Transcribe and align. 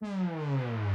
Hmm. 0.00 0.85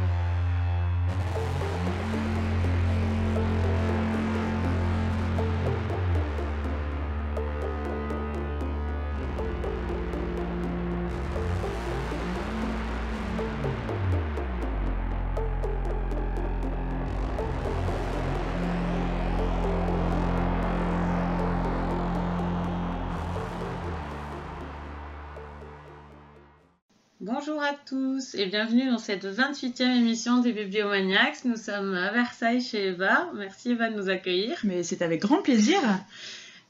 Bonjour 27.43 27.63
à 27.63 27.73
tous 27.73 28.35
et 28.35 28.45
bienvenue 28.45 28.87
dans 28.91 28.99
cette 28.99 29.25
28e 29.25 29.97
émission 29.97 30.41
des 30.41 30.53
Bibliomaniacs. 30.53 31.43
Nous 31.43 31.55
sommes 31.55 31.95
à 31.95 32.11
Versailles 32.11 32.61
chez 32.61 32.89
Eva. 32.89 33.31
Merci 33.33 33.71
Eva 33.71 33.89
de 33.89 33.95
nous 33.95 34.09
accueillir. 34.09 34.59
Mais 34.63 34.83
c'est 34.83 35.01
avec 35.01 35.21
grand 35.21 35.41
plaisir. 35.41 35.79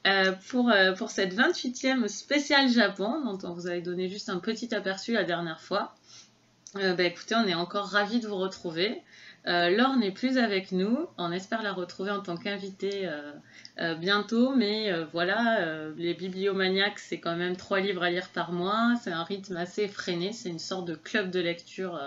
Euh, 0.07 0.31
pour, 0.47 0.69
euh, 0.69 0.93
pour 0.93 1.11
cette 1.11 1.35
28e 1.35 2.07
spéciale 2.07 2.69
Japon, 2.69 3.21
dont 3.25 3.49
on 3.49 3.53
vous 3.53 3.67
avait 3.67 3.81
donné 3.81 4.07
juste 4.07 4.29
un 4.29 4.39
petit 4.39 4.73
aperçu 4.73 5.11
la 5.11 5.25
dernière 5.25 5.59
fois. 5.59 5.93
Euh, 6.77 6.93
bah, 6.93 7.03
écoutez, 7.03 7.35
on 7.35 7.45
est 7.45 7.53
encore 7.53 7.87
ravis 7.87 8.21
de 8.21 8.27
vous 8.29 8.37
retrouver. 8.37 9.01
Laure 9.45 9.97
n'est 9.97 10.11
plus 10.11 10.37
avec 10.37 10.71
nous. 10.71 11.07
On 11.17 11.31
espère 11.31 11.63
la 11.63 11.73
retrouver 11.73 12.11
en 12.11 12.21
tant 12.21 12.37
qu'invitée 12.37 13.09
bientôt. 13.99 14.55
Mais 14.55 14.91
voilà, 15.11 15.89
les 15.97 16.13
bibliomaniacs, 16.13 16.99
c'est 16.99 17.19
quand 17.19 17.35
même 17.35 17.57
trois 17.57 17.79
livres 17.79 18.03
à 18.03 18.09
lire 18.09 18.29
par 18.29 18.51
mois. 18.51 18.93
C'est 19.01 19.11
un 19.11 19.23
rythme 19.23 19.57
assez 19.57 19.83
effréné. 19.83 20.31
C'est 20.31 20.49
une 20.49 20.59
sorte 20.59 20.85
de 20.87 20.95
club 20.95 21.31
de 21.31 21.39
lecture 21.39 21.99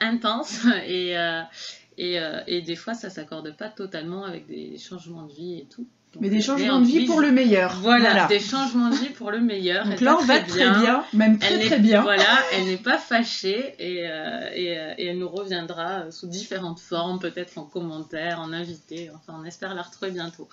intense. 0.00 0.66
Et, 0.86 1.16
et, 1.98 2.18
et, 2.46 2.62
des 2.62 2.76
fois, 2.76 2.94
ça 2.94 3.10
s'accorde 3.10 3.56
pas 3.56 3.68
totalement 3.68 4.24
avec 4.24 4.46
des 4.46 4.78
changements 4.78 5.24
de 5.24 5.32
vie 5.32 5.58
et 5.58 5.66
tout. 5.66 5.86
Mais 6.20 6.28
des 6.28 6.40
changements 6.40 6.80
de 6.80 6.86
vie 6.86 7.06
pour 7.06 7.20
le 7.20 7.32
meilleur. 7.32 7.78
Voilà, 7.80 8.26
des 8.26 8.40
changements 8.40 8.90
de 8.90 8.96
vie 8.96 9.10
pour 9.10 9.30
le 9.30 9.40
meilleur. 9.40 9.86
Donc 9.88 10.00
là, 10.00 10.16
on 10.20 10.24
va 10.24 10.40
très 10.40 10.70
bien, 10.70 11.04
même 11.12 11.38
très 11.38 11.58
très 11.58 11.78
bien. 11.78 12.02
Voilà, 12.02 12.24
elle 12.52 12.64
n'est 12.64 12.76
pas 12.76 12.98
fâchée 12.98 13.74
et, 13.78 14.08
euh, 14.08 14.50
et, 14.54 14.78
euh, 14.78 14.94
et, 14.98 15.06
elle 15.06 15.18
nous 15.18 15.28
reviendra 15.28 16.10
sous 16.10 16.26
différentes 16.26 16.80
formes, 16.80 17.18
peut-être 17.18 17.58
en 17.58 17.64
commentaire, 17.64 18.40
en 18.40 18.52
invité. 18.52 19.10
Enfin, 19.14 19.38
on 19.40 19.44
espère 19.44 19.74
la 19.74 19.82
retrouver 19.82 20.10
bientôt. 20.10 20.48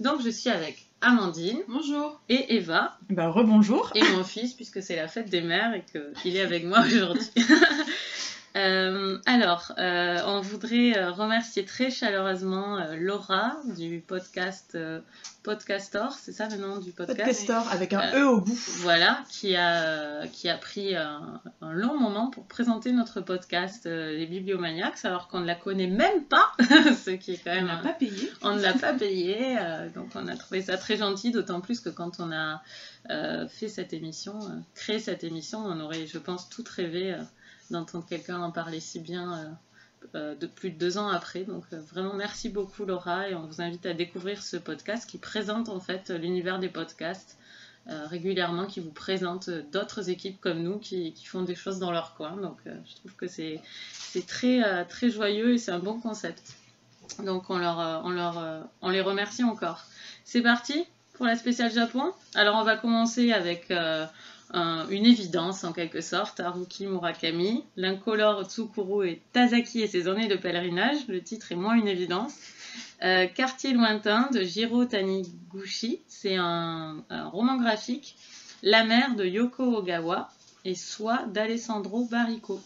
Donc, 0.00 0.22
je 0.22 0.30
suis 0.30 0.50
avec 0.50 0.86
Amandine. 1.00 1.58
Bonjour. 1.68 2.20
Et 2.28 2.56
Eva. 2.56 2.98
Bah, 3.10 3.28
rebonjour. 3.28 3.92
Et 3.94 4.02
mon 4.16 4.24
fils, 4.24 4.54
puisque 4.54 4.82
c'est 4.82 4.96
la 4.96 5.08
fête 5.08 5.30
des 5.30 5.42
mères 5.42 5.74
et 5.74 5.84
qu'il 6.22 6.36
est 6.36 6.42
avec 6.42 6.64
moi 6.64 6.80
aujourd'hui. 6.86 7.30
Euh, 8.58 9.18
alors, 9.24 9.72
euh, 9.78 10.18
on 10.26 10.40
voudrait 10.40 10.98
euh, 10.98 11.12
remercier 11.12 11.64
très 11.64 11.90
chaleureusement 11.90 12.78
Laura 12.96 13.56
du 13.76 14.02
podcast 14.04 14.76
Podcastor, 15.44 16.12
c'est 16.12 16.32
ça 16.32 16.48
le 16.48 16.56
nom 16.56 16.78
du 16.78 16.90
podcast? 16.90 17.18
Podcastor 17.18 17.68
avec 17.70 17.92
un 17.92 18.12
E 18.14 18.26
au 18.26 18.40
bout. 18.40 18.58
Voilà, 18.78 19.22
qui 19.30 19.54
a, 19.54 20.26
qui 20.26 20.48
a 20.48 20.56
pris 20.56 20.96
un, 20.96 21.40
long 21.62 21.98
moment 21.98 22.30
pour 22.30 22.46
présenter 22.46 22.92
notre 22.92 23.20
podcast 23.20 23.86
Les 23.86 24.26
Bibliomaniacs, 24.26 25.04
alors 25.04 25.28
qu'on 25.28 25.40
ne 25.40 25.46
la 25.46 25.54
connaît 25.54 25.86
même 25.86 26.24
pas, 26.24 26.52
ce 26.58 27.10
qui 27.10 27.32
est 27.32 27.44
quand 27.44 27.54
même. 27.54 27.70
On 27.70 27.76
ne 27.76 27.82
l'a 27.82 27.92
pas 27.92 27.92
payé. 27.92 28.32
On 28.42 28.54
ne 28.54 28.60
l'a 28.60 28.72
pas 28.72 28.92
payé, 28.92 29.56
donc 29.94 30.08
on 30.16 30.26
a 30.26 30.36
trouvé 30.36 30.62
ça 30.62 30.76
très 30.76 30.96
gentil, 30.96 31.30
d'autant 31.30 31.60
plus 31.60 31.80
que 31.80 31.90
quand 31.90 32.18
on 32.18 32.32
a 32.32 32.60
fait 33.48 33.68
cette 33.68 33.92
émission, 33.92 34.38
créé 34.74 34.98
cette 34.98 35.22
émission, 35.22 35.60
on 35.60 35.78
aurait, 35.80 36.06
je 36.06 36.18
pense, 36.18 36.48
tout 36.48 36.64
rêvé 36.76 37.16
d'entendre 37.70 38.06
quelqu'un 38.06 38.40
en 38.40 38.50
parler 38.50 38.80
si 38.80 39.00
bien 39.00 39.32
euh, 39.32 39.48
euh, 40.14 40.34
de 40.34 40.46
plus 40.46 40.70
de 40.70 40.78
deux 40.78 40.98
ans 40.98 41.08
après. 41.08 41.44
Donc 41.44 41.64
euh, 41.72 41.80
vraiment 41.80 42.14
merci 42.14 42.48
beaucoup 42.48 42.84
Laura 42.84 43.28
et 43.28 43.34
on 43.34 43.46
vous 43.46 43.60
invite 43.60 43.86
à 43.86 43.94
découvrir 43.94 44.42
ce 44.42 44.56
podcast 44.56 45.08
qui 45.08 45.18
présente 45.18 45.68
en 45.68 45.80
fait 45.80 46.10
l'univers 46.10 46.58
des 46.58 46.68
podcasts 46.68 47.36
régulièrement, 48.10 48.66
qui 48.66 48.80
vous 48.80 48.90
présente 48.90 49.48
d'autres 49.48 50.10
équipes 50.10 50.38
comme 50.42 50.62
nous 50.62 50.78
qui, 50.78 51.14
font 51.24 51.40
des 51.40 51.54
choses 51.54 51.78
dans 51.78 51.90
leur 51.90 52.14
coin. 52.16 52.36
Donc 52.36 52.58
je 52.66 52.94
trouve 52.96 53.14
que 53.16 53.26
c'est 53.26 53.62
très, 54.26 54.84
très 54.84 55.08
joyeux 55.08 55.54
et 55.54 55.58
c'est 55.58 55.70
un 55.70 55.78
bon 55.78 55.98
concept. 55.98 56.52
Donc 57.24 57.48
on, 57.48 57.56
leur, 57.56 58.02
on, 58.04 58.10
leur, 58.10 58.68
on 58.82 58.90
les 58.90 59.00
remercie 59.00 59.42
encore. 59.42 59.86
C'est 60.26 60.42
parti 60.42 60.84
pour 61.14 61.24
la 61.24 61.34
spéciale 61.34 61.72
Japon. 61.72 62.12
Alors 62.34 62.56
on 62.56 62.62
va 62.62 62.76
commencer 62.76 63.32
avec 63.32 63.72
une 64.54 65.06
évidence 65.06 65.64
en 65.64 65.72
quelque 65.72 66.00
sorte, 66.00 66.40
Haruki 66.40 66.86
Murakami, 66.86 67.64
l'incolore 67.76 68.44
Tsukuru 68.44 69.08
et 69.08 69.22
Tazaki 69.32 69.82
et 69.82 69.86
ses 69.86 70.08
années 70.08 70.28
de 70.28 70.36
pèlerinage, 70.36 71.06
le 71.08 71.22
titre 71.22 71.52
est 71.52 71.56
moins 71.56 71.74
une 71.74 71.88
évidence. 71.88 72.34
Euh, 73.02 73.26
Quartier 73.26 73.72
lointain 73.72 74.28
de 74.32 74.42
Jiro 74.42 74.84
Taniguchi, 74.84 76.00
c'est 76.08 76.36
un, 76.36 77.04
roman 77.32 77.56
graphique. 77.56 78.16
La 78.62 78.84
mère 78.84 79.14
de 79.14 79.24
Yoko 79.24 79.76
Ogawa 79.76 80.30
et 80.64 80.74
Soi 80.74 81.24
d'Alessandro 81.28 82.06
Barrico. 82.06 82.60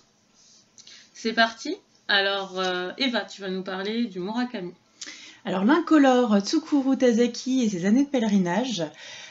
C'est 1.12 1.34
parti 1.34 1.76
Alors 2.09 2.59
euh, 2.59 2.92
Eva, 2.97 3.22
tu 3.22 3.42
vas 3.42 3.50
nous 3.50 3.62
parler 3.62 4.06
du 4.06 4.21
Murakami. 4.21 4.72
Alors 5.44 5.65
l'incolore 5.65 6.38
Tsukuru 6.41 6.97
Tazaki 6.97 7.65
et 7.65 7.69
ses 7.69 7.84
années 7.84 8.04
de 8.04 8.09
pèlerinage, 8.09 8.84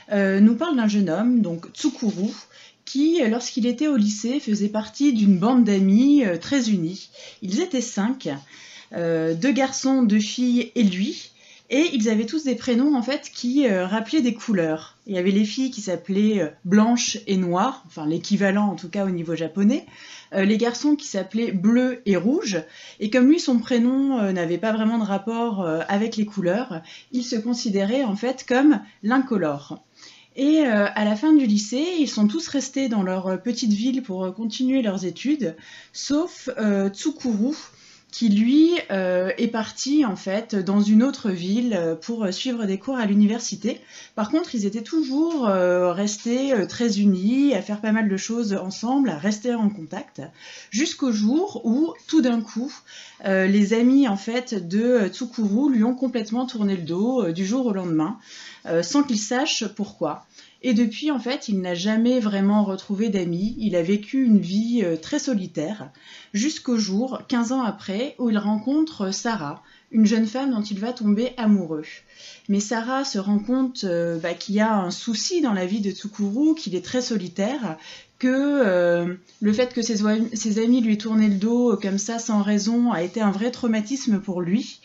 nous 0.09 0.56
parle 0.56 0.75
d'un 0.75 0.88
jeune 0.88 1.09
homme, 1.09 1.41
donc 1.41 1.67
Tsukuru, 1.73 2.31
qui, 2.91 3.22
lorsqu'il 3.29 3.67
était 3.67 3.88
au 3.88 3.95
lycée, 3.95 4.41
faisait 4.41 4.67
partie 4.67 5.13
d'une 5.13 5.38
bande 5.38 5.63
d'amis 5.63 6.25
euh, 6.25 6.38
très 6.38 6.69
unis. 6.69 7.09
Ils 7.41 7.62
étaient 7.62 7.79
cinq, 7.79 8.28
euh, 8.94 9.34
deux 9.34 9.53
garçons, 9.53 10.03
deux 10.03 10.19
filles 10.19 10.73
et 10.75 10.84
lui. 10.84 11.31
Et 11.69 11.88
ils 11.94 12.09
avaient 12.09 12.25
tous 12.25 12.44
des 12.44 12.56
prénoms 12.56 12.97
en 12.97 13.01
fait 13.01 13.31
qui 13.34 13.66
rappelaient 13.66 14.22
des 14.22 14.34
couleurs. 14.34 14.97
Il 15.07 15.16
y 15.16 15.17
avait 15.17 15.31
les 15.31 15.45
filles 15.45 15.72
qui 15.72 15.79
s'appelaient 15.79 16.53
Blanche 16.66 17.17
et 17.28 17.38
Noire, 17.38 17.85
enfin 17.88 18.06
l'équivalent 18.06 18.67
en 18.67 18.75
tout 18.75 18.90
cas 18.90 19.06
au 19.06 19.09
niveau 19.09 19.38
japonais. 19.38 19.85
les 20.34 20.57
garçons 20.57 20.97
qui 20.97 21.07
s'appelaient 21.07 21.53
Bleu 21.53 22.01
et 22.06 22.17
Rouge. 22.17 22.61
Et 23.00 23.09
comme 23.09 23.29
lui, 23.29 23.40
son 23.40 23.57
prénom 23.57 24.34
n'avait 24.34 24.57
pas 24.57 24.73
vraiment 24.73 24.97
de 24.97 25.06
rapport 25.06 25.66
avec 25.88 26.17
les 26.17 26.25
couleurs, 26.25 26.81
il 27.13 27.23
se 27.23 27.38
considérait 27.38 28.03
en 28.03 28.17
fait 28.17 28.45
comme 28.45 28.81
l'incolore. 29.01 29.81
Et 30.36 30.66
euh, 30.66 30.88
à 30.96 31.03
la 31.03 31.16
fin 31.16 31.34
du 31.34 31.46
lycée, 31.46 31.86
ils 32.00 32.08
sont 32.08 32.28
tous 32.28 32.47
restés 32.47 32.88
dans 32.88 33.03
leur 33.03 33.28
euh, 33.28 33.38
petite 33.38 33.74
ville 33.74 34.02
pour 34.02 34.24
euh, 34.24 34.31
continuer 34.31 34.81
leurs 34.81 35.06
études, 35.06 35.58
sauf 35.92 36.50
Tsukuru, 36.94 37.56
qui 38.11 38.29
lui 38.29 38.72
est 38.89 39.51
parti 39.51 40.05
en 40.05 40.16
fait 40.16 40.55
dans 40.55 40.81
une 40.81 41.01
autre 41.01 41.29
ville 41.29 41.97
pour 42.01 42.31
suivre 42.33 42.66
des 42.66 42.77
cours 42.77 42.97
à 42.97 43.05
l'université. 43.05 43.79
Par 44.16 44.29
contre, 44.29 44.53
ils 44.53 44.66
étaient 44.66 44.81
toujours 44.81 45.45
restés 45.45 46.53
très 46.67 46.99
unis, 46.99 47.53
à 47.53 47.61
faire 47.61 47.79
pas 47.79 47.91
mal 47.91 48.09
de 48.09 48.17
choses 48.17 48.53
ensemble, 48.53 49.09
à 49.09 49.17
rester 49.17 49.55
en 49.55 49.69
contact, 49.69 50.22
jusqu'au 50.72 51.11
jour 51.11 51.61
où, 51.63 51.94
tout 52.07 52.22
d'un 52.22 52.41
coup, 52.41 52.73
les 53.25 53.73
amis 53.73 54.07
en 54.07 54.17
fait 54.17 54.67
de 54.67 55.07
Tsukuru 55.07 55.72
lui 55.72 55.83
ont 55.83 55.95
complètement 55.95 56.45
tourné 56.45 56.75
le 56.75 56.83
dos 56.83 57.31
du 57.31 57.45
jour 57.45 57.66
au 57.66 57.73
lendemain. 57.73 58.17
Euh, 58.67 58.83
sans 58.83 59.03
qu'il 59.03 59.19
sache 59.19 59.66
pourquoi. 59.75 60.25
Et 60.63 60.73
depuis, 60.73 61.09
en 61.09 61.19
fait, 61.19 61.47
il 61.47 61.59
n'a 61.59 61.73
jamais 61.73 62.19
vraiment 62.19 62.63
retrouvé 62.63 63.09
d'amis. 63.09 63.55
Il 63.57 63.75
a 63.75 63.81
vécu 63.81 64.23
une 64.23 64.39
vie 64.39 64.81
euh, 64.83 64.95
très 64.95 65.17
solitaire, 65.17 65.89
jusqu'au 66.33 66.77
jour, 66.77 67.22
15 67.27 67.51
ans 67.51 67.63
après, 67.63 68.16
où 68.19 68.29
il 68.29 68.38
rencontre 68.38 69.11
Sarah, 69.11 69.63
une 69.91 70.05
jeune 70.05 70.27
femme 70.27 70.51
dont 70.51 70.61
il 70.61 70.79
va 70.79 70.94
tomber 70.94 71.33
amoureux. 71.38 71.85
Mais 72.47 72.59
Sarah 72.59 73.03
se 73.05 73.17
rend 73.17 73.39
compte 73.39 73.85
euh, 73.85 74.19
bah, 74.19 74.35
qu'il 74.35 74.55
y 74.55 74.59
a 74.59 74.75
un 74.75 74.91
souci 74.91 75.41
dans 75.41 75.53
la 75.53 75.66
vie 75.66 75.81
de 75.81 75.91
Tsukuru, 75.91 76.53
qu'il 76.53 76.75
est 76.75 76.85
très 76.85 77.01
solitaire, 77.01 77.78
que 78.22 78.28
euh, 78.28 79.16
le 79.42 79.52
fait 79.52 79.74
que 79.74 79.82
ses, 79.82 80.59
amis 80.59 80.82
lui 80.82 81.00
tournaient 81.00 81.28
le 81.28 81.40
dos 81.40 81.76
comme 81.82 81.97
ça 81.97 82.20
sans 82.20 82.44
raison 82.44 82.91
a 82.91 83.02
été 83.02 83.20
un 83.20 83.32
vrai 83.32 83.50
traumatisme 83.50 84.20
pour 84.20 84.41
lui. 84.41 84.79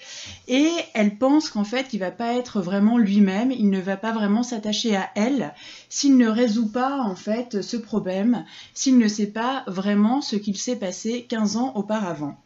Et 0.49 0.71
elle 0.94 1.19
pense 1.19 1.50
qu'en 1.50 1.65
fait, 1.65 1.93
il 1.93 1.99
va 1.99 2.11
pas 2.11 2.33
être 2.33 2.62
vraiment 2.62 2.97
lui-même, 2.97 3.50
il 3.50 3.69
ne 3.69 3.79
va 3.79 3.99
pas 3.99 4.12
vraiment 4.12 4.43
s'attacher 4.43 4.97
à 4.97 5.11
elle 5.17 5.53
s'il 5.91 6.17
ne 6.17 6.29
résout 6.29 6.71
pas 6.71 6.99
en 7.03 7.15
fait 7.15 7.61
ce 7.61 7.77
problème, 7.77 8.47
s'il 8.73 8.97
ne 8.97 9.06
sait 9.06 9.27
pas 9.27 9.65
vraiment 9.67 10.23
ce 10.23 10.37
qu'il 10.37 10.56
s'est 10.56 10.77
passé 10.77 11.27
15 11.29 11.59
ans 11.59 11.73
auparavant. 11.75 12.39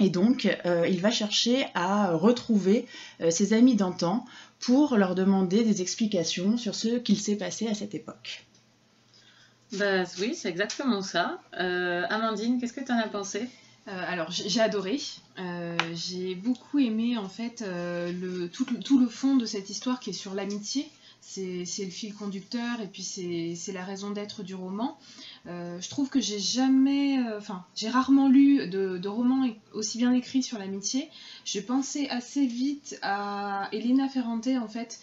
Et 0.00 0.08
donc, 0.08 0.56
euh, 0.64 0.86
il 0.88 1.00
va 1.00 1.10
chercher 1.10 1.66
à 1.74 2.12
retrouver 2.12 2.86
euh, 3.20 3.32
ses 3.32 3.54
amis 3.54 3.74
d'antan 3.74 4.24
pour 4.60 4.96
leur 4.96 5.16
demander 5.16 5.64
des 5.64 5.82
explications 5.82 6.56
sur 6.56 6.76
ce 6.76 6.98
qu'il 6.98 7.18
s'est 7.18 7.34
passé 7.34 7.66
à 7.66 7.74
cette 7.74 7.96
époque. 7.96 8.47
Bah 9.72 10.04
oui, 10.18 10.34
c'est 10.34 10.48
exactement 10.48 11.02
ça. 11.02 11.40
Euh, 11.58 12.04
Amandine, 12.08 12.58
qu'est-ce 12.58 12.72
que 12.72 12.80
tu 12.84 12.90
en 12.92 12.98
as 12.98 13.08
pensé? 13.08 13.48
Euh, 13.88 14.04
alors 14.06 14.30
j'ai 14.30 14.60
adoré, 14.60 15.00
euh, 15.38 15.76
j'ai 15.94 16.34
beaucoup 16.34 16.78
aimé 16.78 17.16
en 17.16 17.28
fait 17.28 17.64
le, 17.66 18.48
tout, 18.48 18.98
le 18.98 19.08
fond 19.08 19.36
de 19.36 19.46
cette 19.46 19.70
histoire 19.70 19.98
qui 19.98 20.10
est 20.10 20.14
sur 20.14 20.34
l'amitié, 20.34 20.86
c'est 21.20 21.64
le 21.78 21.90
fil 21.90 22.14
conducteur 22.14 22.80
et 22.82 22.86
puis 22.86 23.02
c'est 23.02 23.72
la 23.72 23.84
raison 23.84 24.10
d'être 24.10 24.42
du 24.42 24.54
roman. 24.54 24.98
je 25.46 25.88
trouve 25.88 26.10
que 26.10 26.20
j'ai 26.20 26.38
jamais, 26.38 27.18
enfin, 27.38 27.64
j'ai 27.74 27.88
rarement 27.88 28.28
lu 28.28 28.68
de, 28.68 28.98
de, 28.98 29.08
romans 29.08 29.48
aussi 29.72 29.96
bien 29.96 30.12
écrits 30.12 30.42
sur 30.42 30.58
l'amitié. 30.58 31.08
J'ai 31.46 31.62
pensé 31.62 32.08
assez 32.08 32.46
vite 32.46 32.98
à 33.00 33.68
Elena 33.72 34.08
Ferrante, 34.08 34.48
en 34.48 34.68
fait, 34.68 35.00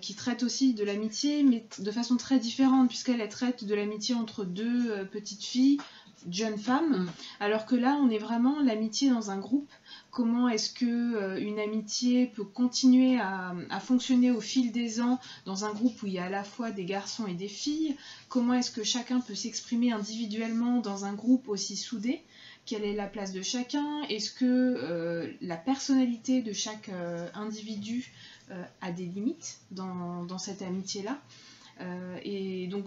qui 0.00 0.14
traite 0.14 0.42
aussi 0.42 0.74
de 0.74 0.84
l'amitié, 0.84 1.42
mais 1.42 1.64
de 1.78 1.90
façon 1.90 2.16
très 2.16 2.38
différente, 2.38 2.88
puisqu'elle 2.88 3.26
traite 3.28 3.64
de 3.64 3.74
l'amitié 3.74 4.14
entre 4.14 4.44
deux 4.44 5.06
petites 5.06 5.44
filles, 5.44 5.78
jeunes 6.30 6.58
femmes, 6.58 7.04
mm. 7.04 7.10
alors 7.40 7.66
que 7.66 7.76
là, 7.76 7.98
on 8.02 8.10
est 8.10 8.18
vraiment 8.18 8.60
l'amitié 8.60 9.10
dans 9.10 9.30
un 9.30 9.38
groupe. 9.38 9.70
Comment 10.10 10.48
est-ce 10.48 10.70
que 10.70 10.84
euh, 10.84 11.40
une 11.40 11.58
amitié 11.58 12.26
peut 12.26 12.44
continuer 12.44 13.18
à, 13.18 13.54
fonctionner 13.80 14.30
au 14.30 14.40
fil 14.40 14.72
des 14.72 15.00
ans 15.00 15.20
dans 15.44 15.64
un 15.64 15.72
groupe 15.72 16.02
où 16.02 16.06
il 16.06 16.14
y 16.14 16.18
a 16.18 16.24
à 16.24 16.30
la 16.30 16.44
fois 16.44 16.70
des 16.70 16.84
garçons 16.84 17.26
et 17.26 17.34
des 17.34 17.48
filles, 17.48 17.96
comment 18.28 18.54
est-ce 18.54 18.70
que 18.70 18.82
chacun 18.82 19.20
peut 19.20 19.34
s'exprimer 19.34 19.92
individuellement 19.92 20.80
dans 20.80 21.04
un 21.04 21.12
groupe 21.12 21.48
aussi 21.48 21.76
soudé, 21.76 22.22
quelle 22.66 22.84
est 22.84 22.94
la 22.94 23.06
place 23.06 23.32
de 23.32 23.42
chacun, 23.42 24.02
est-ce 24.08 24.30
que 24.30 24.44
euh, 24.44 25.32
la 25.40 25.56
personnalité 25.56 26.42
de 26.42 26.52
chaque 26.52 26.88
euh, 26.88 27.28
individu 27.34 28.12
a 28.80 28.92
des 28.92 29.04
limites 29.04 29.58
dans, 29.70 30.38
cette 30.38 30.62
amitié-là. 30.62 31.18
et 32.24 32.66
donc 32.68 32.84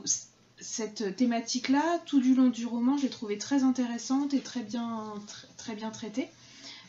cette 0.59 1.15
thématique-là, 1.15 1.99
tout 2.05 2.21
du 2.21 2.35
long 2.35 2.49
du 2.49 2.65
roman, 2.65 2.97
je 2.97 3.03
l'ai 3.03 3.09
trouvée 3.09 3.37
très 3.37 3.63
intéressante 3.63 4.33
et 4.33 4.41
très 4.41 4.61
bien, 4.61 5.13
très 5.57 5.75
bien 5.75 5.89
traitée. 5.89 6.29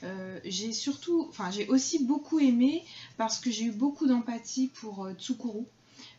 Euh, 0.05 0.41
j'ai 0.45 0.73
surtout, 0.73 1.27
enfin 1.29 1.51
j'ai 1.51 1.69
aussi 1.69 2.05
beaucoup 2.05 2.41
aimé 2.41 2.85
parce 3.17 3.39
que 3.39 3.51
j'ai 3.51 3.65
eu 3.67 3.71
beaucoup 3.71 4.07
d'empathie 4.07 4.69
pour 4.69 5.05
euh, 5.05 5.15
Tsukuru. 5.15 5.65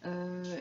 Euh, 0.05 0.59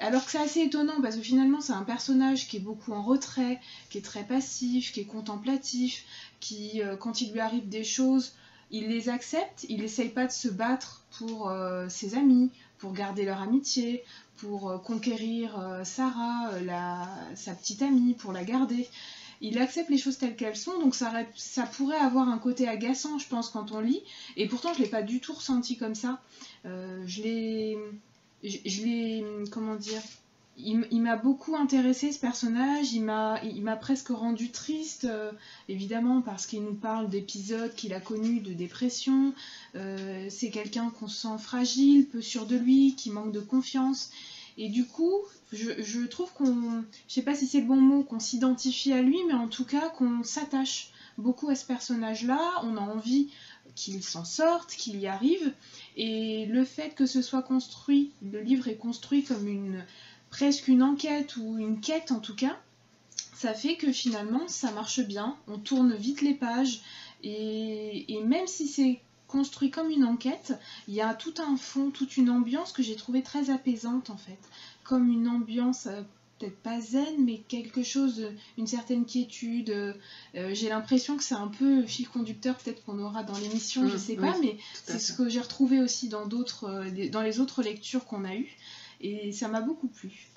alors 0.00 0.24
que 0.24 0.30
c'est 0.30 0.38
assez 0.38 0.60
étonnant 0.60 1.00
parce 1.00 1.16
que 1.16 1.22
finalement 1.22 1.60
c'est 1.60 1.72
un 1.72 1.82
personnage 1.82 2.48
qui 2.48 2.56
est 2.56 2.60
beaucoup 2.60 2.92
en 2.92 3.02
retrait, 3.02 3.60
qui 3.90 3.98
est 3.98 4.02
très 4.02 4.24
passif, 4.24 4.92
qui 4.92 5.00
est 5.00 5.06
contemplatif, 5.06 6.04
qui 6.40 6.80
quand 7.00 7.20
il 7.20 7.32
lui 7.32 7.40
arrive 7.40 7.68
des 7.68 7.82
choses, 7.82 8.34
il 8.70 8.88
les 8.88 9.08
accepte, 9.08 9.64
il 9.68 9.80
n'essaye 9.80 10.10
pas 10.10 10.26
de 10.26 10.32
se 10.32 10.48
battre 10.48 11.02
pour 11.18 11.52
ses 11.88 12.14
amis, 12.14 12.50
pour 12.78 12.92
garder 12.92 13.24
leur 13.24 13.40
amitié, 13.40 14.04
pour 14.36 14.82
conquérir 14.82 15.80
Sarah, 15.84 16.50
sa 17.34 17.54
petite 17.54 17.82
amie, 17.82 18.14
pour 18.14 18.32
la 18.32 18.44
garder 18.44 18.88
il 19.40 19.58
accepte 19.58 19.90
les 19.90 19.98
choses 19.98 20.18
telles 20.18 20.36
qu'elles 20.36 20.56
sont, 20.56 20.78
donc 20.80 20.94
ça, 20.94 21.12
pourrait 21.76 21.96
avoir 21.96 22.28
un 22.28 22.38
côté 22.38 22.66
agaçant, 22.68 23.18
je 23.18 23.28
pense, 23.28 23.50
quand 23.50 23.72
on 23.72 23.80
lit, 23.80 24.02
et 24.36 24.46
pourtant 24.46 24.74
je 24.74 24.82
l'ai 24.82 24.88
pas 24.88 25.02
du 25.02 25.20
tout 25.20 25.32
ressenti 25.32 25.76
comme 25.76 25.94
ça. 25.94 26.20
Euh, 26.66 27.02
je 27.06 27.22
l'ai, 27.22 27.78
je, 28.42 28.82
l'ai, 28.82 29.24
comment 29.50 29.76
dire, 29.76 30.02
il, 30.58 31.00
m'a 31.00 31.16
beaucoup 31.16 31.56
intéressé 31.56 32.12
ce 32.12 32.18
personnage, 32.18 32.92
il 32.92 33.04
m'a, 33.04 33.76
presque 33.76 34.08
rendu 34.08 34.50
triste, 34.50 35.04
euh, 35.04 35.30
évidemment, 35.68 36.20
parce 36.20 36.46
qu'il 36.46 36.62
nous 36.62 36.74
parle 36.74 37.08
d'épisodes 37.08 37.74
qu'il 37.74 37.94
a 37.94 38.00
connus 38.00 38.40
de 38.40 38.52
dépression. 38.52 39.32
Euh, 39.76 40.26
c'est 40.30 40.50
quelqu'un 40.50 40.90
qu'on 40.90 41.08
sent 41.08 41.38
fragile, 41.38 42.06
peu 42.06 42.20
sûr 42.20 42.46
de 42.46 42.56
lui, 42.56 42.94
qui 42.96 43.10
manque 43.10 43.32
de 43.32 43.40
confiance. 43.40 44.10
Et 44.56 44.68
du 44.68 44.84
coup, 44.84 45.14
je, 45.52 46.04
trouve 46.06 46.32
qu'on, 46.32 46.84
je 47.06 47.14
sais 47.14 47.22
pas 47.22 47.34
si 47.34 47.46
c'est 47.46 47.60
le 47.60 47.66
bon 47.66 47.76
mot, 47.76 48.02
qu'on 48.02 48.18
s'identifie 48.18 48.92
à 48.92 49.02
lui, 49.02 49.18
mais 49.28 49.34
en 49.34 49.48
tout 49.48 49.64
cas 49.64 49.88
qu'on 49.90 50.24
s'attache 50.24 50.90
beaucoup 51.16 51.48
à 51.48 51.54
ce 51.54 51.64
personnage-là. 51.64 52.40
On 52.64 52.76
a 52.76 52.80
envie 52.80 53.28
qu'il 53.76 54.02
s'en 54.02 54.24
sorte, 54.24 54.72
qu'il 54.72 54.98
y 54.98 55.06
arrive. 55.06 55.52
Et 55.96 56.46
le 56.46 56.64
fait 56.64 56.94
que 56.94 57.06
ce 57.06 57.22
soit 57.22 57.42
construit, 57.42 58.10
le 58.22 58.40
livre 58.40 58.66
est 58.66 58.76
construit 58.76 59.22
comme 59.22 59.46
une 59.46 59.84
presque 60.30 60.68
une 60.68 60.82
enquête 60.82 61.36
ou 61.36 61.58
une 61.58 61.80
quête 61.80 62.12
en 62.12 62.20
tout 62.20 62.34
cas, 62.34 62.58
ça 63.34 63.54
fait 63.54 63.76
que 63.76 63.92
finalement 63.92 64.46
ça 64.48 64.70
marche 64.72 65.00
bien. 65.00 65.36
On 65.46 65.58
tourne 65.58 65.94
vite 65.94 66.22
les 66.22 66.34
pages 66.34 66.80
et, 67.22 68.12
et 68.12 68.22
même 68.22 68.46
si 68.46 68.68
c'est 68.68 69.00
construit 69.26 69.70
comme 69.70 69.90
une 69.90 70.04
enquête, 70.04 70.54
il 70.88 70.94
y 70.94 71.00
a 71.00 71.14
tout 71.14 71.34
un 71.38 71.56
fond, 71.56 71.90
toute 71.90 72.16
une 72.16 72.30
ambiance 72.30 72.72
que 72.72 72.82
j'ai 72.82 72.96
trouvé 72.96 73.22
très 73.22 73.50
apaisante 73.50 74.10
en 74.10 74.16
fait. 74.16 74.38
Comme 74.84 75.10
une 75.10 75.28
ambiance 75.28 75.86
euh, 75.86 76.02
peut-être 76.38 76.56
pas 76.56 76.80
zen, 76.80 77.24
mais 77.24 77.38
quelque 77.48 77.82
chose, 77.82 78.28
une 78.56 78.66
certaine 78.66 79.04
quiétude. 79.04 79.70
Euh, 79.70 79.92
j'ai 80.52 80.68
l'impression 80.68 81.16
que 81.16 81.22
c'est 81.22 81.34
un 81.34 81.48
peu 81.48 81.82
fil 81.82 82.08
conducteur, 82.08 82.56
peut-être 82.56 82.84
qu'on 82.84 82.98
aura 82.98 83.22
dans 83.22 83.36
l'émission, 83.38 83.82
je 83.84 83.90
je 83.90 83.94
mmh, 83.96 83.98
sais 83.98 84.16
pas, 84.16 84.36
mais 84.40 84.56
c'est 84.84 84.98
ce 84.98 85.12
que 85.12 85.28
j'ai 85.28 85.40
retrouvé 85.40 85.80
aussi 85.80 86.08
dans 86.08 86.26
d'autres, 86.26 86.64
euh, 86.64 87.08
dans 87.10 87.22
les 87.22 87.40
autres 87.40 87.62
lectures 87.62 88.04
qu'on 88.04 88.24
a 88.24 88.34
eues, 88.34 88.56
et 89.00 89.32
ça 89.32 89.48
m'a 89.48 89.60
beaucoup 89.60 89.88
plu. 89.88 90.28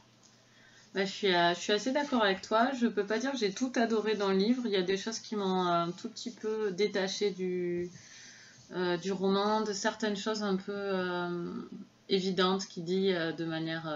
Bah, 0.93 1.05
je, 1.05 1.11
suis, 1.11 1.27
je 1.27 1.59
suis 1.59 1.73
assez 1.73 1.91
d'accord 1.91 2.23
avec 2.23 2.41
toi. 2.41 2.71
Je 2.79 2.87
peux 2.87 3.05
pas 3.05 3.17
dire 3.17 3.31
que 3.31 3.37
j'ai 3.37 3.53
tout 3.53 3.71
adoré 3.75 4.15
dans 4.15 4.29
le 4.29 4.37
livre. 4.37 4.63
Il 4.65 4.71
y 4.71 4.77
a 4.77 4.81
des 4.81 4.97
choses 4.97 5.19
qui 5.19 5.35
m'ont 5.35 5.63
un 5.63 5.91
tout 5.91 6.09
petit 6.09 6.31
peu 6.31 6.71
détaché 6.71 7.31
du, 7.31 7.89
euh, 8.73 8.95
du 8.95 9.11
roman, 9.11 9.61
de 9.61 9.73
certaines 9.73 10.15
choses 10.15 10.43
un 10.43 10.55
peu 10.55 10.71
euh, 10.73 11.51
évidentes 12.07 12.65
qu'il 12.67 12.85
dit 12.85 13.11
euh, 13.11 13.33
de 13.33 13.43
manière 13.43 13.93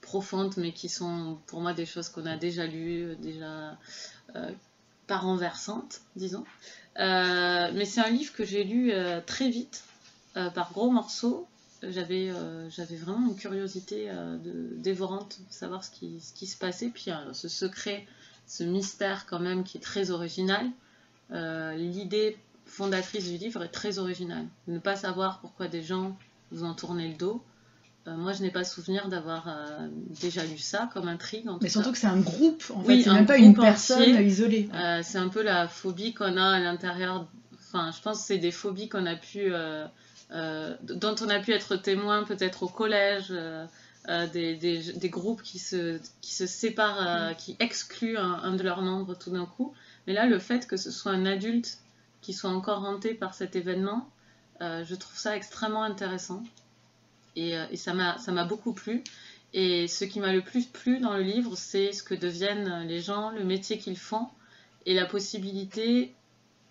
profonde, 0.00 0.54
mais 0.56 0.72
qui 0.72 0.88
sont 0.88 1.38
pour 1.46 1.60
moi 1.60 1.74
des 1.74 1.84
choses 1.84 2.08
qu'on 2.08 2.24
a 2.24 2.36
déjà 2.36 2.66
lues, 2.66 3.14
déjà 3.16 3.76
pas 5.06 5.18
renversantes, 5.18 6.00
disons. 6.16 6.44
mais 6.96 7.84
c'est 7.84 8.00
un 8.00 8.08
livre 8.08 8.32
que 8.32 8.44
j'ai 8.44 8.64
lu 8.64 8.92
très 9.26 9.50
vite, 9.50 9.84
par 10.32 10.72
gros 10.72 10.90
morceaux. 10.90 11.46
J'avais 11.82 12.30
vraiment 12.96 13.28
une 13.28 13.36
curiosité 13.36 14.10
de, 14.10 14.76
dévorante 14.76 15.38
de 15.48 15.52
savoir 15.52 15.82
ce 15.82 15.90
qui, 15.90 16.20
ce 16.20 16.32
qui 16.34 16.46
se 16.46 16.56
passait. 16.56 16.88
Puis 16.88 17.10
ce 17.32 17.48
secret, 17.48 18.06
ce 18.46 18.64
mystère 18.64 19.26
quand 19.26 19.40
même 19.40 19.64
qui 19.64 19.78
est 19.78 19.80
très 19.80 20.10
original. 20.10 20.66
L'idée 21.30 22.36
fondatrice 22.70 23.28
du 23.28 23.36
livre 23.36 23.62
est 23.64 23.68
très 23.68 23.98
originale. 23.98 24.46
Ne 24.68 24.78
pas 24.78 24.96
savoir 24.96 25.40
pourquoi 25.40 25.68
des 25.68 25.82
gens 25.82 26.16
vous 26.52 26.64
ont 26.64 26.74
tourné 26.74 27.08
le 27.08 27.14
dos. 27.14 27.42
Euh, 28.06 28.16
moi, 28.16 28.32
je 28.32 28.42
n'ai 28.42 28.50
pas 28.50 28.64
souvenir 28.64 29.08
d'avoir 29.08 29.46
euh, 29.48 29.88
déjà 30.22 30.44
lu 30.44 30.56
ça 30.56 30.88
comme 30.92 31.08
intrigue. 31.08 31.46
Mais 31.60 31.68
surtout 31.68 31.92
que 31.92 31.98
c'est 31.98 32.06
un 32.06 32.20
groupe, 32.20 32.62
en 32.74 32.82
fait, 32.82 33.02
c'est 33.02 33.12
même 33.12 33.26
pas 33.26 33.36
une 33.36 33.54
personne 33.54 34.24
isolée. 34.24 34.68
Euh, 34.74 35.00
c'est 35.02 35.18
un 35.18 35.28
peu 35.28 35.42
la 35.42 35.68
phobie 35.68 36.14
qu'on 36.14 36.36
a 36.36 36.56
à 36.56 36.60
l'intérieur. 36.60 37.26
Enfin, 37.54 37.90
je 37.94 38.00
pense 38.00 38.20
que 38.20 38.26
c'est 38.26 38.38
des 38.38 38.50
phobies 38.50 38.88
qu'on 38.88 39.06
a 39.06 39.16
pu, 39.16 39.52
dont 40.30 41.16
on 41.20 41.28
a 41.28 41.40
pu 41.40 41.52
être 41.52 41.76
témoin 41.76 42.24
peut-être 42.24 42.62
au 42.62 42.68
collège. 42.68 43.32
Des, 44.32 44.56
des, 44.56 44.92
des, 44.94 45.08
groupes 45.10 45.42
qui 45.42 45.58
se, 45.58 46.00
qui 46.20 46.32
se 46.32 46.46
séparent, 46.46 47.30
mm. 47.30 47.36
qui 47.36 47.56
excluent 47.60 48.16
un, 48.16 48.42
un, 48.42 48.56
de 48.56 48.62
leurs 48.62 48.82
membres 48.82 49.14
tout 49.14 49.30
d'un 49.30 49.46
coup. 49.46 49.72
Mais 50.06 50.14
là, 50.14 50.26
le 50.26 50.38
fait 50.38 50.66
que 50.66 50.76
ce 50.76 50.90
soit 50.90 51.12
un 51.12 51.26
adulte 51.26 51.78
qui 52.20 52.32
soit 52.32 52.50
encore 52.50 52.84
hanté 52.84 53.14
par 53.14 53.34
cet 53.34 53.56
événement, 53.56 54.08
euh, 54.62 54.84
je 54.84 54.94
trouve 54.94 55.16
ça 55.16 55.36
extrêmement 55.36 55.82
intéressant. 55.82 56.42
Et, 57.36 57.56
euh, 57.56 57.66
et 57.70 57.76
ça 57.76 57.94
m'a 57.94 58.44
beaucoup 58.44 58.72
plu. 58.72 59.02
Et 59.52 59.88
ce 59.88 60.04
qui 60.04 60.20
m'a 60.20 60.32
le 60.32 60.42
plus 60.42 60.66
plu 60.66 61.00
dans 61.00 61.14
le 61.14 61.22
livre, 61.22 61.56
c'est 61.56 61.92
ce 61.92 62.02
que 62.02 62.14
deviennent 62.14 62.86
les 62.86 63.00
gens, 63.00 63.30
le 63.30 63.44
métier 63.44 63.78
qu'ils 63.78 63.98
font, 63.98 64.28
et 64.86 64.94
la 64.94 65.06
possibilité 65.06 66.14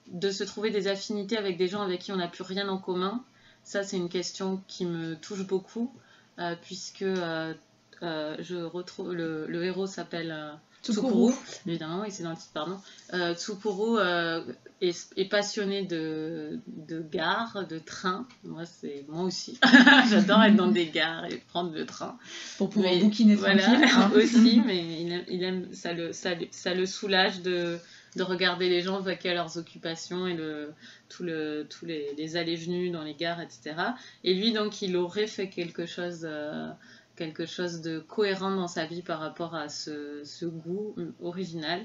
de 0.07 0.31
se 0.31 0.43
trouver 0.43 0.71
des 0.71 0.87
affinités 0.87 1.37
avec 1.37 1.57
des 1.57 1.67
gens 1.67 1.81
avec 1.81 2.01
qui 2.01 2.11
on 2.11 2.15
n'a 2.15 2.27
plus 2.27 2.43
rien 2.43 2.69
en 2.69 2.77
commun. 2.77 3.23
Ça, 3.63 3.83
c'est 3.83 3.97
une 3.97 4.09
question 4.09 4.61
qui 4.67 4.85
me 4.85 5.15
touche 5.15 5.45
beaucoup, 5.45 5.93
euh, 6.39 6.55
puisque 6.61 7.05
je 7.05 8.63
retrouve 8.63 9.13
le, 9.13 9.45
le 9.47 9.63
héros 9.63 9.87
s'appelle 9.87 10.57
Tsukuru, 10.83 11.33
évidemment, 11.67 12.05
et 12.05 12.09
c'est 12.09 12.23
dans 12.23 12.29
le 12.31 12.37
titre, 12.37 12.51
pardon. 12.53 12.77
Euh, 13.13 13.35
Tsukuru 13.35 13.99
euh, 13.99 14.41
est, 14.79 15.29
passionné 15.29 15.83
de, 15.83 16.59
de 16.67 17.01
gares, 17.01 17.65
de 17.67 17.79
trains. 17.79 18.25
Moi, 18.45 18.65
c'est 18.65 19.05
moi 19.09 19.23
aussi. 19.23 19.59
J'adore 20.09 20.43
être 20.43 20.55
dans 20.55 20.69
des 20.71 20.87
gares 20.87 21.25
et 21.25 21.37
prendre 21.49 21.73
le 21.73 21.85
train. 21.85 22.17
Pour 22.57 22.69
pouvoir 22.69 22.95
bouquiner 22.95 23.35
voilà, 23.35 23.69
hein. 23.69 24.11
aussi, 24.15 24.61
mais 24.65 25.01
il 25.27 25.43
aime, 25.43 25.67
ça, 25.73 25.91
le, 25.91 26.13
ça, 26.13 26.31
ça, 26.51 26.73
le 26.73 26.85
soulage 26.85 27.41
de, 27.41 27.77
de 28.15 28.23
regarder 28.23 28.69
les 28.69 28.81
gens 28.81 28.99
vaquer 28.99 29.29
à 29.31 29.33
leurs 29.33 29.57
occupations 29.57 30.27
et 30.27 30.33
le, 30.33 30.73
tout 31.09 31.23
le, 31.23 31.67
tous 31.69 31.85
les, 31.85 32.37
allées-venues 32.37 32.89
dans 32.89 33.03
les 33.03 33.13
gares, 33.13 33.41
etc. 33.41 33.75
Et 34.23 34.33
lui, 34.33 34.51
donc, 34.51 34.81
il 34.81 34.95
aurait 34.97 35.27
fait 35.27 35.49
quelque 35.49 35.85
chose... 35.85 36.21
Euh, 36.23 36.69
quelque 37.15 37.45
chose 37.45 37.81
de 37.81 37.99
cohérent 37.99 38.55
dans 38.55 38.69
sa 38.69 38.85
vie 38.85 39.01
par 39.01 39.19
rapport 39.19 39.53
à 39.53 39.67
ce, 39.67 40.45
goût 40.45 40.95
original. 41.21 41.81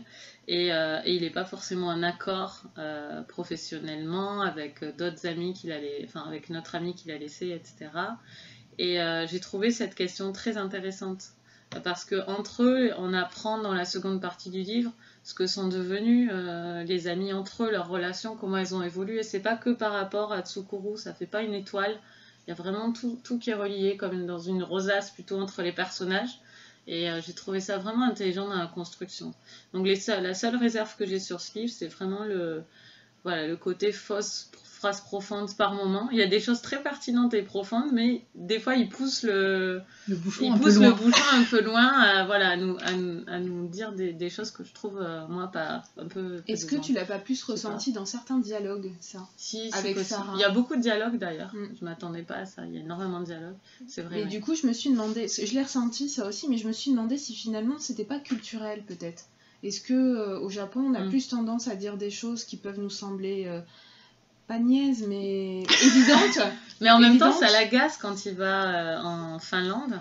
Et, 0.47 0.73
euh, 0.73 1.01
il 1.07 1.23
n'est 1.23 1.31
pas 1.31 1.45
forcément 1.45 1.89
en 1.89 2.05
accord 2.05 2.63
euh, 2.79 3.21
professionnellement 3.23 4.43
avec 4.43 4.85
d'autres 4.97 5.27
amis 5.27 5.53
qu'il 5.53 5.73
a, 5.73 5.79
enfin 6.05 6.21
avec 6.21 6.51
notre 6.51 6.77
ami 6.77 6.95
qu'il 6.95 7.11
a 7.11 7.19
laissé, 7.19 7.49
etc. 7.49 7.91
Et 8.79 8.99
j'ai 9.27 9.41
trouvé 9.41 9.73
cette 9.73 9.97
question 9.97 10.31
très 10.31 10.57
intéressante 10.57 11.35
parce 11.83 12.05
que 12.05 12.25
entre 12.29 12.63
eux, 12.63 12.93
on 12.99 13.13
apprend 13.13 13.59
dans 13.59 13.75
la 13.75 13.85
seconde 13.85 14.21
partie 14.21 14.51
du 14.51 14.63
livre 14.63 14.93
ce 15.25 15.35
que 15.35 15.47
sont 15.47 15.69
devenus 15.69 16.31
les 16.87 17.09
amis 17.09 17.33
entre 17.33 17.65
eux, 17.65 17.71
leurs 17.71 17.89
relations, 17.89 18.37
comment 18.37 18.59
elles 18.59 18.75
ont 18.75 18.83
évolué. 18.83 19.23
C'est 19.23 19.41
pas 19.41 19.57
que 19.57 19.71
par 19.71 19.93
rapport 19.93 20.33
à 20.33 20.43
Tsukuru, 20.43 20.97
ça 20.97 21.15
fait 21.15 21.27
pas 21.27 21.43
une 21.43 21.55
étoile 21.55 21.99
il 22.47 22.51
y 22.51 22.53
a 22.53 22.57
vraiment 22.57 22.93
tout, 22.93 23.19
tout, 23.25 23.39
qui 23.39 23.51
est 23.51 23.55
relié, 23.55 23.97
comme 23.97 24.27
dans 24.27 24.39
une 24.39 24.63
rosace 24.63 25.11
plutôt 25.11 25.41
entre 25.41 25.63
les 25.63 25.73
personnages. 25.73 26.41
Et 26.87 27.09
j'ai 27.25 27.33
trouvé 27.33 27.61
ça 27.61 27.79
vraiment 27.79 28.05
intelligent 28.05 28.47
dans 28.47 28.59
la 28.59 28.67
construction. 28.67 29.33
Donc 29.73 29.87
la 29.87 30.35
seule 30.35 30.57
réserve 30.57 30.95
que 30.97 31.07
j'ai 31.07 31.19
sur 31.19 31.41
ce 31.41 31.59
livre, 31.59 31.73
c'est 31.73 31.89
vraiment 31.89 32.25
le, 32.25 32.63
voilà, 33.23 33.47
le 33.47 33.57
côté 33.57 33.91
fausse 33.91 34.51
phrase 34.85 35.01
profonde 35.01 35.49
par 35.57 35.73
moment. 35.73 36.11
Il 36.13 36.19
y 36.19 36.23
a 36.23 36.27
des 36.27 36.41
choses 36.41 36.61
très 36.61 36.83
pertinentes 36.83 37.33
et 37.33 37.41
profondes, 37.43 37.91
mais 37.93 38.21
des 38.35 38.61
fois 38.61 38.75
il 38.77 38.91
pousse 38.91 39.23
le, 39.23 39.81
le 40.09 40.17
bouchon, 40.17 40.45
il 40.45 40.53
un, 40.53 40.59
pousse 40.59 40.75
peu 40.75 40.81
le 40.81 40.87
loin. 40.89 40.97
bouchon 40.97 41.25
un 41.33 41.45
peu 41.45 41.61
loin 41.63 41.87
à, 41.87 42.27
voilà, 42.27 42.51
à, 42.51 42.57
nous, 42.57 42.77
à, 42.77 42.91
à 43.33 43.39
nous 43.41 43.67
dire 43.69 43.93
des, 43.93 44.13
des, 44.13 44.29
choses 44.29 44.51
que 44.51 44.63
je 44.63 44.75
trouve, 44.75 44.99
euh, 45.01 45.27
moi, 45.29 45.47
pas 45.47 45.83
un 45.97 46.05
peu. 46.07 46.43
Est-ce 46.49 46.67
que 46.67 46.77
tu 46.77 46.93
l'as 46.93 47.07
pas 47.07 47.19
plus 47.19 47.43
ressenti 47.45 47.93
dans 47.93 48.05
certains 48.05 48.39
dialogues, 48.39 48.93
ça? 49.01 49.27
Si, 49.39 49.71
avec. 49.73 49.99
Sarah. 50.01 50.35
Il 50.37 50.41
y 50.41 50.45
a 50.45 50.51
beaucoup 50.51 50.77
de 50.77 50.83
dialogues 50.83 51.17
d'ailleurs. 51.19 51.55
Mm. 51.55 51.69
Je 51.81 51.85
m'attendais 51.87 52.23
pas 52.23 52.35
à 52.37 52.45
ça. 52.45 52.67
Il 52.67 52.75
y 52.75 52.77
a 52.77 52.81
énormément 52.81 53.21
de 53.21 53.25
dialogues. 53.25 53.57
C'est 53.89 54.03
vrai. 54.03 54.19
Et 54.21 54.23
ouais. 54.25 54.29
du 54.29 54.41
coup, 54.43 54.55
je 54.55 54.67
me 54.67 54.75
suis 54.75 54.91
demandé, 54.91 55.29
je 55.29 55.55
l'ai 55.55 55.63
ressenti 55.63 56.11
ça 56.11 56.27
aussi, 56.29 56.47
mais 56.51 56.59
je 56.59 56.69
me 56.69 56.73
suis 56.73 56.91
demandé 56.91 57.17
si 57.17 57.35
finalement 57.35 57.79
c'était 57.79 58.05
pas 58.05 58.19
culturel 58.19 58.83
peut-être. 58.87 59.25
Est-ce 59.63 59.81
que 59.81 59.95
euh, 59.95 60.39
au 60.41 60.51
Japon, 60.51 60.81
on 60.91 60.95
a 60.95 61.05
Mm. 61.05 61.09
plus 61.09 61.27
tendance 61.29 61.69
à 61.69 61.75
dire 61.75 61.97
des 61.97 62.11
choses 62.11 62.45
qui 62.45 62.59
peuvent 62.59 62.79
nous 62.79 62.91
sembler 62.91 63.45
euh, 63.47 63.61
pas 64.47 64.59
niaises, 64.59 65.07
mais 65.09 65.63
évidentes 65.63 66.53
Mais 66.81 66.91
en 66.91 66.99
même 66.99 67.19
temps, 67.19 67.31
évidente. 67.31 67.51
ça 67.51 67.53
l'agace 67.53 67.97
quand 67.97 68.27
il 68.27 68.35
va 68.35 68.65
euh, 68.65 69.03
en 69.03 69.39
Finlande. 69.39 70.01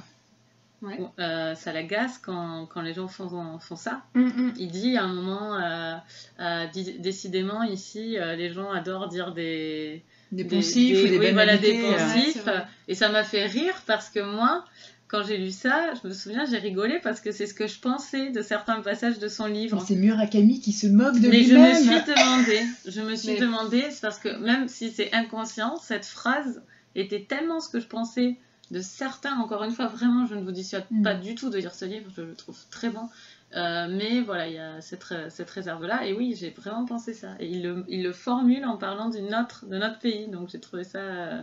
Ouais. 0.82 1.00
Euh, 1.18 1.56
ça 1.56 1.72
l'agace 1.72 2.18
quand, 2.18 2.66
quand 2.66 2.82
les 2.82 2.94
gens 2.94 3.08
font, 3.08 3.58
font 3.60 3.76
ça. 3.78 4.02
Mm, 4.16 4.22
mm. 4.22 4.54
Il 4.58 4.68
dit 4.70 4.98
à 4.98 5.04
un 5.04 5.14
moment, 5.14 5.56
euh, 5.56 5.96
euh, 6.42 6.66
décidément, 7.00 7.64
ici, 7.64 8.18
les 8.20 8.52
gens 8.52 8.70
adorent 8.70 9.08
dire 9.08 9.32
des, 9.34 10.04
Des 10.34 10.44
poncifs 10.44 11.06
ou 11.06 11.08
des 11.08 11.18
oui, 11.18 11.32
voilà, 11.32 11.58
des. 11.58 11.82
Ouais, 11.82 11.96
poncifs. 11.96 12.50
et 12.90 12.96
ça 12.96 13.08
m'a 13.10 13.24
fait 13.24 13.46
rire 13.46 13.82
parce 13.88 14.10
que 14.10 14.20
moi, 14.20 14.66
quand 15.14 15.24
j'ai 15.24 15.38
lu 15.38 15.52
ça, 15.52 15.94
je 16.02 16.08
me 16.08 16.14
souviens, 16.14 16.44
j'ai 16.46 16.58
rigolé 16.58 17.00
parce 17.04 17.22
que 17.22 17.32
c'est 17.32 17.46
ce 17.46 17.54
que 17.54 17.68
je 17.68 17.80
pensais 17.80 18.32
de 18.32 18.42
certains 18.42 18.82
passages 18.82 19.20
de 19.20 19.28
son 19.28 19.46
livre. 19.46 19.84
C'est 19.88 19.96
Murakami 19.96 20.60
qui 20.60 20.72
se 20.72 20.88
moque 20.88 21.20
de 21.20 21.28
Mais 21.30 21.44
je 21.44 21.54
me 21.54 21.60
lui-même. 21.60 21.76
suis 21.76 22.14
demandé, 22.14 22.60
je 22.88 23.02
me 23.02 23.16
suis 23.16 23.34
Mais- 23.34 23.40
demandé, 23.40 23.84
c'est 23.92 24.02
parce 24.02 24.18
que 24.18 24.36
même 24.40 24.68
si 24.68 24.90
c'est 24.90 25.14
inconscient, 25.14 25.76
cette 25.78 26.06
phrase 26.06 26.64
était 26.96 27.26
tellement 27.30 27.60
ce 27.60 27.70
que 27.70 27.80
je 27.80 27.86
pensais 27.88 28.38
de 28.72 28.82
certains. 28.82 29.36
Encore 29.38 29.64
une 29.64 29.72
fois, 29.72 29.86
vraiment, 29.88 30.26
je 30.26 30.34
ne 30.34 30.42
vous 30.44 30.52
dissuade 30.52 30.86
Mm. 30.90 31.04
pas 31.04 31.14
du 31.14 31.36
tout 31.36 31.52
de 31.52 31.58
lire 31.60 31.76
ce 31.76 31.86
livre, 31.86 32.10
je 32.18 32.22
le 32.24 32.34
trouve 32.34 32.58
très 32.72 32.90
bon. 32.90 33.08
Euh, 33.56 33.88
mais 33.92 34.22
voilà, 34.22 34.48
il 34.48 34.56
y 34.56 34.58
a 34.58 34.82
cette, 34.82 35.04
ré- 35.04 35.30
cette 35.30 35.50
réserve-là. 35.52 36.08
Et 36.08 36.14
oui, 36.14 36.36
j'ai 36.36 36.50
vraiment 36.50 36.86
pensé 36.86 37.14
ça. 37.14 37.36
Et 37.40 37.48
il 37.50 37.62
le, 37.62 37.86
il 37.88 38.02
le 38.02 38.12
formule 38.14 38.66
en 38.66 38.78
parlant 38.78 39.10
d'une 39.10 39.36
autre, 39.36 39.68
de 39.68 39.78
notre 39.78 40.00
pays. 40.00 40.28
Donc 40.28 40.50
j'ai 40.50 40.60
trouvé 40.60 40.84
ça, 40.84 40.98
euh, 40.98 41.42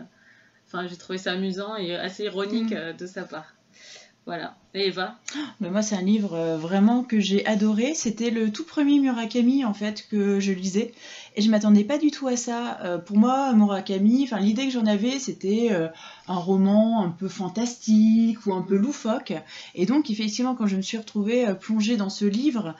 enfin, 0.67 0.89
j'ai 0.89 0.97
trouvé 0.97 1.19
ça 1.19 1.31
amusant 1.33 1.77
et 1.77 1.95
assez 1.95 2.25
ironique 2.25 2.73
Mm. 2.73 2.77
euh, 2.77 2.93
de 2.95 3.07
sa 3.07 3.23
part. 3.23 3.55
Voilà. 4.27 4.55
Eva? 4.75 5.17
Mais 5.61 5.71
moi, 5.71 5.83
c'est 5.83 5.97
un 5.97 6.03
livre 6.03 6.35
euh, 6.35 6.57
vraiment 6.57 7.03
que 7.03 7.19
j'ai 7.19 7.45
adoré. 7.47 7.95
C'était 7.95 8.31
le 8.31 8.53
tout 8.53 8.65
premier 8.65 9.00
Murakami 9.00 9.65
en 9.65 9.75
fait 9.75 10.07
que 10.09 10.39
je 10.39 10.53
lisais, 10.53 10.93
et 11.35 11.43
je 11.43 11.50
m'attendais 11.50 11.83
pas 11.83 11.99
du 11.99 12.11
tout 12.11 12.29
à 12.29 12.37
ça. 12.37 12.79
Euh, 12.85 12.99
pour 12.99 13.17
moi, 13.17 13.53
Murakami, 13.55 14.23
enfin 14.25 14.39
l'idée 14.39 14.67
que 14.67 14.73
j'en 14.73 14.87
avais, 14.87 15.19
c'était 15.19 15.69
euh, 15.73 15.89
un 16.29 16.37
roman 16.37 17.05
un 17.05 17.11
peu 17.11 17.29
fantastique 17.29 18.47
ou 18.47 18.53
un 18.53 18.62
peu 18.62 18.77
loufoque. 18.77 19.33
Et 19.75 19.87
donc, 19.87 20.11
effectivement, 20.11 20.55
quand 20.55 20.67
je 20.67 20.77
me 20.77 20.83
suis 20.83 20.99
retrouvée 20.99 21.53
plongée 21.59 21.97
dans 21.97 22.11
ce 22.11 22.25
livre. 22.25 22.77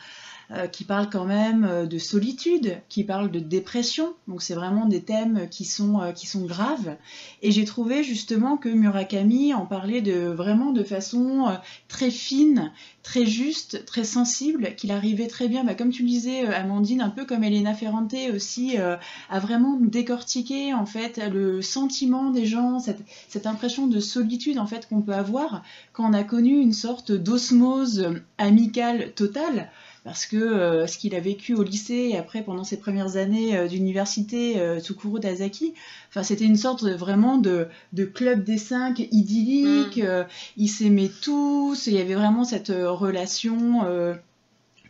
Euh, 0.53 0.67
qui 0.67 0.83
parle 0.83 1.09
quand 1.11 1.27
même 1.27 1.65
euh, 1.65 1.87
de 1.87 1.99
solitude, 1.99 2.79
qui 2.89 3.05
parle 3.05 3.31
de 3.31 3.39
dépression, 3.39 4.15
donc 4.27 4.43
c'est 4.43 4.55
vraiment 4.55 4.87
des 4.87 5.01
thèmes 5.01 5.49
qui 5.49 5.65
sont, 5.65 6.01
euh, 6.01 6.11
qui 6.11 6.27
sont 6.27 6.45
graves. 6.45 6.97
Et 7.41 7.53
j'ai 7.53 7.65
trouvé 7.65 8.03
justement 8.03 8.57
que 8.57 8.69
Murakami 8.69 9.55
en 9.55 9.65
parlait 9.65 10.01
de, 10.01 10.27
vraiment 10.27 10.73
de 10.73 10.83
façon 10.83 11.57
très 11.87 12.11
fine, 12.11 12.73
très 13.05 13.27
juste, 13.27 13.85
très 13.85 14.03
sensible, 14.03 14.75
qu'il 14.75 14.91
arrivait 14.91 15.29
très 15.29 15.47
bien, 15.47 15.63
bah, 15.63 15.75
comme 15.75 15.91
tu 15.91 16.03
le 16.03 16.09
disais, 16.09 16.45
Amandine, 16.47 17.01
un 17.01 17.11
peu 17.11 17.25
comme 17.25 17.45
Elena 17.45 17.73
Ferrante 17.73 18.17
aussi, 18.35 18.77
à 18.77 19.39
vraiment 19.39 19.79
décortiquer 19.81 20.75
en 20.75 20.85
fait 20.85 21.21
le 21.33 21.63
sentiment 21.63 22.31
des 22.31 22.47
gens, 22.47 22.81
cette, 22.81 23.03
cette 23.29 23.47
impression 23.47 23.87
de 23.87 24.01
solitude 24.01 24.59
en 24.59 24.67
fait 24.67 24.89
qu'on 24.89 25.01
peut 25.01 25.15
avoir 25.15 25.63
quand 25.93 26.11
on 26.11 26.13
a 26.13 26.25
connu 26.25 26.61
une 26.61 26.73
sorte 26.73 27.13
d'osmose 27.13 28.15
amicale 28.39 29.13
totale. 29.15 29.71
Parce 30.03 30.25
que 30.25 30.37
euh, 30.37 30.87
ce 30.87 30.97
qu'il 30.97 31.15
a 31.15 31.21
vécu 31.21 31.55
au 31.55 31.63
lycée 31.63 32.09
et 32.13 32.17
après 32.17 32.43
pendant 32.43 32.65
ses 32.65 32.79
premières 32.79 33.17
années 33.17 33.57
euh, 33.57 33.69
d'université, 33.69 34.59
euh, 34.59 34.81
Tsukuru 34.81 35.21
Dazaki, 35.21 35.75
enfin 36.09 36.23
c'était 36.23 36.47
une 36.47 36.57
sorte 36.57 36.85
de- 36.85 36.95
vraiment 36.95 37.37
de, 37.37 37.67
de 37.93 38.05
club 38.07 38.43
des 38.43 38.57
cinq 38.59 39.01
idyllique. 39.13 39.99
Mm. 39.99 40.07
euh, 40.07 40.25
ils 40.57 40.69
s'aimaient 40.69 41.11
tous. 41.23 41.87
Il 41.87 41.93
y 41.95 42.01
avait 42.01 42.15
vraiment 42.15 42.45
cette 42.45 42.73
relation 42.75 43.85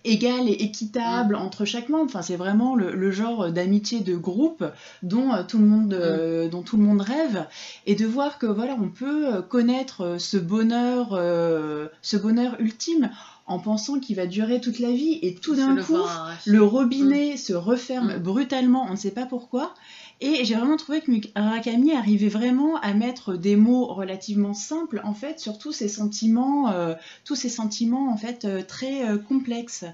égale 0.04 0.48
et 0.48 0.52
équitable 0.52 1.34
entre 1.34 1.66
chaque 1.66 1.90
membre. 1.90 2.06
Enfin, 2.06 2.22
c'est 2.22 2.36
vraiment 2.36 2.74
le, 2.74 2.94
le 2.94 3.10
genre 3.10 3.50
d'amitié 3.52 4.00
de 4.00 4.16
groupe 4.16 4.64
dont 5.02 5.30
tout 5.46 5.58
le 5.58 5.66
monde, 5.66 5.92
euh, 5.92 6.48
dont 6.48 6.62
tout 6.62 6.78
le 6.78 6.82
monde 6.84 7.02
rêve. 7.02 7.44
Et 7.86 7.94
de 7.96 8.06
voir 8.06 8.38
que 8.38 8.46
voilà, 8.46 8.76
on 8.80 8.88
peut 8.88 9.42
connaître 9.42 10.16
ce 10.18 10.38
bonheur, 10.38 11.08
euh, 11.12 11.88
ce 12.00 12.16
bonheur 12.16 12.56
ultime 12.60 13.10
en 13.50 13.58
pensant 13.58 13.98
qu'il 13.98 14.16
va 14.16 14.26
durer 14.26 14.60
toute 14.60 14.78
la 14.78 14.90
vie 14.90 15.18
et 15.22 15.34
tout 15.34 15.56
d'un 15.56 15.74
le 15.74 15.82
coup, 15.82 15.94
voir 15.96 16.30
le 16.46 16.62
robinet 16.62 17.36
se 17.36 17.52
referme 17.52 18.14
Mm. 18.16 18.18
brutalement, 18.18 18.86
on 18.88 18.92
ne 18.92 18.96
sait 18.96 19.10
pas 19.10 19.26
pourquoi. 19.26 19.74
Et 20.22 20.44
j'ai 20.44 20.54
vraiment 20.54 20.76
trouvé 20.76 21.00
que 21.00 21.10
Murakami 21.10 21.92
arrivait 21.92 22.28
vraiment 22.28 22.76
à 22.82 22.92
mettre 22.92 23.36
des 23.36 23.56
mots 23.56 23.86
relativement 23.86 24.52
simples 24.52 25.00
en 25.02 25.14
fait 25.14 25.40
sur 25.40 25.56
tous 25.56 25.72
ces 25.72 25.88
sentiments, 25.88 26.70
euh, 26.70 26.94
tous 27.24 27.36
ces 27.36 27.48
sentiments 27.48 28.10
en 28.12 28.18
fait 28.18 28.44
euh, 28.44 28.62
très 28.62 29.08
euh, 29.08 29.16
complexes. 29.16 29.86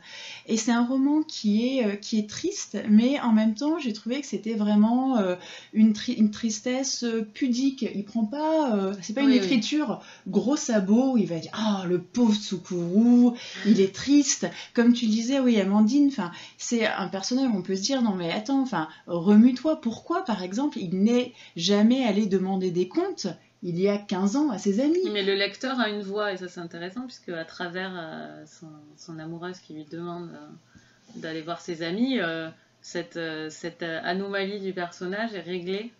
Et 0.48 0.56
c'est 0.56 0.72
un 0.72 0.84
roman 0.84 1.22
qui 1.22 1.78
est 1.78 1.86
euh, 1.86 1.94
qui 1.94 2.18
est 2.18 2.28
triste, 2.28 2.76
mais 2.88 3.20
en 3.20 3.32
même 3.32 3.54
temps 3.54 3.78
j'ai 3.78 3.92
trouvé 3.92 4.20
que 4.20 4.26
c'était 4.26 4.54
vraiment 4.54 5.16
euh, 5.18 5.36
une, 5.72 5.92
tri- 5.92 6.14
une 6.14 6.32
tristesse 6.32 7.04
euh, 7.04 7.22
pudique. 7.32 7.86
Il 7.94 8.04
prend 8.04 8.24
pas, 8.24 8.74
euh, 8.76 8.94
c'est 9.02 9.12
pas 9.12 9.20
une 9.22 9.28
Oui, 9.28 9.36
écriture 9.36 10.00
gros 10.26 10.56
sabot 10.56 11.12
où 11.12 11.18
il 11.18 11.26
va 11.26 11.38
dire 11.38 11.52
ah 11.54 11.84
le 11.86 12.00
pauvre 12.00 12.34
Tsukuru, 12.34 13.30
il 13.64 13.80
est 13.80 13.94
triste. 13.94 14.48
Comme 14.74 14.92
tu 14.92 15.06
disais, 15.06 15.38
oui 15.38 15.60
Amandine, 15.60 16.08
enfin 16.08 16.32
c'est 16.58 16.84
un 16.84 17.06
personnage 17.06 17.48
où 17.48 17.56
on 17.56 17.62
peut 17.62 17.76
se 17.76 17.82
dire 17.82 18.02
non 18.02 18.14
mais 18.16 18.32
attends, 18.32 18.60
enfin 18.60 18.88
remue-toi. 19.06 19.80
Pourquoi 19.80 20.15
par 20.22 20.42
exemple 20.42 20.78
il 20.78 21.02
n'est 21.02 21.32
jamais 21.56 22.04
allé 22.04 22.26
demander 22.26 22.70
des 22.70 22.88
comptes 22.88 23.28
il 23.62 23.80
y 23.80 23.88
a 23.88 23.98
15 23.98 24.36
ans 24.36 24.50
à 24.50 24.58
ses 24.58 24.80
amis. 24.80 25.10
Mais 25.12 25.24
le 25.24 25.34
lecteur 25.34 25.80
a 25.80 25.88
une 25.88 26.02
voix 26.02 26.32
et 26.32 26.36
ça 26.36 26.48
c'est 26.48 26.60
intéressant 26.60 27.02
puisque 27.02 27.30
à 27.30 27.44
travers 27.44 27.92
euh, 27.96 28.44
son, 28.96 29.18
amoureuse 29.18 29.58
qui 29.58 29.74
lui 29.74 29.84
demande 29.84 30.30
euh, 30.30 30.80
d'aller 31.16 31.42
voir 31.42 31.60
ses 31.60 31.82
amis, 31.82 32.20
euh, 32.20 32.48
cette, 32.80 33.16
anomalie 33.82 34.60
du 34.60 34.72
personnage 34.72 35.34
est 35.34 35.40
réglée 35.40 35.92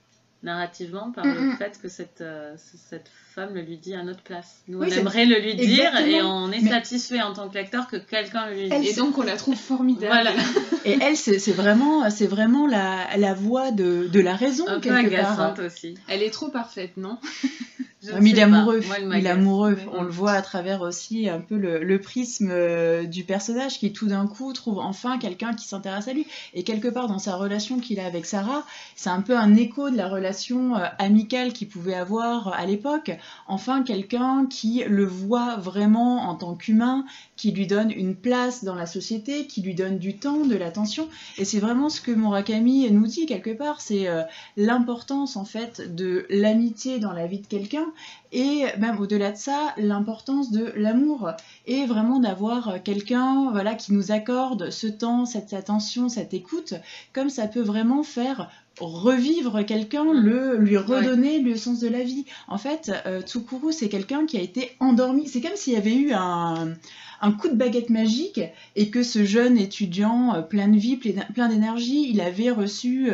narrativement 0.47 1.13
par 1.13 1.27
Mm, 1.27 1.51
le 1.51 1.57
fait 1.57 1.79
que 1.83 1.89
cette, 1.89 2.23
euh, 2.23 2.55
cette 2.57 3.11
femme 3.35 3.55
le 3.55 3.61
lui 3.61 3.77
dit 3.77 3.95
à 3.95 4.03
notre 4.03 4.23
place. 4.23 4.63
Nous 4.69 4.79
Oui, 4.79 4.89
on 4.91 4.97
aimerait 5.01 5.27
le 5.27 5.39
lui 5.41 5.55
dire 5.55 5.89
Exactement. 5.89 6.07
et 6.17 6.23
on 6.23 6.53
est 6.53 6.61
Mais- 6.63 6.71
satisfait 6.71 7.21
en 7.21 7.35
tant 7.35 7.49
que 7.51 7.55
lecteur 7.55 7.87
que 7.89 7.97
quelqu'un 7.97 8.47
le 8.49 8.55
lui 8.55 8.69
Elle, 8.71 8.81
dise. 8.81 8.93
Et 8.93 8.95
donc 8.97 9.19
on 9.19 9.23
la 9.23 9.37
trouve 9.37 9.57
formidable. 9.57 10.07
Voilà, 10.13 10.31
et 10.87 10.97
elle 11.03 11.17
c'est 11.19 11.53
vraiment 11.53 12.09
c'est 12.09 12.27
vraiment 12.27 12.67
la, 12.67 13.15
la 13.19 13.35
voix 13.35 13.73
de, 13.73 14.09
de 14.11 14.21
la 14.21 14.35
raison 14.35 14.67
un 14.67 14.81
peu 14.81 14.89
quelque 14.89 15.17
part. 15.17 15.39
agaçante 15.41 15.59
aussi. 15.59 15.99
Elle 16.09 16.23
est 16.23 16.31
trop 16.31 16.49
parfaite, 16.49 16.97
non? 16.97 17.19
Ah, 18.15 18.21
mais 18.21 18.31
il 18.31 18.39
est 18.39 18.43
pas. 18.43 18.47
amoureux, 18.59 18.81
Moi, 18.87 18.95
elle 18.99 19.03
il 19.03 19.07
est 19.07 19.09
m'agace. 19.09 19.33
amoureux. 19.39 19.77
Mais- 19.77 19.87
On 19.99 20.03
le 20.03 20.11
voit 20.11 20.33
à 20.33 20.43
travers 20.43 20.83
aussi 20.83 21.29
un 21.29 21.41
peu 21.41 21.57
le, 21.57 21.83
le 21.83 22.01
prisme 22.01 22.49
euh, 22.51 23.05
du 23.05 23.25
personnage 23.25 23.79
qui 23.79 23.93
tout 23.93 24.07
d'un 24.09 24.27
coup 24.27 24.53
trouve 24.53 24.79
enfin 24.79 25.19
quelqu'un 25.19 25.55
qui 25.55 25.67
s'intéresse 25.67 26.09
à 26.09 26.13
lui. 26.13 26.27
Et 26.55 26.63
quelque 26.63 26.89
part 26.89 27.09
dans 27.09 27.19
sa 27.19 27.37
relation 27.37 27.79
qu'il 27.81 27.99
a 28.01 28.07
avec 28.07 28.27
Sarah, 28.27 28.65
c'est 28.95 29.11
un 29.11 29.23
peu 29.23 29.37
un 29.37 29.55
écho 29.55 29.91
de 29.91 29.97
la 29.97 30.09
relation 30.09 30.77
euh, 30.77 30.85
amicale 30.99 31.53
qu'il 31.53 31.69
pouvait 31.69 31.95
avoir 31.95 32.49
à 32.55 32.67
l'époque. 32.67 33.11
Enfin 33.49 33.83
quelqu'un 33.83 34.47
qui 34.49 34.85
le 34.87 35.05
voit 35.05 35.57
vraiment 35.57 36.29
en 36.29 36.35
tant 36.35 36.55
qu'humain, 36.55 37.05
qui 37.37 37.53
lui 37.53 37.67
donne 37.67 37.91
une 37.91 38.15
place 38.15 38.65
dans 38.65 38.75
la 38.75 38.87
société, 38.87 39.47
qui 39.47 39.63
lui 39.63 39.75
donne 39.75 39.99
du 39.99 40.17
temps, 40.17 40.45
de 40.45 40.57
l'attention. 40.57 41.09
Et 41.39 41.45
c'est 41.45 41.59
vraiment 41.59 41.89
ce 41.89 42.01
que 42.01 42.11
Murakami 42.11 42.91
nous 42.91 43.07
dit 43.07 43.27
quelque 43.27 43.51
part, 43.51 43.81
c'est 43.81 44.09
euh, 44.09 44.23
l'importance 44.57 45.37
en 45.37 45.45
fait 45.45 45.95
de 45.95 46.27
l'amitié 46.31 46.99
dans 46.99 47.13
la 47.13 47.27
vie 47.27 47.41
de 47.41 47.47
quelqu'un 47.47 47.87
et 48.33 48.65
même 48.79 48.99
au-delà 48.99 49.33
de 49.33 49.37
ça, 49.37 49.75
l'importance 49.77 50.51
de 50.51 50.73
l'amour 50.77 51.31
et 51.67 51.87
vraiment 51.87 52.19
d'avoir 52.19 52.83
quelqu'un 52.83 53.51
voilà 53.51 53.75
qui 53.75 53.93
nous 53.93 54.13
accorde 54.13 54.71
ce 54.71 54.87
temps, 54.87 55.27
cette 55.27 55.53
attention, 55.53 56.09
cette 56.09 56.35
écoute, 56.35 56.75
comme 57.13 57.31
ça 57.31 57.47
peut 57.47 57.63
vraiment 57.63 58.03
faire 58.03 58.51
revivre 58.79 59.65
quelqu'un, 59.65 60.05
Mm. 60.05 60.21
le 60.21 60.57
lui 60.59 60.77
redonner 60.77 61.41
le 61.41 61.57
sens 61.57 61.81
de 61.81 61.89
la 61.89 62.03
vie. 62.03 62.25
En 62.49 62.59
fait, 62.59 62.93
euh, 63.07 63.23
Tsukuru 63.23 63.73
c'est 63.73 63.89
quelqu'un 63.89 64.27
qui 64.27 64.37
a 64.37 64.41
été 64.41 64.73
endormi. 64.81 65.29
C'est 65.29 65.41
comme 65.41 65.57
s'il 65.57 65.73
y 65.73 65.77
avait 65.77 65.95
eu 65.95 66.13
un 66.13 66.75
un 67.21 67.33
coup 67.33 67.49
de 67.49 67.55
baguette 67.55 67.91
magique 67.91 68.41
et 68.75 68.91
que 68.91 69.03
ce 69.03 69.25
jeune 69.25 69.59
étudiant 69.59 70.43
plein 70.49 70.69
de 70.69 70.79
vie, 70.79 70.97
plein 70.97 71.49
d'énergie, 71.49 72.09
il 72.11 72.21
avait 72.21 72.51
reçu 72.51 73.11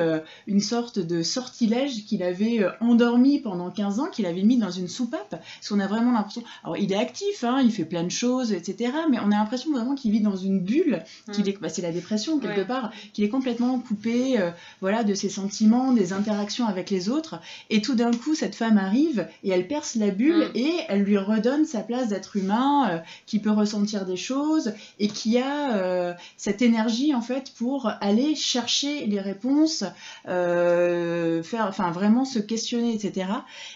une 0.46 0.60
sorte 0.60 0.98
de 0.98 1.22
sortilège 1.22 2.04
qu'il 2.04 2.22
avait 2.22 2.64
endormi 2.80 3.40
pendant 3.40 3.70
15 3.70 4.00
ans, 4.00 4.06
qu'il 4.06 4.26
avait 4.26 4.42
mis 4.42 4.58
dans 4.58 4.70
une 4.70 4.88
soupape. 4.88 5.30
Parce 5.30 5.68
qu'on 5.68 5.80
a 5.80 5.86
vraiment 5.86 6.12
l'impression. 6.12 6.42
Alors, 6.64 6.76
il 6.76 6.92
est 6.92 6.96
actif, 6.96 7.44
hein, 7.44 7.60
il 7.62 7.72
fait 7.72 7.84
plein 7.84 8.04
de 8.04 8.10
choses, 8.10 8.52
etc. 8.52 8.92
Mais 9.10 9.18
on 9.20 9.30
a 9.30 9.36
l'impression 9.36 9.72
vraiment 9.72 9.94
qu'il 9.94 10.12
vit 10.12 10.20
dans 10.20 10.36
une 10.36 10.60
bulle, 10.60 11.02
qu'il 11.32 11.48
est, 11.48 11.60
bah, 11.60 11.68
c'est 11.68 11.82
la 11.82 11.92
dépression 11.92 12.38
quelque 12.38 12.66
part, 12.66 12.92
qu'il 13.12 13.24
est 13.24 13.28
complètement 13.28 13.78
coupé, 13.78 14.38
voilà, 14.80 15.04
de 15.04 15.14
ses 15.14 15.28
sentiments, 15.28 15.92
des 15.92 16.12
interactions 16.12 16.66
avec 16.66 16.90
les 16.90 17.08
autres. 17.08 17.40
Et 17.70 17.80
tout 17.82 17.94
d'un 17.94 18.10
coup, 18.10 18.34
cette 18.34 18.54
femme 18.54 18.78
arrive 18.78 19.28
et 19.42 19.50
elle 19.50 19.66
perce 19.66 19.94
la 19.94 20.10
bulle 20.10 20.50
mm. 20.54 20.56
et 20.56 20.72
elle 20.88 21.02
lui 21.02 21.18
redonne 21.18 21.64
sa 21.64 21.80
place 21.80 22.08
d'être 22.08 22.36
humain, 22.36 22.90
euh, 22.90 22.98
qui 23.26 23.38
peut 23.38 23.50
ressentir 23.50 23.91
des 24.00 24.16
choses 24.16 24.72
et 24.98 25.08
qui 25.08 25.38
a 25.38 25.76
euh, 25.76 26.14
cette 26.36 26.62
énergie 26.62 27.14
en 27.14 27.20
fait 27.20 27.52
pour 27.56 27.90
aller 28.00 28.34
chercher 28.34 29.06
les 29.06 29.20
réponses, 29.20 29.84
euh, 30.28 31.42
faire, 31.42 31.66
enfin 31.66 31.90
vraiment 31.90 32.24
se 32.24 32.38
questionner, 32.38 32.94
etc. 32.94 33.30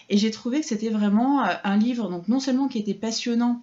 Et 0.09 0.17
j'ai 0.17 0.31
trouvé 0.31 0.61
que 0.61 0.65
c'était 0.65 0.89
vraiment 0.89 1.43
un 1.63 1.77
livre, 1.77 2.09
donc 2.09 2.27
non 2.27 2.39
seulement 2.39 2.67
qui 2.67 2.79
était 2.79 2.93
passionnant 2.93 3.61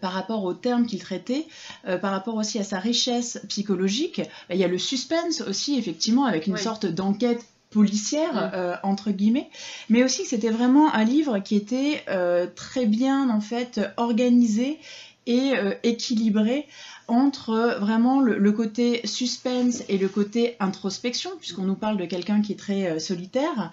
par 0.00 0.12
rapport 0.12 0.44
aux 0.44 0.54
termes 0.54 0.86
qu'il 0.86 1.00
traitait, 1.00 1.44
par 1.82 2.12
rapport 2.12 2.36
aussi 2.36 2.56
à 2.60 2.62
sa 2.62 2.78
richesse 2.78 3.40
psychologique. 3.48 4.22
Il 4.48 4.56
y 4.56 4.62
a 4.62 4.68
le 4.68 4.78
suspense 4.78 5.40
aussi, 5.40 5.76
effectivement, 5.76 6.24
avec 6.24 6.46
une 6.46 6.56
sorte 6.56 6.86
d'enquête 6.86 7.44
policière, 7.72 8.52
euh, 8.54 8.76
entre 8.84 9.10
guillemets, 9.10 9.48
mais 9.88 10.04
aussi 10.04 10.22
que 10.22 10.28
c'était 10.28 10.50
vraiment 10.50 10.94
un 10.94 11.04
livre 11.04 11.40
qui 11.40 11.56
était 11.56 12.04
euh, 12.08 12.46
très 12.54 12.86
bien, 12.86 13.28
en 13.30 13.40
fait, 13.40 13.80
organisé 13.96 14.78
et 15.26 15.52
euh, 15.56 15.74
équilibré 15.82 16.66
entre 17.08 17.76
vraiment 17.80 18.20
le, 18.20 18.52
côté 18.52 19.06
suspense 19.06 19.82
et 19.88 19.98
le 19.98 20.08
côté 20.08 20.56
introspection, 20.60 21.30
puisqu'on 21.38 21.64
nous 21.64 21.74
parle 21.74 21.96
de 21.96 22.06
quelqu'un 22.06 22.40
qui 22.40 22.52
est 22.52 22.58
très 22.58 23.00
solitaire, 23.00 23.70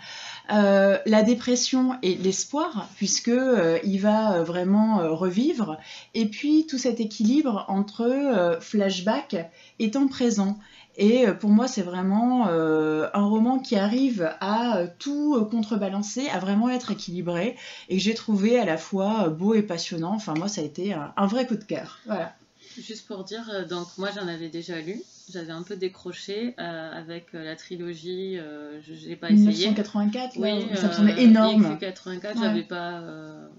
la 0.49 1.23
dépression 1.23 1.95
et 2.01 2.15
l'espoir, 2.15 2.89
puisque 2.97 3.29
va 3.29 4.43
vraiment 4.43 5.15
revivre, 5.15 5.77
et 6.15 6.25
puis 6.25 6.65
tout 6.67 6.79
cet 6.79 6.99
équilibre 6.99 7.65
entre 7.69 8.57
flashback 8.59 9.37
et 9.77 9.91
temps 9.91 10.07
présent. 10.07 10.57
Et 10.99 11.25
euh, 11.25 11.33
pour 11.33 11.49
moi, 11.49 11.69
c'est 11.69 11.81
vraiment 11.81 12.49
euh, 12.49 13.07
un 13.13 13.23
roman 13.23 13.59
qui 13.59 13.77
arrive 13.77 14.29
à 14.41 14.77
euh, 14.77 14.87
tout 14.99 15.47
contrebalancer, 15.49 16.27
à 16.27 16.39
vraiment 16.39 16.69
être 16.69 16.91
équilibré, 16.91 17.55
et 17.87 17.95
que 17.95 18.03
j'ai 18.03 18.13
trouvé 18.13 18.59
à 18.59 18.65
la 18.65 18.77
fois 18.77 19.29
beau 19.29 19.53
et 19.53 19.63
passionnant. 19.63 20.13
Enfin, 20.13 20.33
moi, 20.33 20.49
ça 20.49 20.59
a 20.59 20.65
été 20.65 20.93
un, 20.93 21.27
vrai 21.27 21.47
coup 21.47 21.55
de 21.55 21.63
cœur. 21.63 21.99
Voilà. 22.05 22.35
Juste 22.77 23.07
pour 23.07 23.23
dire, 23.23 23.67
donc 23.67 23.87
moi 23.97 24.09
j'en 24.13 24.27
avais 24.27 24.47
déjà 24.47 24.79
lu, 24.79 25.01
j'avais 25.29 25.51
un 25.51 25.63
peu 25.63 25.75
décroché 25.75 26.53
avec 26.57 27.33
la 27.33 27.55
trilogie, 27.55 28.37
je 28.37 29.07
n'ai 29.07 29.15
pas 29.17 29.31
essayé. 29.31 29.67
1984, 29.67 30.37
oui, 30.37 30.65
ça 30.75 30.87
me 30.87 30.93
semblait 30.93 31.21
énorme. 31.21 31.63
1984, 31.63 32.39
j'avais 32.39 32.63
pas, 32.63 33.03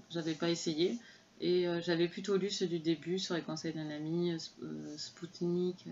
j'avais 0.09 0.33
pas 0.33 0.49
essayé. 0.49 0.97
Et 1.39 1.67
j'avais 1.85 2.07
plutôt 2.07 2.37
lu 2.37 2.49
ceux 2.49 2.67
du 2.67 2.79
début 2.79 3.19
sur 3.19 3.35
les 3.35 3.41
conseils 3.41 3.73
d'un 3.73 3.89
ami, 3.89 4.33
Spoutnik, 4.97 5.85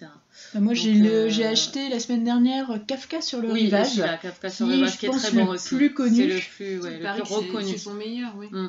bah, 0.00 0.60
moi, 0.60 0.74
j'ai 0.74 1.00
euh, 1.02 1.50
acheté 1.50 1.88
la 1.88 2.00
semaine 2.00 2.24
dernière 2.24 2.78
Kafka 2.86 3.20
sur 3.20 3.40
le 3.40 3.52
oui, 3.52 3.64
rivage. 3.64 3.96
La 3.96 4.16
Kafka 4.16 4.50
sur 4.50 4.66
le 4.66 4.74
rivage 4.74 4.98
qui 4.98 5.06
est 5.06 5.10
très 5.10 5.30
bon 5.32 5.48
aussi. 5.48 5.74
plus 5.74 5.94
connu. 5.94 6.16
C'est 6.16 6.26
le 6.26 6.40
plus, 6.40 6.80
ouais, 6.80 6.98
le 6.98 7.22
plus 7.22 7.32
reconnu. 7.32 7.72
C'est 7.72 7.78
son 7.78 7.94
meilleur, 7.94 8.32
oui. 8.36 8.48
Mm, 8.50 8.68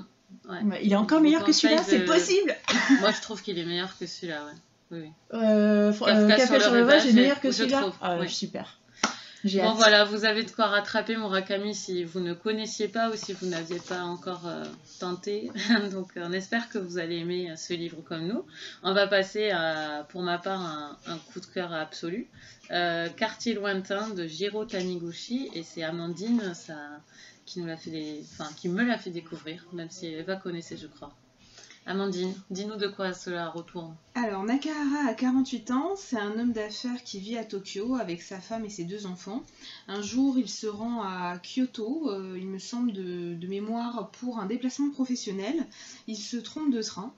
ouais. 0.49 0.79
il 0.83 0.91
est 0.91 0.95
encore 0.95 1.21
meilleur 1.21 1.43
que 1.43 1.51
celui-là, 1.51 1.81
c'est 1.83 2.05
possible. 2.05 2.55
moi, 3.01 3.11
je 3.11 3.21
trouve 3.21 3.41
qu'il 3.41 3.57
est 3.57 3.65
meilleur 3.65 3.97
que 3.97 4.05
celui-là, 4.05 4.45
ouais. 4.45 4.51
Oui, 4.91 5.09
euh, 5.33 5.91
Kafka, 5.91 6.59
sur, 6.59 6.71
le 6.71 6.81
rivage 6.81 7.05
est 7.07 7.13
meilleur 7.13 7.39
que 7.39 7.51
celui-là. 7.51 7.91
Ah, 8.01 8.19
super. 8.27 8.77
Bon 9.45 9.73
voilà, 9.73 10.05
vous 10.05 10.23
avez 10.23 10.43
de 10.43 10.51
quoi 10.51 10.67
rattraper 10.67 11.17
Murakami 11.17 11.75
si 11.75 12.05
vous 12.05 12.21
ne 12.21 12.33
connaissiez 12.33 12.87
pas 12.87 13.09
ou 13.09 13.17
si 13.17 13.33
vous 13.33 13.47
n'aviez 13.47 13.79
pas 13.79 14.01
encore 14.03 14.47
euh, 14.47 14.63
tenté. 15.01 15.51
Donc 15.91 16.11
on 16.15 16.31
espère 16.31 16.69
que 16.69 16.77
vous 16.77 16.97
allez 16.97 17.17
aimer 17.17 17.51
euh, 17.51 17.57
ce 17.57 17.73
livre 17.73 18.01
comme 18.01 18.25
nous. 18.25 18.45
On 18.83 18.93
va 18.93 19.05
passer 19.05 19.51
à, 19.51 20.05
pour 20.07 20.21
ma 20.21 20.37
part, 20.37 20.97
un, 21.07 21.17
coup 21.17 21.41
de 21.41 21.45
cœur 21.47 21.73
absolu. 21.73 22.29
Euh, 22.71 23.09
Quartier 23.09 23.53
lointain 23.53 24.07
de 24.11 24.25
Jiro 24.25 24.63
Taniguchi 24.63 25.49
et 25.53 25.63
c'est 25.63 25.83
Amandine 25.83 26.53
ça, 26.53 26.77
qui, 27.45 27.59
nous 27.59 27.65
l'a 27.65 27.75
fait 27.75 28.21
enfin, 28.21 28.49
qui 28.55 28.69
me 28.69 28.81
l'a 28.81 28.97
fait 28.97 29.09
découvrir, 29.11 29.65
même 29.73 29.89
si 29.89 30.07
Eva 30.07 30.37
connaissait 30.37 30.77
je 30.77 30.87
crois. 30.87 31.13
Amandine, 31.85 32.33
dis-nous 32.49 32.77
de 32.77 32.87
quoi 32.87 33.13
cela 33.13 33.49
retourne. 33.49 33.93
Alors, 34.15 34.43
Nakahara 34.43 35.09
a 35.09 35.13
48 35.13 35.71
ans, 35.71 35.95
c'est 35.97 36.17
un 36.17 36.39
homme 36.39 36.53
d'affaires 36.53 37.03
qui 37.03 37.19
vit 37.19 37.35
à 37.35 37.43
Tokyo 37.43 37.95
avec 37.95 38.21
sa 38.21 38.39
femme 38.39 38.63
et 38.63 38.69
ses 38.69 38.85
deux 38.85 39.05
enfants. 39.05 39.43
Un 39.89 40.01
jour, 40.01 40.37
il 40.37 40.47
se 40.47 40.65
rend 40.65 41.01
à 41.03 41.37
Kyoto, 41.39 42.09
euh, 42.09 42.37
il 42.39 42.47
me 42.47 42.57
semble 42.57 42.93
de, 42.93 43.47
mémoire, 43.47 44.11
pour 44.11 44.39
un 44.39 44.45
déplacement 44.45 44.91
professionnel. 44.91 45.67
Il 46.07 46.15
se 46.15 46.37
trompe 46.37 46.71
de 46.71 46.81
train 46.81 47.13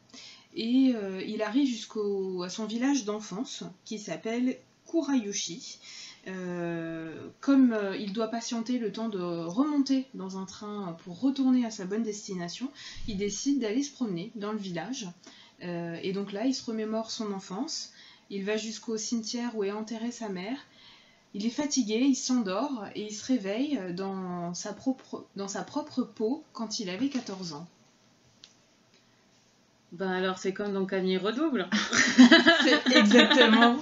et 0.56 0.94
euh, 0.96 1.22
il 1.28 1.44
arrive 1.44 1.68
jusqu'à 1.68 2.50
son 2.50 2.66
village 2.66 3.06
d'enfance 3.06 3.64
qui 3.84 4.00
s'appelle 4.00 4.58
Kurayushi. 4.90 5.78
Euh, 6.28 7.30
comme 7.40 7.74
euh, 7.74 7.96
il 7.98 8.12
doit 8.12 8.30
patienter 8.30 8.80
le 8.80 8.92
temps 8.92 9.10
de 9.10 9.20
remonter 9.20 10.08
dans 10.16 10.38
un 10.40 10.46
train 10.46 10.98
pour 11.04 11.20
retourner 11.20 11.66
à 11.66 11.72
sa 11.72 11.86
bonne 11.86 12.04
destination, 12.04 12.72
il 13.08 13.18
décide 13.18 13.60
d'aller 13.60 13.84
se 13.84 13.92
promener 13.92 14.32
dans 14.36 14.52
le 14.52 14.58
village. 14.58 15.08
Euh, 15.64 15.98
et 16.02 16.14
donc 16.14 16.32
là, 16.32 16.46
il 16.46 16.54
se 16.54 16.66
remémore 16.66 17.12
son 17.12 17.32
enfance. 17.32 17.94
Il 18.32 18.44
va 18.44 18.58
jusqu'au 18.58 18.98
cimetière 18.98 19.56
où 19.56 19.64
est 19.64 19.72
enterrée 19.72 20.12
sa 20.12 20.30
mère. 20.30 20.58
Il 21.36 21.46
est 21.46 21.52
fatigué, 21.52 21.98
il 22.00 22.16
s'endort 22.16 22.86
et 22.96 23.04
il 23.04 23.14
se 23.14 23.26
réveille 23.26 23.80
dans 23.94 24.54
sa 24.54 24.74
propre, 24.74 25.26
dans 25.36 25.50
sa 25.50 25.64
propre 25.64 26.02
peau 26.02 26.44
quand 26.54 26.80
il 26.80 26.90
avait 26.90 27.10
14 27.10 27.54
ans. 27.54 27.68
Ben 29.98 30.12
alors 30.12 30.38
c'est 30.38 30.52
comme 30.52 30.74
dans 30.74 30.86
Camille 30.86 31.16
Redouble. 31.18 31.68
c'est 32.64 32.98
exactement, 32.98 33.78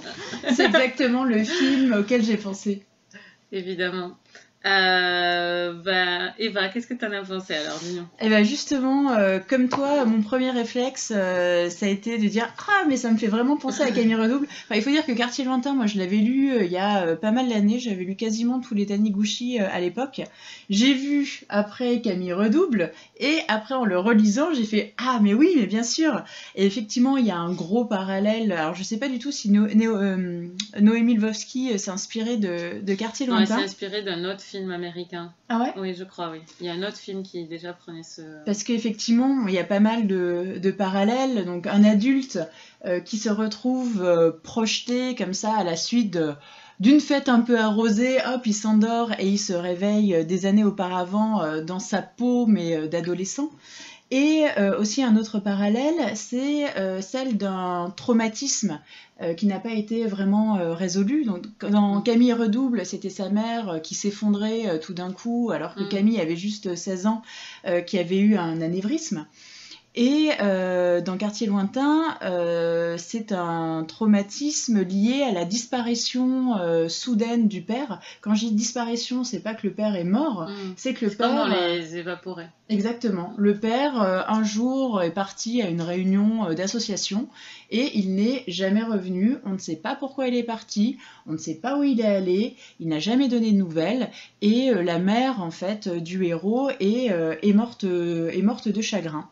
c'est 0.52 0.66
exactement 0.66 1.24
le 1.24 1.42
film 1.42 1.92
auquel 1.92 2.22
j'ai 2.22 2.36
pensé. 2.36 2.84
Évidemment. 3.50 4.16
Euh, 4.66 5.74
bah, 5.74 6.32
Eva, 6.38 6.68
qu'est-ce 6.68 6.86
que 6.86 6.94
tu 6.94 7.04
en 7.04 7.12
as 7.12 7.22
pensé 7.22 7.54
alors. 7.54 7.78
Eh 8.20 8.30
ben 8.30 8.42
justement, 8.44 9.10
euh, 9.10 9.38
comme 9.38 9.68
toi, 9.68 10.06
mon 10.06 10.22
premier 10.22 10.50
réflexe, 10.50 11.12
euh, 11.14 11.68
ça 11.68 11.84
a 11.84 11.90
été 11.90 12.16
de 12.16 12.26
dire 12.28 12.48
ah 12.56 12.84
mais 12.88 12.96
ça 12.96 13.10
me 13.10 13.18
fait 13.18 13.26
vraiment 13.26 13.58
penser 13.58 13.82
à 13.82 13.90
Camille 13.90 14.14
Redouble. 14.14 14.46
Enfin, 14.64 14.76
il 14.76 14.82
faut 14.82 14.90
dire 14.90 15.04
que 15.04 15.12
Quartier 15.12 15.44
lointain, 15.44 15.74
moi 15.74 15.86
je 15.86 15.98
l'avais 15.98 16.16
lu 16.16 16.52
il 16.64 16.70
y 16.70 16.78
a 16.78 17.14
pas 17.16 17.30
mal 17.30 17.48
d'années, 17.48 17.78
j'avais 17.78 18.04
lu 18.04 18.16
quasiment 18.16 18.60
tous 18.60 18.74
les 18.74 18.86
Taniguchi 18.86 19.58
à 19.58 19.78
l'époque. 19.80 20.22
J'ai 20.70 20.94
vu 20.94 21.42
après 21.50 22.00
Camille 22.00 22.32
Redouble 22.32 22.92
et 23.18 23.40
après 23.48 23.74
en 23.74 23.84
le 23.84 23.98
relisant, 23.98 24.54
j'ai 24.54 24.64
fait 24.64 24.94
ah 24.96 25.18
mais 25.22 25.34
oui 25.34 25.50
mais 25.56 25.66
bien 25.66 25.82
sûr. 25.82 26.24
Et 26.54 26.64
effectivement, 26.64 27.18
il 27.18 27.26
y 27.26 27.30
a 27.30 27.36
un 27.36 27.52
gros 27.52 27.84
parallèle. 27.84 28.52
Alors 28.52 28.74
je 28.74 28.82
sais 28.82 28.98
pas 28.98 29.08
du 29.08 29.18
tout 29.18 29.32
si 29.32 29.50
Noémie 29.50 31.14
Lvovsky 31.14 31.78
s'est 31.78 31.90
inspirée 31.90 32.38
de, 32.38 32.80
de 32.80 32.94
Quartier 32.94 33.26
lointain. 33.26 33.56
Ouais, 33.56 33.60
s'est 33.60 33.66
inspirée 33.66 34.02
d'un 34.02 34.24
autre 34.24 34.40
film 34.40 34.53
américain. 34.70 35.32
Ah 35.48 35.58
ouais 35.60 35.72
Oui, 35.76 35.94
je 35.94 36.04
crois, 36.04 36.30
oui. 36.30 36.38
Il 36.60 36.66
y 36.66 36.68
a 36.68 36.72
un 36.72 36.82
autre 36.82 36.96
film 36.96 37.22
qui 37.22 37.44
déjà 37.44 37.72
prenait 37.72 38.02
ce. 38.02 38.22
Parce 38.44 38.62
qu'effectivement, 38.64 39.46
il 39.46 39.54
y 39.54 39.58
a 39.58 39.64
pas 39.64 39.80
mal 39.80 40.06
de, 40.06 40.70
parallèles. 40.70 41.44
Donc, 41.44 41.66
un 41.66 41.84
adulte 41.84 42.38
euh, 42.84 43.00
qui 43.00 43.18
se 43.18 43.28
retrouve 43.28 44.02
euh, 44.02 44.30
projeté 44.42 45.14
comme 45.14 45.34
ça 45.34 45.54
à 45.54 45.64
la 45.64 45.76
suite 45.76 46.18
d'une 46.80 47.00
fête 47.00 47.28
un 47.28 47.40
peu 47.40 47.58
arrosée, 47.58 48.18
hop, 48.26 48.46
il 48.46 48.52
s'endort 48.52 49.12
et 49.18 49.28
il 49.28 49.38
se 49.38 49.52
réveille 49.52 50.14
euh, 50.14 50.24
des 50.24 50.46
années 50.46 50.64
auparavant 50.64 51.60
dans 51.62 51.78
sa 51.78 52.02
peau, 52.02 52.46
mais 52.46 52.88
d'adolescent. 52.88 53.50
Et 54.14 54.46
euh, 54.58 54.78
aussi 54.78 55.02
un 55.02 55.16
autre 55.16 55.40
parallèle, 55.40 56.14
c'est 56.14 56.72
euh, 56.78 57.00
celle 57.00 57.36
d'un 57.36 57.92
traumatisme 57.96 58.78
euh, 59.20 59.34
qui 59.34 59.46
n'a 59.46 59.58
pas 59.58 59.72
été 59.72 60.06
vraiment 60.06 60.72
résolu. 60.72 61.24
Donc, 61.24 61.46
dans 61.68 62.00
Camille 62.00 62.32
Redouble, 62.32 62.86
c'était 62.86 63.10
sa 63.10 63.28
mère 63.28 63.80
qui 63.82 63.96
s'effondrait 63.96 64.78
tout 64.78 64.94
d'un 64.94 65.10
coup, 65.10 65.50
alors 65.52 65.74
que 65.74 65.82
mm. 65.82 65.88
Camille 65.88 66.20
avait 66.20 66.36
juste 66.36 66.76
16 66.76 67.06
ans, 67.06 67.22
qui 67.88 67.98
avait 67.98 68.20
eu 68.20 68.36
un 68.36 68.60
anévrisme. 68.60 69.26
Et 69.96 70.30
euh, 70.40 71.00
dans 71.00 71.16
Quartier 71.16 71.46
lointain, 71.46 72.16
euh, 72.22 72.96
c'est 72.98 73.30
un 73.30 73.84
traumatisme 73.86 74.82
lié 74.82 75.22
à 75.22 75.30
la 75.30 75.44
disparition 75.44 76.56
euh, 76.56 76.88
soudaine 76.88 77.46
du 77.46 77.62
père. 77.62 78.00
Quand 78.20 78.34
je 78.34 78.46
dis 78.46 78.52
disparition, 78.52 79.22
c'est 79.22 79.38
pas 79.38 79.54
que 79.54 79.68
le 79.68 79.72
père 79.72 79.94
est 79.94 80.02
mort, 80.02 80.48
mm. 80.48 80.72
c'est 80.76 80.94
que 80.94 81.04
le 81.04 81.12
père. 81.12 81.28
Comment 81.28 81.46
les 81.46 81.96
évaporer. 81.96 82.46
Exactement. 82.68 83.34
Le 83.36 83.54
père, 83.56 84.00
un 84.00 84.42
jour, 84.42 85.02
est 85.02 85.12
parti 85.12 85.60
à 85.62 85.68
une 85.68 85.82
réunion 85.82 86.52
d'association 86.54 87.28
et 87.70 87.96
il 87.96 88.16
n'est 88.16 88.42
jamais 88.48 88.82
revenu. 88.82 89.36
On 89.44 89.50
ne 89.50 89.58
sait 89.58 89.76
pas 89.76 89.94
pourquoi 89.94 90.28
il 90.28 90.34
est 90.34 90.44
parti, 90.44 90.96
on 91.26 91.32
ne 91.32 91.36
sait 91.36 91.56
pas 91.56 91.78
où 91.78 91.84
il 91.84 92.00
est 92.00 92.06
allé, 92.06 92.56
il 92.80 92.88
n'a 92.88 93.00
jamais 93.00 93.28
donné 93.28 93.52
de 93.52 93.58
nouvelles 93.58 94.10
et 94.40 94.72
la 94.72 94.98
mère, 94.98 95.42
en 95.42 95.50
fait, 95.50 95.88
du 95.88 96.24
héros 96.24 96.70
est, 96.80 97.12
est, 97.42 97.52
morte, 97.52 97.84
est 97.84 98.42
morte 98.42 98.68
de 98.68 98.80
chagrin. 98.80 99.28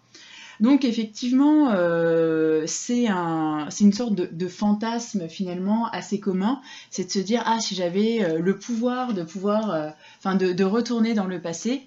Donc 0.60 0.84
effectivement, 0.84 1.70
euh, 1.72 2.64
c'est 2.66 3.08
un, 3.08 3.68
une 3.80 3.92
sorte 3.92 4.14
de, 4.14 4.48
fantasme 4.48 5.28
finalement 5.28 5.88
assez 5.88 6.20
commun, 6.20 6.60
c'est 6.90 7.04
de 7.04 7.10
se 7.10 7.18
dire 7.18 7.42
ah 7.46 7.58
si 7.60 7.74
j'avais 7.74 8.22
euh, 8.22 8.38
le 8.38 8.58
pouvoir 8.58 9.14
de 9.14 9.22
pouvoir, 9.22 9.70
euh, 9.70 9.90
enfin 10.18 10.34
de, 10.34 10.64
retourner 10.64 11.14
dans 11.14 11.26
le 11.26 11.40
passé, 11.40 11.82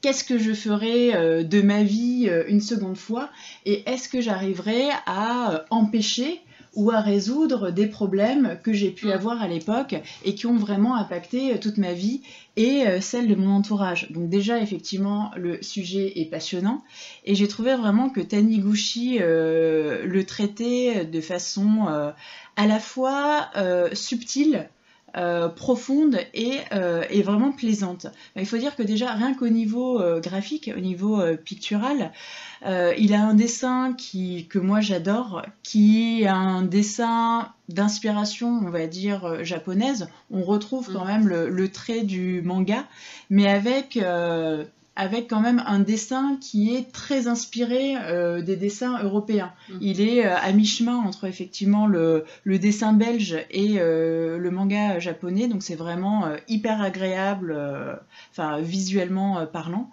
qu'est-ce 0.00 0.24
que 0.24 0.38
je 0.38 0.54
ferais 0.54 1.44
de 1.44 1.62
ma 1.62 1.82
vie 1.82 2.30
une 2.48 2.60
seconde 2.60 2.96
fois? 2.96 3.28
Et 3.66 3.88
est-ce 3.88 4.08
que 4.08 4.20
j'arriverais 4.20 4.88
à 5.04 5.64
empêcher 5.70 6.40
ou 6.78 6.92
à 6.92 7.00
résoudre 7.00 7.72
des 7.72 7.88
problèmes 7.88 8.56
que 8.62 8.72
j'ai 8.72 8.92
pu 8.92 9.06
mm. 9.06 9.10
avoir 9.10 9.42
à 9.42 9.48
l'époque 9.48 9.96
et 10.24 10.36
qui 10.36 10.46
ont 10.46 10.56
vraiment 10.56 10.94
impacté 10.94 11.52
euh, 11.52 11.58
toute 11.58 11.76
ma 11.76 11.92
vie 11.92 12.22
et 12.56 12.86
euh, 12.86 13.00
celle 13.00 13.26
de 13.26 13.34
mon 13.34 13.50
entourage. 13.50 14.12
Donc 14.12 14.28
déjà, 14.28 14.60
effectivement, 14.60 15.32
le 15.36 15.60
sujet 15.60 16.20
est 16.20 16.30
passionnant 16.30 16.84
et 17.24 17.34
j'ai 17.34 17.48
trouvé 17.48 17.74
vraiment 17.74 18.10
que 18.10 18.20
Taniguchi 18.20 19.18
euh, 19.20 20.06
le 20.06 20.24
traitait 20.24 21.04
de 21.04 21.20
façon 21.20 21.88
à 22.56 22.66
la 22.66 22.78
fois 22.78 23.50
subtile, 23.92 24.68
profonde 25.56 26.18
et, 26.34 26.58
vraiment 27.22 27.52
plaisante. 27.52 28.06
Il 28.36 28.46
faut 28.46 28.58
dire 28.58 28.76
que 28.76 28.82
déjà, 28.82 29.12
rien 29.12 29.34
qu'au 29.34 29.48
niveau 29.48 30.00
graphique, 30.20 30.70
au 30.74 30.80
niveau 30.80 31.20
pictural, 31.44 32.12
euh, 32.64 32.92
il 32.98 33.14
a 33.14 33.22
un 33.22 33.34
dessin 33.34 33.94
qui, 33.96 34.46
que 34.48 34.58
moi 34.58 34.80
j'adore, 34.80 35.42
qui 35.62 36.22
est 36.22 36.26
un 36.26 36.62
dessin 36.62 37.52
d'inspiration, 37.68 38.60
on 38.64 38.70
va 38.70 38.86
dire, 38.86 39.24
euh, 39.24 39.44
japonaise. 39.44 40.08
On 40.30 40.42
retrouve 40.42 40.92
quand 40.92 41.04
mm. 41.04 41.08
même 41.08 41.28
le, 41.28 41.68
trait 41.70 42.02
du 42.02 42.42
manga, 42.42 42.84
mais 43.30 43.48
avec 43.48 43.96
euh, 43.96 44.64
avec 44.98 45.30
quand 45.30 45.40
même 45.40 45.62
un 45.64 45.78
dessin 45.78 46.36
qui 46.40 46.74
est 46.74 46.90
très 46.90 47.28
inspiré 47.28 47.94
euh, 47.96 48.42
des 48.42 48.56
dessins 48.56 49.00
européens. 49.00 49.52
Mm. 49.68 49.78
Il 49.80 50.00
est 50.00 50.26
euh, 50.26 50.36
à 50.36 50.50
mi-chemin 50.50 50.96
entre 50.96 51.26
effectivement 51.26 51.86
le, 51.86 52.24
dessin 52.44 52.92
belge 52.92 53.38
et 53.52 53.76
euh, 53.78 54.38
le 54.38 54.50
manga 54.50 54.98
japonais, 54.98 55.46
donc 55.46 55.62
c'est 55.62 55.76
vraiment 55.76 56.28
hyper 56.48 56.82
agréable, 56.82 57.56
enfin 58.32 58.58
visuellement 58.60 59.46
parlant. 59.46 59.88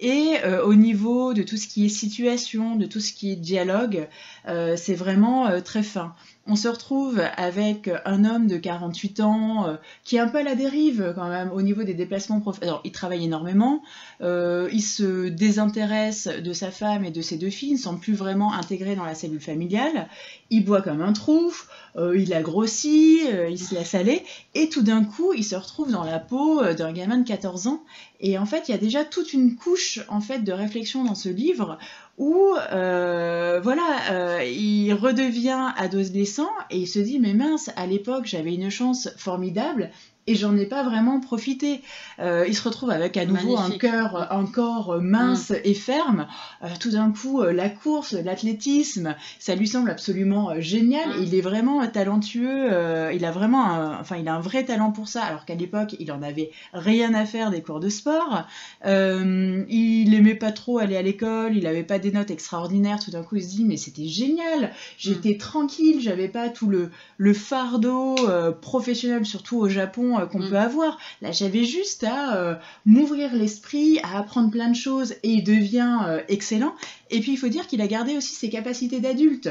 Et 0.00 0.34
au 0.64 0.74
niveau 0.74 1.32
de 1.34 1.44
tout 1.44 1.56
ce 1.56 1.68
qui 1.68 1.84
est 1.84 1.88
situation, 1.88 2.74
de 2.74 2.86
tout 2.86 2.98
ce 2.98 3.12
qui 3.12 3.30
est 3.30 3.36
dialogue, 3.36 4.08
c'est 4.44 4.94
vraiment 4.94 5.60
très 5.62 5.84
fin 5.84 6.14
on 6.48 6.56
se 6.56 6.66
retrouve 6.66 7.22
avec 7.36 7.90
un 8.06 8.24
homme 8.24 8.46
de 8.46 8.56
48 8.56 9.20
ans 9.20 9.68
euh, 9.68 9.76
qui 10.02 10.16
est 10.16 10.18
un 10.18 10.28
peu 10.28 10.38
à 10.38 10.42
la 10.42 10.54
dérive 10.54 11.12
quand 11.14 11.28
même 11.28 11.52
au 11.52 11.60
niveau 11.60 11.82
des 11.82 11.92
déplacements 11.92 12.40
professionnels. 12.40 12.70
Alors, 12.70 12.80
il 12.84 12.92
travaille 12.92 13.24
énormément, 13.24 13.82
euh, 14.22 14.68
il 14.72 14.82
se 14.82 15.28
désintéresse 15.28 16.26
de 16.26 16.52
sa 16.54 16.70
femme 16.70 17.04
et 17.04 17.10
de 17.10 17.20
ses 17.20 17.36
deux 17.36 17.50
filles, 17.50 17.70
il 17.70 17.74
ne 17.74 17.78
semble 17.78 18.00
plus 18.00 18.14
vraiment 18.14 18.54
intégré 18.54 18.96
dans 18.96 19.04
la 19.04 19.14
cellule 19.14 19.40
familiale, 19.40 20.08
il 20.48 20.64
boit 20.64 20.80
comme 20.80 21.02
un 21.02 21.12
trou, 21.12 21.52
euh, 21.96 22.18
il 22.18 22.32
a 22.32 22.40
grossi, 22.40 23.20
il 23.50 23.58
se 23.58 23.74
laisse 23.74 23.94
aller, 23.94 24.24
et 24.54 24.70
tout 24.70 24.82
d'un 24.82 25.04
coup, 25.04 25.34
il 25.34 25.44
se 25.44 25.54
retrouve 25.54 25.92
dans 25.92 26.04
la 26.04 26.18
peau 26.18 26.62
d'un 26.72 26.92
gamin 26.92 27.18
de 27.18 27.28
14 27.28 27.66
ans. 27.66 27.84
Et 28.20 28.38
en 28.38 28.46
fait, 28.46 28.68
il 28.68 28.72
y 28.72 28.74
a 28.74 28.78
déjà 28.78 29.04
toute 29.04 29.32
une 29.32 29.54
couche 29.54 30.00
en 30.08 30.20
fait 30.20 30.40
de 30.40 30.52
réflexion 30.52 31.04
dans 31.04 31.14
ce 31.14 31.28
livre 31.28 31.78
où 32.18 32.54
euh, 32.72 33.60
voilà, 33.62 34.10
euh, 34.10 34.44
il 34.44 34.92
redevient 34.92 35.72
adolescent 35.76 36.50
et 36.70 36.78
il 36.78 36.86
se 36.86 36.98
dit 36.98 37.20
mais 37.20 37.32
mince, 37.32 37.70
à 37.76 37.86
l'époque 37.86 38.26
j'avais 38.26 38.54
une 38.54 38.70
chance 38.70 39.08
formidable 39.16 39.90
et 40.28 40.34
j'en 40.34 40.56
ai 40.56 40.66
pas 40.66 40.82
vraiment 40.82 41.20
profité. 41.20 41.80
Euh, 42.20 42.44
il 42.46 42.54
se 42.54 42.62
retrouve 42.62 42.90
avec 42.90 43.16
à 43.16 43.24
nouveau 43.24 43.56
un 43.56 43.70
cœur 43.70 44.28
encore 44.30 45.00
mince 45.00 45.50
mm. 45.50 45.56
et 45.64 45.74
ferme. 45.74 46.26
Euh, 46.62 46.68
tout 46.78 46.90
d'un 46.90 47.10
coup, 47.10 47.40
euh, 47.40 47.52
la 47.52 47.70
course, 47.70 48.12
l'athlétisme, 48.12 49.16
ça 49.38 49.54
lui 49.54 49.66
semble 49.66 49.90
absolument 49.90 50.60
génial. 50.60 51.08
Mm. 51.08 51.22
Il 51.22 51.34
est 51.34 51.40
vraiment 51.40 51.86
talentueux. 51.86 52.68
il 53.14 53.24
a 53.24 53.30
vraiment, 53.30 53.64
un, 53.64 54.00
enfin, 54.00 54.16
il 54.16 54.28
a 54.28 54.34
un 54.34 54.40
vrai 54.40 54.64
talent 54.64 54.92
pour 54.92 55.08
ça. 55.08 55.24
Alors 55.24 55.46
qu'à 55.46 55.54
l'époque, 55.54 55.96
il 55.98 56.12
en 56.12 56.22
avait 56.22 56.50
rien 56.74 57.14
à 57.14 57.24
faire 57.24 57.50
des 57.50 57.62
cours 57.62 57.80
de 57.80 57.88
sport. 57.88 58.44
il 58.84 60.14
aimait 60.14 60.34
pas 60.34 60.52
trop 60.52 60.78
aller 60.78 60.96
à 60.96 61.02
l'école. 61.02 61.56
Il 61.56 61.66
avait 61.66 61.84
pas 61.84 61.98
des 61.98 62.12
notes 62.12 62.30
extraordinaires. 62.30 62.98
Tout 63.02 63.12
d'un 63.12 63.22
coup, 63.22 63.36
il 63.36 63.42
se 63.42 63.48
dit 63.48 63.64
mais 63.64 63.78
c'était 63.78 64.08
génial. 64.08 64.72
J'étais 64.98 65.34
mm. 65.34 65.38
tranquille. 65.38 66.00
J'avais 66.00 66.28
pas 66.28 66.50
tout 66.50 66.68
le, 66.68 66.90
le 67.16 67.32
fardeau 67.32 68.16
professionnel, 68.60 69.24
surtout 69.24 69.56
au 69.56 69.70
Japon 69.70 70.17
euh, 70.20 70.26
qu'on 70.26 70.40
mm. 70.40 70.48
peut 70.48 70.58
avoir. 70.58 70.98
Là, 71.22 71.32
j'avais 71.32 71.64
juste 71.64 72.04
à 72.04 72.36
euh, 72.36 72.54
m'ouvrir 72.86 73.34
l'esprit, 73.34 74.00
à 74.02 74.18
apprendre 74.18 74.50
plein 74.50 74.68
de 74.68 74.76
choses 74.76 75.12
et 75.22 75.30
il 75.30 75.44
devient 75.44 75.98
euh, 76.06 76.20
excellent. 76.28 76.74
Et 77.10 77.20
puis, 77.20 77.32
il 77.32 77.36
faut 77.36 77.48
dire 77.48 77.66
qu'il 77.66 77.80
a 77.80 77.86
gardé 77.86 78.16
aussi 78.16 78.34
ses 78.34 78.50
capacités 78.50 79.00
d'adulte. 79.00 79.50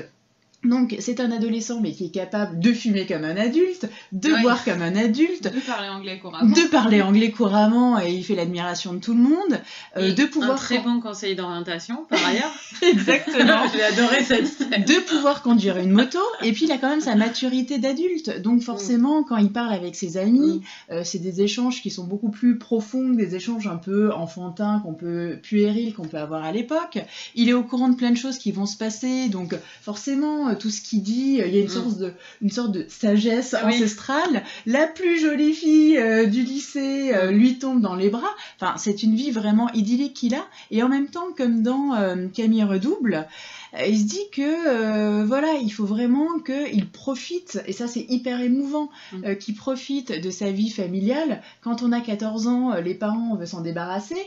Donc 0.63 0.95
c'est 0.99 1.19
un 1.19 1.31
adolescent 1.31 1.79
mais 1.81 1.91
qui 1.91 2.05
est 2.05 2.09
capable 2.09 2.59
de 2.59 2.73
fumer 2.73 3.05
comme 3.05 3.23
un 3.23 3.37
adulte, 3.37 3.87
de 4.11 4.41
boire 4.41 4.65
comme 4.65 4.81
un 4.81 4.95
adulte, 4.95 5.53
de 5.53 5.59
parler 5.59 5.87
anglais 5.87 6.17
couramment, 6.17 6.51
de 6.51 6.67
parler 6.69 7.01
anglais 7.03 7.29
couramment 7.29 8.01
et 8.01 8.11
il 8.11 8.23
fait 8.23 8.33
l'admiration 8.33 8.93
de 8.93 8.99
tout 8.99 9.13
le 9.13 9.21
monde, 9.21 9.61
euh, 9.97 10.13
de 10.13 10.25
pouvoir 10.25 10.53
un 10.53 10.55
très 10.55 10.79
bon 10.79 10.99
conseil 10.99 11.35
d'orientation 11.35 12.05
par 12.09 12.19
ailleurs. 12.27 12.51
Exactement. 12.81 13.67
J'ai 13.73 13.83
adoré 13.83 14.23
cette 14.23 14.47
scène. 14.47 14.83
De 14.83 14.99
pouvoir 15.07 15.43
conduire 15.43 15.77
une 15.77 15.91
moto 15.91 16.17
et 16.41 16.51
puis 16.53 16.65
il 16.65 16.71
a 16.71 16.79
quand 16.79 16.89
même 16.89 17.01
sa 17.01 17.13
maturité 17.13 17.77
d'adulte. 17.77 18.41
Donc 18.41 18.63
forcément 18.63 19.23
quand 19.23 19.37
il 19.37 19.51
parle 19.51 19.73
avec 19.73 19.95
ses 19.95 20.17
amis, 20.17 20.63
mm. 20.89 20.93
euh, 20.93 21.01
c'est 21.03 21.19
des 21.19 21.41
échanges 21.41 21.83
qui 21.83 21.91
sont 21.91 22.05
beaucoup 22.05 22.31
plus 22.31 22.57
profonds, 22.57 23.09
des 23.09 23.35
échanges 23.35 23.67
un 23.67 23.77
peu 23.77 24.11
enfantins 24.11 24.81
qu'on 24.83 24.95
peut 24.95 25.37
puérils 25.43 25.93
qu'on 25.93 26.07
peut 26.07 26.17
avoir 26.17 26.43
à 26.43 26.51
l'époque. 26.51 26.97
Il 27.35 27.47
est 27.47 27.53
au 27.53 27.63
courant 27.63 27.89
de 27.89 27.95
plein 27.95 28.09
de 28.09 28.17
choses 28.17 28.39
qui 28.39 28.51
vont 28.51 28.65
se 28.65 28.75
passer 28.75 29.29
donc 29.29 29.53
forcément 29.81 30.46
tout 30.55 30.69
ce 30.69 30.81
qu'il 30.81 31.03
dit. 31.03 31.41
Il 31.43 31.53
y 31.53 31.57
a 31.57 31.61
une, 31.61 31.65
mm. 31.65 31.69
sorte, 31.69 31.97
de, 31.97 32.13
une 32.41 32.49
sorte 32.49 32.71
de 32.71 32.85
sagesse 32.89 33.53
ancestrale. 33.53 34.43
La 34.65 34.87
plus 34.87 35.19
jolie 35.19 35.53
fille 35.53 35.97
euh, 35.97 36.25
du 36.25 36.43
lycée 36.43 37.13
euh, 37.13 37.31
lui 37.31 37.59
tombe 37.59 37.81
dans 37.81 37.95
les 37.95 38.09
bras. 38.09 38.35
Enfin, 38.59 38.75
c'est 38.77 39.03
une 39.03 39.15
vie 39.15 39.31
vraiment 39.31 39.71
idyllique 39.73 40.13
qu'il 40.13 40.35
a. 40.35 40.45
Et 40.71 40.83
en 40.83 40.89
même 40.89 41.07
temps, 41.07 41.27
comme 41.35 41.63
dans 41.63 41.95
euh, 41.95 42.27
Camille 42.33 42.63
Redouble, 42.63 43.27
il 43.85 43.99
se 43.99 44.05
dit 44.05 44.29
que 44.31 45.23
voilà, 45.23 45.53
il 45.61 45.71
faut 45.71 45.85
vraiment 45.85 46.39
qu'il 46.39 46.89
profite, 46.89 47.61
et 47.65 47.73
ça 47.73 47.87
c'est 47.87 48.05
hyper 48.09 48.41
émouvant, 48.41 48.89
mm. 49.13 49.35
qu'il 49.35 49.55
profite 49.55 50.11
de 50.11 50.29
sa 50.29 50.51
vie 50.51 50.69
familiale. 50.69 51.41
Quand 51.61 51.83
on 51.83 51.91
a 51.91 52.01
14 52.01 52.47
ans, 52.47 52.75
les 52.75 52.95
parents 52.95 53.35
veulent 53.35 53.47
s'en 53.47 53.61
débarrasser. 53.61 54.17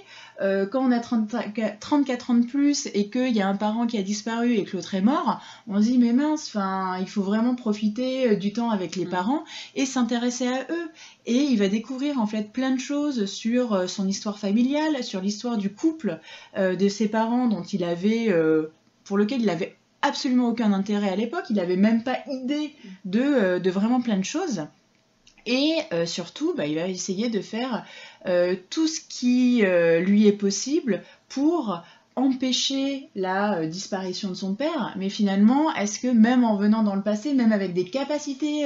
Euh, 0.40 0.66
quand 0.66 0.82
on 0.82 0.92
a 0.92 1.00
34 1.00 2.30
ans 2.30 2.34
de 2.34 2.46
plus 2.46 2.88
et 2.94 3.10
qu'il 3.10 3.36
y 3.36 3.42
a 3.42 3.48
un 3.48 3.56
parent 3.56 3.86
qui 3.86 3.98
a 3.98 4.02
disparu 4.02 4.54
et 4.54 4.64
que 4.64 4.76
l'autre 4.76 4.94
est 4.94 5.02
mort, 5.02 5.40
on 5.68 5.76
se 5.78 5.88
dit 5.88 5.98
mais 5.98 6.12
mince, 6.12 6.56
il 7.00 7.08
faut 7.08 7.22
vraiment 7.22 7.54
profiter 7.54 8.30
euh, 8.30 8.36
du 8.36 8.52
temps 8.52 8.70
avec 8.70 8.96
les 8.96 9.04
mm. 9.04 9.10
parents 9.10 9.44
et 9.74 9.84
s'intéresser 9.84 10.46
à 10.48 10.62
eux. 10.70 10.90
Et 11.26 11.36
il 11.36 11.58
va 11.58 11.68
découvrir 11.68 12.18
en 12.18 12.26
fait 12.26 12.52
plein 12.52 12.70
de 12.70 12.80
choses 12.80 13.26
sur 13.26 13.74
euh, 13.74 13.86
son 13.86 14.08
histoire 14.08 14.38
familiale, 14.38 15.04
sur 15.04 15.20
l'histoire 15.20 15.58
du 15.58 15.72
couple 15.72 16.20
de 16.56 16.88
ses 16.88 17.08
parents 17.08 17.46
dont 17.46 17.62
il 17.62 17.84
avait, 17.84 18.32
pour 19.10 19.18
lequel 19.18 19.42
il 19.42 19.50
avait 19.50 19.76
absolument 20.02 20.50
aucun 20.50 20.72
intérêt 20.72 21.10
à 21.10 21.16
l'époque, 21.16 21.46
il 21.50 21.56
n'avait 21.56 21.74
même 21.74 22.04
pas 22.04 22.20
idée 22.28 22.76
de 23.04 23.70
vraiment 23.70 24.00
plein 24.00 24.18
de 24.18 24.24
choses. 24.24 24.62
Et 25.46 25.74
euh, 25.92 26.06
surtout, 26.06 26.54
bah, 26.56 26.66
il 26.66 26.76
va 26.76 26.86
essayer 26.86 27.28
de 27.28 27.40
faire 27.40 27.84
euh, 28.26 28.54
tout 28.70 28.86
ce 28.86 29.00
qui 29.00 29.64
euh, 29.64 29.98
lui 29.98 30.28
est 30.28 30.32
possible 30.32 31.02
pour 31.28 31.82
empêcher 32.14 33.08
la 33.16 33.66
disparition 33.66 34.28
de 34.28 34.34
son 34.34 34.54
père, 34.54 34.94
mais 34.96 35.08
finalement, 35.08 35.74
est-ce 35.74 35.98
que 35.98 36.06
même 36.06 36.44
en 36.44 36.54
venant 36.56 36.84
dans 36.84 36.94
le 36.94 37.02
passé, 37.02 37.34
même 37.34 37.50
avec 37.50 37.72
des 37.72 37.84
capacités 37.84 38.64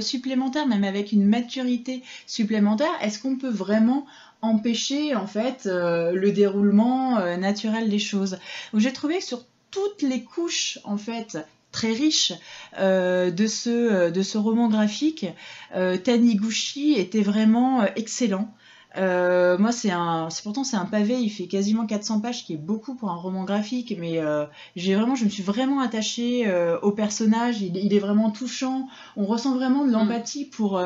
supplémentaires, 0.00 0.68
même 0.68 0.84
avec 0.84 1.10
une 1.10 1.26
maturité 1.26 2.02
supplémentaire, 2.26 2.92
est-ce 3.02 3.18
qu'on 3.18 3.36
peut 3.36 3.50
vraiment 3.50 4.06
empêcher 4.40 5.16
en 5.16 5.26
fait 5.26 5.64
le 5.64 6.30
déroulement 6.30 7.18
naturel 7.38 7.88
des 7.88 7.98
choses? 7.98 8.38
J'ai 8.74 8.92
trouvé 8.92 9.18
que 9.18 9.24
sur 9.24 9.42
toutes 9.72 10.02
les 10.02 10.22
couches 10.22 10.78
en 10.84 10.96
fait 10.96 11.38
très 11.72 11.92
riche 11.92 12.32
euh, 12.78 13.30
de, 13.30 13.46
ce, 13.48 13.70
euh, 13.70 14.10
de 14.10 14.22
ce 14.22 14.38
roman 14.38 14.68
graphique. 14.68 15.26
Euh, 15.74 15.96
Taniguchi 15.96 16.92
était 16.92 17.22
vraiment 17.22 17.84
excellent. 17.96 18.54
Euh, 18.96 19.56
moi, 19.58 19.72
c'est 19.72 19.90
un, 19.90 20.28
c'est 20.30 20.42
pourtant 20.42 20.64
c'est 20.64 20.76
un 20.76 20.84
pavé, 20.84 21.18
il 21.20 21.30
fait 21.30 21.46
quasiment 21.46 21.86
400 21.86 22.20
pages, 22.20 22.44
qui 22.44 22.54
est 22.54 22.58
beaucoup 22.58 22.94
pour 22.94 23.10
un 23.10 23.16
roman 23.16 23.44
graphique, 23.44 23.94
mais 23.98 24.18
euh, 24.18 24.44
j'ai 24.76 24.94
vraiment, 24.94 25.14
je 25.14 25.24
me 25.24 25.30
suis 25.30 25.42
vraiment 25.42 25.80
attachée 25.80 26.44
euh, 26.46 26.78
au 26.80 26.92
personnage. 26.92 27.62
Il, 27.62 27.94
est 27.94 27.98
vraiment 27.98 28.30
touchant. 28.30 28.88
On 29.16 29.24
ressent 29.24 29.54
vraiment 29.54 29.84
de 29.84 29.90
mm. 29.90 29.92
l'empathie 29.92 30.44
pour, 30.44 30.82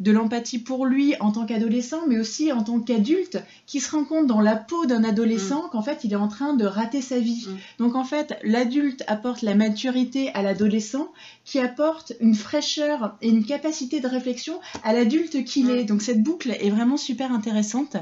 de 0.00 0.10
l'empathie 0.10 0.58
pour 0.58 0.86
lui 0.86 1.14
en 1.20 1.32
tant 1.32 1.46
qu'adolescent, 1.46 2.06
mais 2.08 2.18
aussi 2.18 2.52
en 2.52 2.62
tant 2.62 2.80
qu'adulte, 2.80 3.42
qui 3.66 3.80
se 3.80 3.90
rend 3.90 4.04
compte 4.04 4.26
dans 4.26 4.40
la 4.40 4.56
peau 4.56 4.86
d'un 4.86 5.04
adolescent 5.04 5.66
mm. 5.66 5.70
qu'en 5.70 5.82
fait, 5.82 6.04
il 6.04 6.12
est 6.12 6.16
en 6.16 6.28
train 6.28 6.54
de 6.54 6.64
rater 6.64 7.02
sa 7.02 7.18
vie. 7.18 7.46
Mm. 7.48 7.84
Donc 7.84 7.96
en 7.96 8.04
fait, 8.04 8.38
l'adulte 8.44 9.02
apporte 9.06 9.42
la 9.42 9.54
maturité 9.54 10.30
à 10.34 10.42
l'adolescent, 10.42 11.08
qui 11.44 11.58
apporte 11.58 12.12
une 12.20 12.34
fraîcheur 12.34 13.16
et 13.22 13.28
une 13.28 13.44
capacité 13.44 14.00
de 14.00 14.06
réflexion 14.06 14.60
à 14.84 14.92
l'adulte 14.92 15.44
qu'il 15.44 15.70
est. 15.70 15.84
Donc 15.84 16.02
cette 16.02 16.22
boucle 16.22 16.50
est 16.50 16.70
vraiment 16.70 16.96
super 16.96 17.32
intéressante 17.32 17.47
intéressante. 17.48 17.96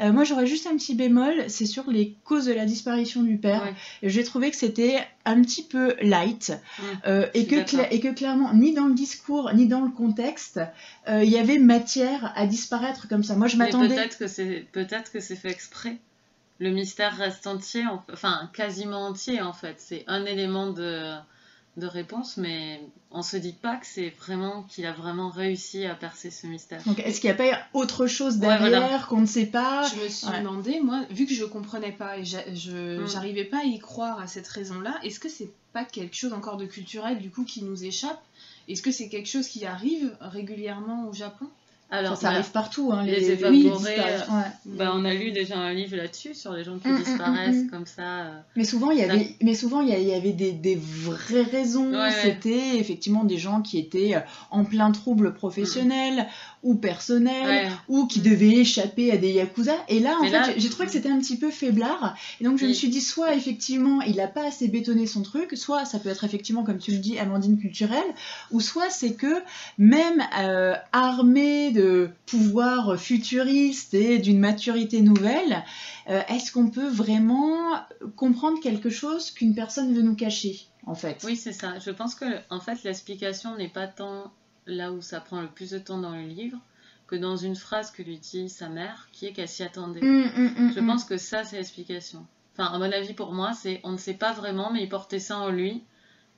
Euh, 0.00 0.12
moi, 0.12 0.24
j'aurais 0.24 0.46
juste 0.46 0.66
un 0.66 0.76
petit 0.76 0.94
bémol, 0.94 1.44
c'est 1.48 1.66
sur 1.66 1.90
les 1.90 2.16
causes 2.24 2.46
de 2.46 2.52
la 2.52 2.64
disparition 2.66 3.22
du 3.22 3.36
père. 3.38 3.62
Ouais. 3.62 3.74
J'ai 4.10 4.24
trouvé 4.24 4.50
que 4.50 4.56
c'était 4.56 5.06
un 5.24 5.40
petit 5.42 5.62
peu 5.62 5.94
light 6.02 6.52
euh, 7.06 7.26
et, 7.34 7.46
que 7.46 7.56
et 7.94 8.14
clairement, 8.14 8.52
ni 8.54 8.72
dans 8.74 8.86
le 8.86 8.94
discours, 8.94 9.50
ni 9.54 9.66
dans 9.66 9.80
le 9.80 9.90
contexte, 9.90 10.60
euh, 11.08 11.22
il 11.22 11.30
y 11.30 11.38
avait 11.38 11.58
matière 11.58 12.32
à 12.36 12.46
disparaître 12.46 13.08
comme 13.08 13.22
ça. 13.22 13.34
Moi, 13.36 13.46
je 13.48 13.56
m'attendais. 13.56 13.94
peut-être 13.94 14.18
que 14.18 14.26
c'est 14.26 14.66
peut-être 14.72 15.12
que 15.12 15.20
c'est 15.20 15.36
fait 15.36 15.50
exprès. 15.50 15.96
Le 16.60 16.70
mystère 16.70 17.16
reste 17.16 17.46
entier, 17.46 17.86
en- 17.86 18.02
enfin 18.12 18.50
quasiment 18.52 19.06
entier 19.06 19.40
en 19.40 19.52
fait. 19.52 19.76
C'est 19.78 20.02
un 20.08 20.24
élément 20.24 20.70
de, 20.72 21.14
de 21.78 21.86
réponse, 21.86 22.36
mais 22.36 22.80
on 23.10 23.22
se 23.22 23.36
dit 23.36 23.52
pas 23.52 23.76
que 23.76 23.86
c'est 23.86 24.10
vraiment 24.20 24.64
qu'il 24.64 24.84
a 24.86 24.92
vraiment 24.92 25.30
réussi 25.30 25.86
à 25.86 25.94
percer 25.94 26.30
ce 26.30 26.46
mystère. 26.46 26.82
Donc, 26.84 26.98
est-ce 27.00 27.20
qu'il 27.20 27.30
n'y 27.30 27.34
a 27.40 27.52
pas 27.52 27.58
autre 27.72 28.06
chose 28.06 28.34
Ouais, 28.34 28.40
derrière 28.40 28.80
voilà. 28.80 29.06
qu'on 29.08 29.20
ne 29.20 29.26
sait 29.26 29.46
pas 29.46 29.82
Je 29.84 30.02
me 30.02 30.08
suis 30.08 30.26
ouais. 30.26 30.40
demandé, 30.40 30.80
moi, 30.80 31.02
vu 31.10 31.26
que 31.26 31.32
je 31.34 31.44
comprenais 31.44 31.92
pas 31.92 32.18
et 32.18 32.24
je 32.24 33.02
Mm. 33.02 33.08
j'arrivais 33.08 33.44
pas 33.44 33.58
à 33.60 33.64
y 33.64 33.78
croire 33.78 34.18
à 34.20 34.26
cette 34.26 34.48
raison-là, 34.48 34.98
est-ce 35.02 35.20
que 35.20 35.28
c'est 35.28 35.50
pas 35.72 35.84
quelque 35.84 36.16
chose 36.16 36.32
encore 36.32 36.56
de 36.56 36.66
culturel 36.66 37.18
du 37.18 37.30
coup 37.30 37.44
qui 37.44 37.62
nous 37.62 37.84
échappe? 37.84 38.20
Est-ce 38.68 38.82
que 38.82 38.90
c'est 38.90 39.08
quelque 39.08 39.28
chose 39.28 39.48
qui 39.48 39.64
arrive 39.64 40.16
régulièrement 40.20 41.08
au 41.08 41.12
Japon? 41.12 41.46
Alors, 41.90 42.16
Ça, 42.16 42.20
ça 42.20 42.28
bah, 42.28 42.34
arrive 42.34 42.50
partout. 42.50 42.90
Hein, 42.92 43.02
les 43.04 43.12
les, 43.20 43.30
évaporés, 43.30 43.62
disparitions, 43.62 44.34
ouais. 44.34 44.42
bah, 44.66 44.92
on 44.94 45.04
a 45.06 45.14
lu 45.14 45.30
déjà 45.30 45.56
un 45.58 45.72
livre 45.72 45.96
là-dessus 45.96 46.34
sur 46.34 46.52
les 46.52 46.62
gens 46.62 46.78
qui 46.78 46.88
Mm, 46.88 46.92
mm, 46.92 46.98
disparaissent 46.98 47.56
mm, 47.56 47.66
mm. 47.66 47.70
comme 47.70 47.86
ça. 47.86 48.02
euh. 48.20 48.40
Mais 48.56 48.64
souvent, 48.64 48.90
il 48.90 48.98
y 48.98 49.02
avait, 49.02 49.34
mais 49.42 49.54
souvent, 49.54 49.80
il 49.80 49.88
y 49.88 50.12
avait 50.12 50.32
des, 50.32 50.52
des 50.52 50.76
vraies 50.76 51.42
raisons. 51.42 51.90
Ouais, 51.90 51.96
ouais. 51.98 52.10
C'était 52.22 52.76
effectivement 52.78 53.24
des 53.24 53.38
gens 53.38 53.62
qui 53.62 53.78
étaient 53.78 54.16
euh, 54.16 54.20
en 54.50 54.64
plein 54.64 54.92
trouble 54.92 55.32
professionnel 55.32 56.26
ou 56.62 56.74
personnel. 56.74 57.46
Ouais. 57.46 57.68
ou 57.88 58.06
qui 58.06 58.20
devaient 58.20 58.56
échapper 58.58 59.10
à 59.12 59.16
des 59.16 59.32
yakuza. 59.32 59.74
Et 59.88 60.00
là, 60.00 60.16
en 60.18 60.22
Mais 60.22 60.28
fait, 60.30 60.38
là- 60.38 60.48
j'ai- 60.56 60.68
trouvé 60.68 60.86
que 60.86 60.92
c'était 60.92 61.08
un 61.08 61.18
petit 61.18 61.36
peu 61.36 61.50
faiblard. 61.50 62.16
Et 62.40 62.44
donc, 62.44 62.58
je 62.58 62.66
me 62.66 62.72
suis 62.72 62.88
dit, 62.88 63.00
soit 63.00 63.34
effectivement, 63.34 64.00
il 64.02 64.20
a 64.20 64.26
pas 64.28 64.46
assez 64.46 64.68
bétonné 64.68 65.06
son 65.06 65.22
truc, 65.22 65.56
soit 65.56 65.84
ça 65.84 65.98
peut 65.98 66.08
être 66.08 66.24
effectivement, 66.24 66.64
comme 66.64 66.78
tu 66.78 66.90
le 66.92 66.98
dis, 66.98 67.18
Amandine 67.18 67.58
culturelle, 67.58 68.02
ou 68.50 68.60
soit 68.60 68.90
c'est 68.90 69.14
que 69.14 69.42
même 69.78 70.22
euh, 70.38 70.74
armé 70.92 71.70
de 71.70 72.10
pouvoirs 72.26 72.98
futuristes 73.00 73.94
et 73.94 74.18
d'une 74.18 74.38
maturité 74.38 75.00
nouvelle, 75.00 75.64
euh, 76.10 76.20
est-ce 76.28 76.52
qu'on 76.52 76.68
peut 76.68 76.88
vraiment 76.88 77.58
comprendre 78.16 78.60
quelque 78.60 78.90
chose 78.90 79.30
qu'une 79.30 79.54
personne 79.54 79.94
veut 79.94 80.02
nous 80.02 80.14
cacher, 80.16 80.60
en 80.86 80.94
fait? 80.94 81.22
Oui, 81.24 81.36
c'est 81.36 81.52
ça. 81.52 81.78
Je 81.78 81.90
pense 81.90 82.14
que 82.14 82.24
en 82.50 82.60
fait 82.60 82.82
l'explication 82.84 83.56
n'est 83.56 83.68
pas 83.68 83.86
tant 83.86 84.32
là 84.68 84.92
où 84.92 85.02
ça 85.02 85.20
prend 85.20 85.40
le 85.40 85.48
plus 85.48 85.70
de 85.70 85.78
temps 85.78 85.98
dans 85.98 86.14
le 86.14 86.22
livre 86.22 86.58
que 87.08 87.16
dans 87.16 87.36
une 87.36 87.56
phrase 87.56 87.90
que 87.90 88.02
lui 88.02 88.18
dit 88.18 88.48
sa 88.48 88.68
mère, 88.68 89.08
qui 89.12 89.26
est 89.26 89.32
qu'elle 89.32 89.48
s'y 89.48 89.64
attendait. 89.64 90.02
Hum, 90.02 90.30
hum, 90.36 90.54
hum, 90.58 90.72
Je 90.74 90.80
pense 90.80 91.04
que 91.04 91.16
ça, 91.16 91.42
c'est 91.42 91.56
l'explication. 91.56 92.24
Enfin, 92.52 92.72
à 92.72 92.78
mon 92.78 92.92
avis, 92.92 93.14
pour 93.14 93.32
moi, 93.32 93.54
c'est 93.54 93.80
on 93.82 93.92
ne 93.92 93.96
sait 93.96 94.14
pas 94.14 94.32
vraiment, 94.32 94.70
mais 94.70 94.82
il 94.82 94.88
portait 94.88 95.18
ça 95.18 95.38
en 95.38 95.48
lui. 95.48 95.82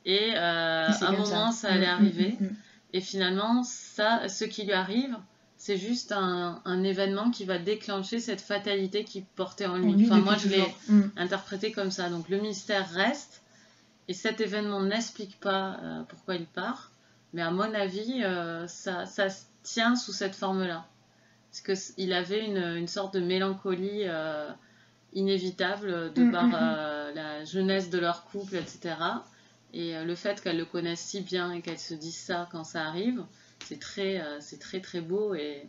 Et 0.06 0.32
euh, 0.34 0.88
à 0.88 1.06
un 1.08 1.12
moment, 1.12 1.52
ça, 1.52 1.72
allait 1.72 1.86
arriver. 1.86 2.38
Et 2.92 3.00
finalement, 3.00 3.62
ça, 3.64 4.28
ce 4.28 4.44
qui 4.44 4.64
lui 4.64 4.72
arrive, 4.72 5.16
c'est 5.56 5.76
juste 5.76 6.12
un, 6.12 6.62
un 6.64 6.82
événement 6.84 7.30
qui 7.30 7.44
va 7.44 7.58
déclencher 7.58 8.20
cette 8.20 8.40
fatalité 8.40 9.04
qu'il 9.04 9.24
portait 9.24 9.66
en 9.66 9.76
lui. 9.76 9.92
En 9.92 9.96
lui, 9.96 10.06
enfin, 10.06 10.20
moi, 10.20 10.36
je 10.36 10.48
l'ai 10.48 10.64
interprété 11.16 11.72
comme 11.72 11.90
ça. 11.90 12.08
Donc, 12.08 12.28
le 12.28 12.40
mystère 12.40 12.88
reste. 12.90 13.42
Et 14.08 14.14
cet 14.14 14.40
événement 14.40 14.82
n'explique 14.82 15.38
pas 15.38 15.78
euh, 15.82 16.02
pourquoi 16.08 16.34
il 16.34 16.46
part. 16.46 16.89
Mais 17.32 17.42
à 17.42 17.50
mon 17.50 17.72
avis, 17.74 18.22
euh, 18.24 18.66
ça, 18.66 19.06
ça 19.06 19.28
se 19.28 19.44
tient 19.62 19.94
sous 19.96 20.12
cette 20.12 20.34
forme-là. 20.34 20.86
Parce 21.50 21.60
qu'il 21.92 22.12
avait 22.12 22.44
une, 22.44 22.58
une 22.76 22.88
sorte 22.88 23.14
de 23.14 23.20
mélancolie 23.20 24.02
euh, 24.04 24.48
inévitable 25.14 26.12
de 26.14 26.22
Mm, 26.24 26.32
par 26.32 26.44
mm, 26.44 26.50
mm. 26.50 26.54
euh, 26.60 27.12
la 27.14 27.44
jeunesse 27.44 27.90
de 27.90 27.98
leur 27.98 28.24
couple, 28.24 28.56
etc. 28.56 28.94
Et 29.72 29.94
le 30.04 30.14
fait 30.16 30.40
qu'elle 30.40 30.56
le 30.58 30.64
connaisse 30.64 31.00
si 31.00 31.20
bien 31.20 31.52
et 31.52 31.60
qu'elle 31.60 31.78
se 31.78 31.94
dise 31.94 32.16
ça 32.16 32.48
quand 32.50 32.64
ça 32.64 32.84
arrive, 32.86 33.22
c'est 33.64 33.78
très, 33.78 34.20
c'est 34.40 34.58
très 34.58 34.80
très 34.80 35.00
beau 35.00 35.34
et 35.34 35.68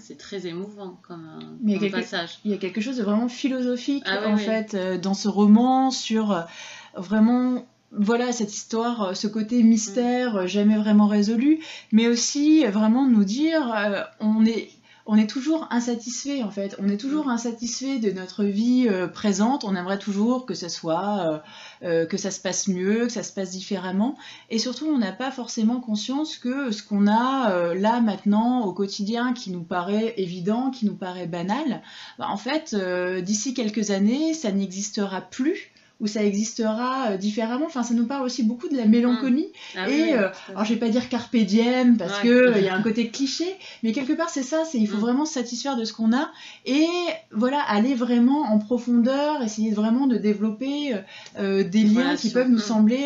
c'est 0.00 0.16
très 0.16 0.46
émouvant 0.46 0.98
comme, 1.06 1.58
Mais 1.62 1.74
comme 1.74 1.82
quelque- 1.82 1.96
passage. 2.00 2.38
Il 2.46 2.50
y 2.50 2.54
a 2.54 2.58
quelque 2.58 2.80
chose 2.80 2.96
de 2.96 3.02
vraiment 3.02 3.28
philosophique 3.28 4.02
Ah 4.06 4.20
oui, 4.22 4.32
en 4.32 4.36
oui. 4.36 4.42
fait 4.44 4.74
dans 5.00 5.12
ce 5.14 5.28
roman 5.28 5.90
sur 5.90 6.46
vraiment 6.94 7.66
voilà 7.98 8.32
cette 8.32 8.54
histoire, 8.54 9.02
euh, 9.02 9.14
ce 9.14 9.26
côté 9.26 9.62
mystère 9.62 10.36
euh, 10.36 10.46
jamais 10.46 10.76
vraiment 10.76 11.06
résolu, 11.06 11.60
mais 11.92 12.08
aussi 12.08 12.64
euh, 12.64 12.70
vraiment 12.70 13.06
nous 13.06 13.24
dire 13.24 13.72
euh, 13.74 14.02
on 14.20 14.44
est 14.44 14.70
on 15.06 15.18
est 15.18 15.28
toujours 15.28 15.68
insatisfait 15.70 16.42
en 16.42 16.50
fait, 16.50 16.76
on 16.78 16.88
est 16.88 16.96
toujours 16.96 17.28
insatisfait 17.28 17.98
de 17.98 18.10
notre 18.10 18.42
vie 18.42 18.86
euh, 18.88 19.06
présente, 19.06 19.64
on 19.64 19.76
aimerait 19.76 19.98
toujours 19.98 20.46
que 20.46 20.54
ça 20.54 20.70
soit 20.70 21.42
euh, 21.82 22.06
que 22.06 22.16
ça 22.16 22.30
se 22.30 22.40
passe 22.40 22.68
mieux, 22.68 23.06
que 23.06 23.12
ça 23.12 23.22
se 23.22 23.32
passe 23.32 23.50
différemment. 23.50 24.16
Et 24.48 24.58
surtout 24.58 24.86
on 24.86 24.96
n'a 24.96 25.12
pas 25.12 25.30
forcément 25.30 25.80
conscience 25.80 26.38
que 26.38 26.70
ce 26.70 26.82
qu'on 26.82 27.06
a 27.06 27.74
là 27.74 28.00
maintenant 28.00 28.64
au 28.64 28.72
quotidien 28.72 29.34
qui 29.34 29.50
nous 29.50 29.62
paraît 29.62 30.14
évident, 30.16 30.70
qui 30.70 30.86
nous 30.86 30.96
paraît 30.96 31.26
banal, 31.26 31.82
bah, 32.18 32.28
en 32.30 32.38
fait, 32.38 32.74
d'ici 33.22 33.52
quelques 33.52 33.90
années, 33.90 34.32
ça 34.32 34.52
n'existera 34.52 35.20
plus 35.20 35.73
ou 36.00 36.06
ça 36.06 36.24
existera 36.24 37.10
euh, 37.10 37.16
différemment. 37.16 37.66
Enfin, 37.66 37.82
ça 37.82 37.94
nous 37.94 38.06
parle 38.06 38.24
aussi 38.24 38.42
beaucoup 38.42 38.68
de 38.68 38.76
la 38.76 38.84
mélancolie. 38.84 39.46
Ah 39.76 39.84
oui, 39.86 39.94
et, 39.94 40.02
oui, 40.02 40.12
euh. 40.14 40.28
Alors, 40.50 40.64
je 40.64 40.74
vais 40.74 40.80
pas 40.80 40.88
dire 40.88 41.08
carpe 41.08 41.36
diem 41.36 41.96
parce 41.96 42.18
Ouais. 42.18 42.28
que 42.28 42.28
euh, 42.28 42.58
il 42.58 42.64
y 42.64 42.68
a 42.68 42.74
un 42.74 42.82
côté 42.88 43.08
cliché, 43.08 43.46
mais 43.82 43.92
quelque 43.92 44.12
part 44.12 44.28
c'est 44.28 44.42
ça. 44.42 44.64
C'est 44.64 44.78
il 44.78 44.88
faut 44.88 44.96
Mm. 44.96 45.00
vraiment 45.00 45.24
se 45.24 45.34
satisfaire 45.34 45.76
de 45.76 45.84
ce 45.84 45.92
qu'on 45.92 46.12
a 46.12 46.30
et 46.66 46.86
voilà 47.32 47.60
aller 47.60 47.94
vraiment 47.94 48.42
en 48.42 48.58
profondeur, 48.58 49.42
essayer 49.42 49.70
vraiment 49.72 50.06
de 50.06 50.16
développer 50.16 50.94
euh, 51.38 51.64
des 51.64 51.84
liens 51.84 52.16
qui 52.16 52.30
peuvent 52.30 52.48
nous 52.50 52.56
Mm. 52.58 52.60
sembler, 52.60 53.04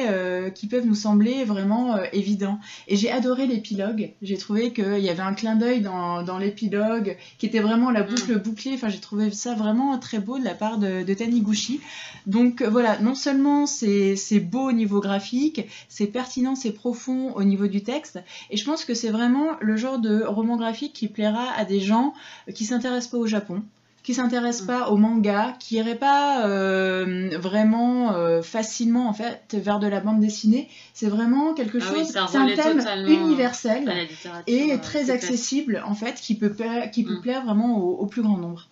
qui 0.54 0.66
peuvent 0.66 0.86
nous 0.86 0.94
sembler 0.94 1.44
vraiment 1.44 1.96
évidents. 2.12 2.58
Et 2.88 2.96
j'ai 2.96 3.10
adoré 3.10 3.46
l'épilogue. 3.46 4.12
J'ai 4.22 4.36
trouvé 4.38 4.72
qu'il 4.72 4.98
y 5.00 5.10
avait 5.10 5.22
un 5.22 5.34
clin 5.34 5.56
d'œil 5.56 5.80
dans, 5.80 6.22
dans 6.22 6.38
l'épilogue 6.38 7.16
qui 7.38 7.46
était 7.46 7.60
vraiment 7.60 7.90
la 7.90 8.02
boucle 8.02 8.38
bouclée. 8.38 8.72
Enfin, 8.74 8.88
j'ai 8.88 9.00
trouvé 9.00 9.30
ça 9.30 9.54
vraiment 9.54 9.98
très 9.98 10.18
beau 10.18 10.38
de 10.38 10.44
la 10.44 10.54
part 10.54 10.78
de, 10.78 11.02
de 11.04 11.14
Taniguchi. 11.14 11.80
Donc 12.26 12.62
voilà, 12.80 12.98
non 13.00 13.16
seulement 13.16 13.66
c'est 13.66 14.14
beau 14.40 14.68
au 14.68 14.72
niveau 14.72 15.00
graphique, 15.00 15.66
c'est 15.88 16.06
pertinent, 16.06 16.54
c'est 16.54 16.70
profond 16.70 17.32
au 17.34 17.42
niveau 17.42 17.66
du 17.66 17.82
texte. 17.82 18.20
Et 18.50 18.56
je 18.56 18.64
pense 18.64 18.84
que 18.84 18.94
c'est 18.94 19.10
vraiment 19.10 19.56
le 19.60 19.76
genre 19.76 19.98
de 19.98 20.22
roman 20.22 20.56
graphique 20.56 20.92
qui 20.92 21.08
plaira 21.08 21.46
à 21.56 21.64
des 21.64 21.80
gens 21.80 22.14
qui 22.54 22.64
s'intéressent 22.64 23.10
pas 23.10 23.18
au 23.18 23.26
Japon 23.26 23.62
qui 24.04 24.14
s'intéressent 24.14 24.62
Mm. 24.62 24.66
pas 24.68 24.88
au 24.90 24.96
manga, 24.96 25.54
qui 25.58 25.74
iraient 25.74 25.98
pas 25.98 26.46
euh, 26.46 27.28
vraiment 27.38 28.12
euh, 28.14 28.40
facilement 28.42 29.06
en 29.08 29.12
fait 29.12 29.54
vers 29.54 29.80
de 29.80 29.86
la 29.86 30.00
bande 30.00 30.20
dessinée. 30.20 30.68
C'est 30.94 31.08
vraiment 31.08 31.52
quelque 31.52 31.78
Ah 31.82 31.90
oui, 31.92 31.98
chose, 31.98 32.06
c'est 32.28 32.38
un 32.38 32.46
thème 32.54 32.80
universel 33.06 34.06
et 34.46 34.72
euh, 34.72 34.78
très 34.78 35.10
accessible 35.10 35.82
en 35.86 35.94
fait, 35.94 36.14
qui 36.14 36.36
peut, 36.36 36.52
pla- 36.52 36.86
qui 36.86 37.02
peut 37.04 37.16
Mm. 37.16 37.20
plaire 37.20 37.44
vraiment 37.44 37.76
au, 37.76 37.96
au 37.98 38.06
plus 38.06 38.22
grand 38.22 38.38
nombre. 38.38 38.68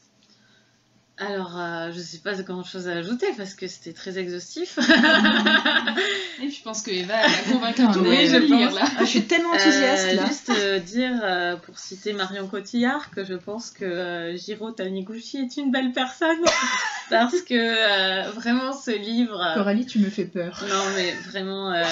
Alors, 1.19 1.59
euh, 1.59 1.93
je 1.93 1.99
sais 1.99 2.19
pas 2.19 2.35
grand 2.43 2.63
chose 2.63 2.89
à 2.89 2.93
ajouter 2.93 3.27
parce 3.39 3.55
que 3.55 3.67
c'était 3.69 3.95
très 3.95 4.19
exhaustif. 4.19 4.79
Et 6.43 6.51
je 6.51 6.63
pense 6.63 6.83
que 6.83 6.91
Eva 6.91 7.15
a 7.17 7.51
convaincu 7.51 7.83
tout 7.91 8.01
le 8.05 8.11
monde 8.11 8.27
je 8.27 8.37
pense- 8.67 8.75
là. 8.75 8.83
Ah, 8.99 9.05
je 9.05 9.07
suis 9.07 9.23
tellement 9.27 9.51
enthousiaste 9.51 10.09
Euh, 10.11 10.15
là. 10.15 10.27
Juste 10.27 10.51
euh, 10.51 10.79
dire, 10.79 11.19
euh, 11.23 11.57
pour 11.57 11.79
citer 11.79 12.13
Marion 12.13 12.47
Cotillard, 12.49 13.11
que 13.11 13.25
je 13.25 13.33
pense 13.33 13.71
que 13.71 13.85
euh, 13.87 14.37
Jiro 14.37 14.71
Taniguchi 14.73 15.39
est 15.39 15.57
une 15.57 15.71
belle 15.71 15.93
personne. 15.93 16.37
parce 17.11 17.41
que 17.41 17.55
euh, 17.55 18.31
vraiment, 18.33 18.75
ce 18.75 18.91
livre. 18.91 19.53
Coralie, 19.55 19.87
tu 19.87 19.99
me 20.01 20.11
fais 20.11 20.27
peur. 20.27 20.63
non, 20.69 20.85
mais 20.97 21.13
vraiment, 21.31 21.73
euh, 21.73 21.83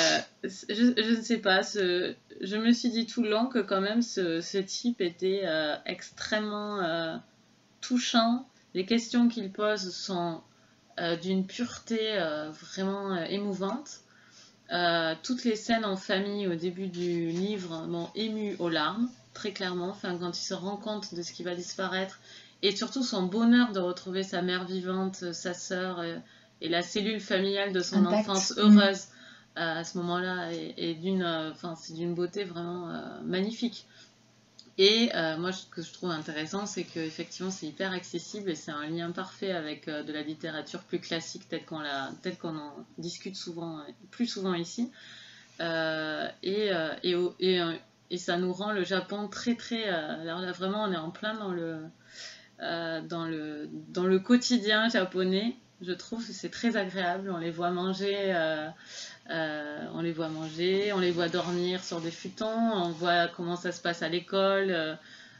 je, 0.42 0.50
je 0.68 1.16
ne 1.16 1.22
sais 1.22 1.38
pas. 1.38 1.62
Ce, 1.62 2.14
je 2.42 2.56
me 2.56 2.72
suis 2.74 2.90
dit 2.90 3.06
tout 3.06 3.22
le 3.22 3.30
long 3.30 3.46
que 3.46 3.60
quand 3.60 3.80
même 3.80 4.02
ce, 4.02 4.42
ce 4.42 4.58
type 4.58 5.00
était 5.00 5.42
euh, 5.44 5.76
extrêmement 5.86 6.80
euh, 6.80 7.16
touchant. 7.80 8.46
Les 8.74 8.84
questions 8.84 9.28
qu'il 9.28 9.50
pose 9.52 9.94
sont 9.94 10.40
euh, 10.98 11.16
d'une 11.16 11.46
pureté 11.46 11.98
euh, 12.18 12.50
vraiment 12.50 13.12
euh, 13.14 13.24
émouvante. 13.24 14.00
Toutes 15.22 15.44
les 15.44 15.54
scènes 15.54 15.84
en 15.84 15.96
famille 15.96 16.48
au 16.48 16.54
début 16.56 16.88
du 16.88 17.28
livre 17.28 17.86
m'ont 17.86 18.10
ému 18.16 18.56
aux 18.58 18.68
larmes, 18.68 19.08
très 19.32 19.52
clairement. 19.52 19.90
Enfin, 19.90 20.18
quand 20.18 20.36
il 20.36 20.42
se 20.42 20.54
rend 20.54 20.76
compte 20.76 21.14
de 21.14 21.22
ce 21.22 21.32
qui 21.32 21.44
va 21.44 21.54
disparaître 21.54 22.18
et 22.62 22.74
surtout 22.74 23.04
son 23.04 23.22
bonheur 23.24 23.70
de 23.70 23.78
retrouver 23.78 24.24
sa 24.24 24.42
mère 24.42 24.64
vivante, 24.64 25.32
sa 25.32 25.54
sœur 25.54 26.02
et 26.60 26.68
la 26.68 26.82
cellule 26.82 27.20
familiale 27.20 27.72
de 27.72 27.80
son 27.80 28.04
enfance 28.06 28.52
Mm. 28.56 28.60
heureuse 28.60 29.06
à 29.56 29.84
ce 29.84 29.98
moment-là 29.98 30.52
et, 30.52 30.74
et 30.76 30.94
d'une, 30.94 31.22
euh, 31.22 31.52
c'est 31.76 31.94
d'une 31.94 32.14
beauté 32.14 32.44
vraiment 32.44 32.90
euh, 32.90 33.20
magnifique. 33.24 33.86
Et 34.76 35.10
euh, 35.14 35.36
moi, 35.36 35.52
ce 35.52 35.66
que 35.66 35.82
je 35.82 35.92
trouve 35.92 36.10
intéressant, 36.10 36.66
c'est 36.66 36.82
qu'effectivement, 36.82 37.50
c'est 37.50 37.66
hyper 37.66 37.92
accessible 37.92 38.50
et 38.50 38.54
c'est 38.56 38.72
un 38.72 38.88
lien 38.88 39.12
parfait 39.12 39.52
avec 39.52 39.86
euh, 39.86 40.02
de 40.02 40.12
la 40.12 40.22
littérature 40.22 40.80
plus 40.80 40.98
classique, 40.98 41.48
telle 41.48 41.64
qu'on, 41.64 41.82
qu'on 42.40 42.56
en 42.56 42.74
discute 42.98 43.36
souvent, 43.36 43.78
euh, 43.78 43.82
plus 44.10 44.26
souvent 44.26 44.54
ici. 44.54 44.90
Et, 45.60 46.70
et, 47.04 47.16
et, 48.10 48.18
ça 48.18 48.36
nous 48.36 48.52
rend 48.52 48.72
le 48.72 48.82
Japon 48.82 49.28
très, 49.28 49.54
très. 49.54 49.84
alors 49.84 50.40
là, 50.40 50.50
vraiment, 50.50 50.82
on 50.82 50.92
est 50.92 50.96
en 50.96 51.10
plein 51.10 51.34
dans 51.34 51.52
le, 51.52 51.78
dans, 52.58 53.26
le, 53.26 53.68
dans 53.70 54.04
le 54.04 54.18
quotidien 54.18 54.88
japonais. 54.88 55.56
Je 55.80 55.92
trouve 55.92 56.26
que 56.26 56.32
c'est 56.32 56.50
très 56.50 56.76
agréable. 56.76 57.30
On 57.30 57.38
les 57.38 57.50
voit 57.50 57.70
manger. 57.70 58.34
on 59.28 60.00
les 60.00 60.12
voit 60.12 60.28
manger, 60.28 60.92
on 60.92 60.98
les 60.98 61.10
voit 61.10 61.28
dormir 61.28 61.82
sur 61.82 62.00
des 62.00 62.10
futons, 62.10 62.46
on 62.46 62.90
voit 62.90 63.28
comment 63.28 63.56
ça 63.56 63.72
se 63.72 63.80
passe 63.80 64.02
à 64.02 64.08
l'école. 64.08 64.98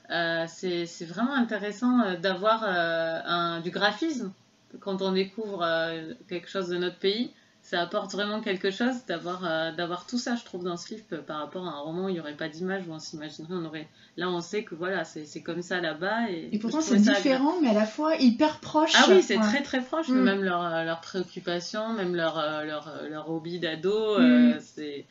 c'est 0.09 1.07
vraiment 1.07 1.35
intéressant 1.35 2.15
d'avoir 2.21 3.63
du 3.63 3.71
graphisme 3.71 4.33
quand 4.81 5.03
on 5.03 5.13
découvre 5.13 5.65
quelque 6.29 6.49
chose 6.49 6.69
de 6.69 6.77
notre 6.77 6.99
pays 6.99 7.33
ça 7.65 7.81
apporte 7.81 8.13
vraiment 8.13 8.43
quelque 8.43 8.71
chose 8.71 9.07
d'avoir 9.09 9.43
euh, 9.45 9.73
d'avoir 9.73 10.07
tout 10.07 10.19
ça, 10.19 10.37
je 10.37 10.45
trouve, 10.45 10.65
dans 10.65 10.77
ce 10.77 10.95
livre 10.95 11.05
par 11.27 11.39
rapport 11.39 11.67
à 11.67 11.71
un 11.71 11.81
roman 11.81 12.05
où 12.05 12.09
il 12.11 12.13
n'y 12.13 12.21
aurait 12.21 12.37
pas 12.37 12.51
d'image, 12.51 12.83
où 12.87 12.93
on 12.93 12.99
s'imaginerait, 12.99 13.55
on 13.55 13.65
aurait... 13.65 13.89
Là, 14.19 14.29
on 14.29 14.43
sait 14.43 14.65
que 14.65 14.75
voilà, 14.75 15.05
c'est 15.05 15.41
comme 15.41 15.63
ça 15.63 15.81
là-bas. 15.81 16.31
Et, 16.31 16.51
et 16.53 16.59
pourtant, 16.59 16.83
c'est 16.83 16.99
différent, 16.99 17.55
mais 17.63 17.71
à 17.71 17.73
la 17.73 17.87
fois 17.87 18.17
hyper 18.17 18.61
proche. 18.61 18.93
Ah 18.95 19.07
oui, 19.09 19.23
c'est 19.23 19.39
très 19.39 19.63
très 19.63 19.81
proche, 19.81 20.09
mm. 20.09 20.15
même 20.15 20.45
leurs 20.45 20.63
euh, 20.63 20.85
leur 20.85 21.01
préoccupations, 21.01 21.95
même 21.95 22.15
leur, 22.15 22.39
euh, 22.39 22.65
leur, 22.65 22.93
leur 23.09 23.31
hobby 23.31 23.59
d'ado, 23.59 24.21
mm. 24.21 24.59
c'est 24.61 25.07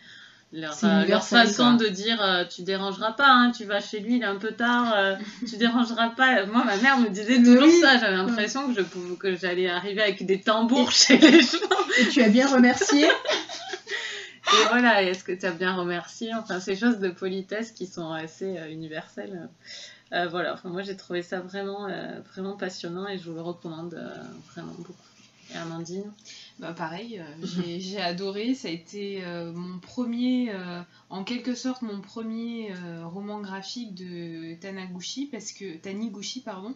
leur, 0.54 0.78
leur 1.08 1.26
façon 1.26 1.74
de 1.74 1.88
dire 1.88 2.22
euh, 2.22 2.46
tu 2.46 2.62
dérangeras 2.62 3.13
pas, 3.13 3.28
hein, 3.28 3.52
tu 3.52 3.66
vas 3.66 3.80
chez 3.80 4.00
lui, 4.00 4.18
il 4.18 4.22
est 4.22 4.26
un 4.26 4.38
peu 4.38 4.52
tard, 4.52 4.94
euh, 4.96 5.16
tu 5.48 5.58
dérangeras 5.58 6.10
pas. 6.10 6.46
Moi, 6.46 6.63
ma 6.63 6.78
mère 6.78 7.00
me 7.00 7.10
disait 7.10 7.42
toujours 7.42 7.70
ça. 7.82 7.98
J'avais 7.98 8.16
l'impression 8.16 8.68
que 8.68 8.80
je 8.80 8.86
pouvais, 8.86 9.16
que 9.16 9.36
j'allais 9.36 9.68
arriver 9.68 10.02
avec 10.02 10.26
des 10.26 10.42
tambours 10.42 10.92
chez 10.92 11.18
les 11.18 11.42
gens. 11.42 11.58
Et 12.00 12.08
tu 12.10 12.22
as 12.22 12.30
bien 12.30 12.48
remercié. 12.48 13.06
Et 13.06 14.66
voilà, 14.70 15.02
est-ce 15.02 15.24
que 15.24 15.32
tu 15.32 15.46
as 15.46 15.52
bien 15.52 15.74
remercié? 15.74 16.34
Enfin, 16.36 16.60
ces 16.60 16.76
choses 16.76 17.00
de 17.00 17.10
politesse 17.10 17.72
qui 17.72 17.88
sont 17.88 18.12
assez 18.12 18.58
euh, 18.58 18.70
universelles. 18.70 19.50
voilà, 20.30 20.54
enfin, 20.54 20.70
moi 20.70 20.84
j'ai 20.84 20.96
trouvé 20.96 21.24
ça 21.24 21.39
vraiment, 21.39 21.88
vraiment 22.32 22.56
passionnant 22.56 23.08
et 23.08 23.18
je 23.18 23.24
vous 23.24 23.34
le 23.34 23.42
recommande 23.42 24.00
vraiment 24.54 24.74
beaucoup. 24.78 24.94
Et 25.52 25.58
Amandine? 25.58 26.12
Bah, 26.60 26.74
pareil, 26.74 27.20
euh, 27.20 27.46
j'ai 27.80 28.00
adoré. 28.00 28.54
Ça 28.54 28.68
a 28.68 28.72
été 28.72 29.24
euh, 29.24 29.52
mon 29.54 29.80
premier, 29.80 30.52
euh, 30.52 30.82
en 31.10 31.24
quelque 31.24 31.56
sorte, 31.56 31.82
mon 31.82 32.02
premier 32.02 32.74
roman 33.04 33.42
graphique 33.42 33.96
de 33.96 34.56
Taniguchi, 34.56 35.28
parce 35.28 35.52
que 35.52 35.76
Taniguchi, 35.78 36.42
pardon, 36.42 36.76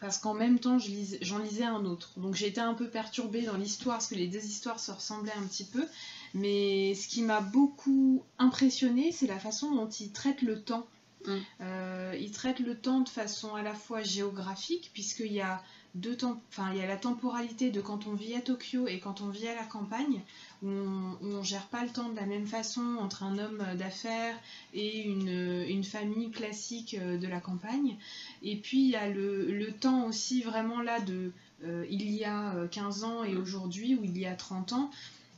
parce 0.00 0.18
qu'en 0.18 0.34
même 0.34 0.58
temps, 0.58 0.78
j'en 1.20 1.38
lisais 1.38 1.64
un 1.64 1.84
autre. 1.84 2.18
Donc 2.18 2.34
j'ai 2.34 2.46
été 2.46 2.60
un 2.60 2.74
peu 2.74 2.88
perturbée 2.88 3.42
dans 3.42 3.56
l'histoire, 3.56 3.96
parce 3.96 4.08
que 4.08 4.14
les 4.14 4.28
deux 4.28 4.44
histoires 4.44 4.80
se 4.80 4.92
ressemblaient 4.92 5.34
un 5.36 5.46
petit 5.46 5.64
peu. 5.64 5.86
Mais 6.32 6.94
ce 6.94 7.08
qui 7.08 7.22
m'a 7.22 7.40
beaucoup 7.40 8.24
impressionné, 8.38 9.12
c'est 9.12 9.26
la 9.26 9.38
façon 9.38 9.74
dont 9.74 9.88
il 9.88 10.12
traite 10.12 10.42
le 10.42 10.62
temps. 10.62 10.86
Mm. 11.26 12.14
il 12.18 12.30
traite 12.32 12.60
le 12.60 12.78
temps 12.78 13.00
de 13.00 13.08
façon 13.10 13.54
à 13.54 13.62
la 13.62 13.74
fois 13.74 14.02
géographique, 14.02 14.90
puisqu'il 14.94 15.32
y 15.32 15.42
a 15.42 15.62
deux 15.94 16.16
temps, 16.16 16.40
enfin 16.50 16.70
il 16.72 16.78
y 16.78 16.82
a 16.82 16.86
la 16.86 16.96
temporalité 16.96 17.70
de 17.70 17.80
quand 17.80 18.06
on 18.06 18.14
vit 18.14 18.34
à 18.34 18.40
Tokyo 18.40 18.86
et 18.86 18.98
quand 18.98 19.20
on 19.20 19.28
vit 19.28 19.48
à 19.48 19.54
la 19.54 19.64
campagne, 19.64 20.20
où 20.62 20.68
on, 20.68 21.26
ne 21.26 21.42
gère 21.42 21.66
pas 21.66 21.82
le 21.82 21.90
temps 21.90 22.08
de 22.08 22.16
la 22.16 22.26
même 22.26 22.46
façon 22.46 22.96
entre 23.00 23.22
un 23.22 23.38
homme 23.38 23.64
d'affaires 23.76 24.36
et 24.74 25.02
une, 25.02 25.84
famille 25.84 26.30
classique 26.30 26.96
euh, 27.00 27.16
de 27.18 27.26
la 27.26 27.40
campagne. 27.40 27.96
Et 28.42 28.56
puis 28.56 28.84
il 28.84 28.90
y 28.90 28.96
a 28.96 29.08
le, 29.08 29.72
temps 29.80 30.06
aussi 30.06 30.42
vraiment 30.42 30.82
là 30.82 31.00
de 31.00 31.32
euh, 31.64 31.86
il 31.90 32.10
y 32.10 32.24
a 32.24 32.54
15 32.70 33.04
ans 33.04 33.24
et 33.24 33.36
aujourd'hui, 33.36 33.96
ou 33.96 34.04
il 34.04 34.16
y 34.18 34.26
a 34.26 34.34
30 34.34 34.72
ans, 34.74 34.90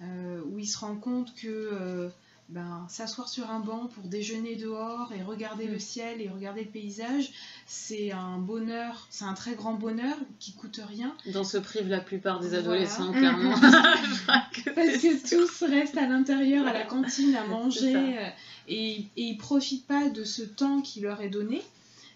euh, 0.03 0.43
où 0.51 0.59
il 0.59 0.67
se 0.67 0.79
rend 0.79 0.97
compte 0.97 1.35
que 1.37 2.11
ben, 2.53 2.87
s'asseoir 2.89 3.29
sur 3.29 3.51
un 3.51 3.61
banc 3.61 3.87
pour 3.87 4.05
déjeuner 4.05 4.57
dehors 4.57 5.11
et 5.19 5.23
regarder 5.23 5.67
le 5.67 5.77
mm. 5.77 5.81
ciel 5.81 6.21
et 6.21 6.29
regarder 6.29 6.65
le 6.65 6.71
paysage, 6.71 7.33
c'est 7.67 8.13
un 8.13 8.37
bonheur, 8.37 9.07
c'est 9.09 9.25
un 9.25 9.33
très 9.33 9.55
grand 9.55 9.73
bonheur 9.73 10.17
qui 10.39 10.53
coûte 10.53 10.81
rien. 10.87 11.15
Dans 11.33 11.45
se 11.45 11.57
prive 11.57 11.89
la 11.89 12.01
plupart 12.01 12.41
des 12.41 12.55
adolescents, 12.55 13.11
clairement. 13.13 13.55
Parce 14.27 14.53
que 14.59 15.29
tous 15.29 15.65
restent 15.67 15.97
à 15.97 16.07
l'intérieur, 16.07 16.67
à 16.67 16.73
la 16.75 16.85
cantine, 16.85 17.35
à 17.35 17.47
manger, 17.47 18.19
euh, 18.19 18.29
et, 18.69 19.07
et 19.17 19.23
ils 19.23 19.39
profitent 19.39 19.87
pas 19.87 20.11
de 20.11 20.25
ce 20.25 20.43
temps 20.43 20.83
qui 20.83 21.01
leur 21.01 21.23
est 21.23 21.31
donné. 21.31 21.63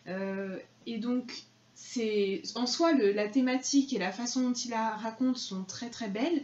Euh, 0.09 0.59
et 0.87 0.99
donc, 0.99 1.33
c'est 1.75 2.43
en 2.55 2.67
soi, 2.67 2.93
le, 2.93 3.13
la 3.13 3.29
thématique 3.29 3.93
et 3.93 3.99
la 3.99 4.13
façon 4.13 4.43
dont 4.43 4.53
il 4.53 4.71
la 4.71 4.91
raconte 4.91 5.39
sont 5.39 5.65
très 5.65 5.89
très 5.89 6.09
belles. 6.09 6.43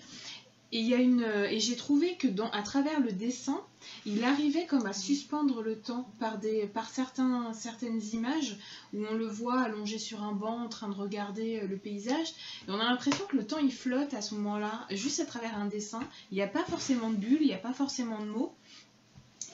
Et, 0.73 0.81
il 0.81 0.89
y 0.89 0.95
a 0.95 0.99
une, 0.99 1.23
et 1.23 1.61
j'ai 1.61 1.77
trouvé 1.77 2.17
que 2.17 2.27
dans, 2.27 2.51
à 2.51 2.63
travers 2.63 3.01
le 3.01 3.13
dessin, 3.13 3.61
il 4.07 4.25
arrivait 4.25 4.67
comme 4.67 4.87
à 4.87 4.93
suspendre 4.93 5.63
le 5.63 5.79
temps 5.79 6.11
par, 6.19 6.39
des, 6.39 6.67
par 6.67 6.89
certains, 6.89 7.53
certaines 7.53 8.01
images 8.13 8.59
où 8.93 9.05
on 9.05 9.15
le 9.15 9.27
voit 9.27 9.61
allongé 9.61 9.99
sur 9.99 10.23
un 10.23 10.33
banc 10.33 10.63
en 10.63 10.69
train 10.69 10.89
de 10.89 10.95
regarder 10.95 11.61
euh, 11.61 11.67
le 11.67 11.77
paysage. 11.77 12.29
Et 12.67 12.71
on 12.71 12.81
a 12.81 12.85
l'impression 12.85 13.25
que 13.27 13.37
le 13.37 13.47
temps 13.47 13.59
il 13.59 13.73
flotte 13.73 14.15
à 14.15 14.23
ce 14.23 14.35
moment-là, 14.37 14.87
juste 14.91 15.21
à 15.21 15.27
travers 15.27 15.57
un 15.57 15.67
dessin. 15.67 16.01
Il 16.31 16.35
n'y 16.35 16.43
a 16.43 16.49
pas 16.49 16.65
forcément 16.65 17.11
de 17.11 17.17
bulles, 17.17 17.39
il 17.41 17.49
n'y 17.49 17.55
a 17.55 17.59
pas 17.59 17.75
forcément 17.75 18.21
de 18.21 18.31
mots. 18.31 18.55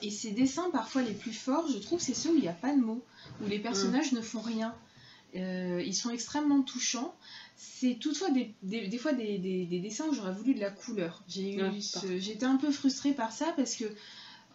Et 0.01 0.11
ces 0.11 0.31
dessins 0.31 0.69
parfois 0.71 1.01
les 1.01 1.13
plus 1.13 1.33
forts, 1.33 1.67
je 1.67 1.77
trouve, 1.77 1.99
c'est 1.99 2.13
ceux 2.13 2.31
où 2.31 2.35
il 2.35 2.41
n'y 2.41 2.47
a 2.47 2.53
pas 2.53 2.73
de 2.73 2.79
mots, 2.79 3.03
où 3.43 3.47
les 3.47 3.59
personnages 3.59 4.13
ne 4.13 4.21
font 4.21 4.39
rien. 4.39 4.73
Euh, 5.35 5.83
ils 5.85 5.95
sont 5.95 6.09
extrêmement 6.09 6.61
touchants. 6.61 7.13
C'est 7.61 7.95
toutefois 7.99 8.29
des, 8.31 8.53
des, 8.63 8.97
fois 8.97 9.11
des, 9.11 9.37
des, 9.37 9.79
dessins 9.79 10.07
où 10.07 10.13
j'aurais 10.13 10.31
voulu 10.31 10.53
de 10.53 10.61
la 10.61 10.71
couleur. 10.71 11.21
J'ai 11.27 11.59
J'étais 12.17 12.45
un 12.45 12.55
peu 12.55 12.71
frustrée 12.71 13.11
par 13.11 13.33
ça 13.33 13.53
parce 13.57 13.75
que 13.75 13.83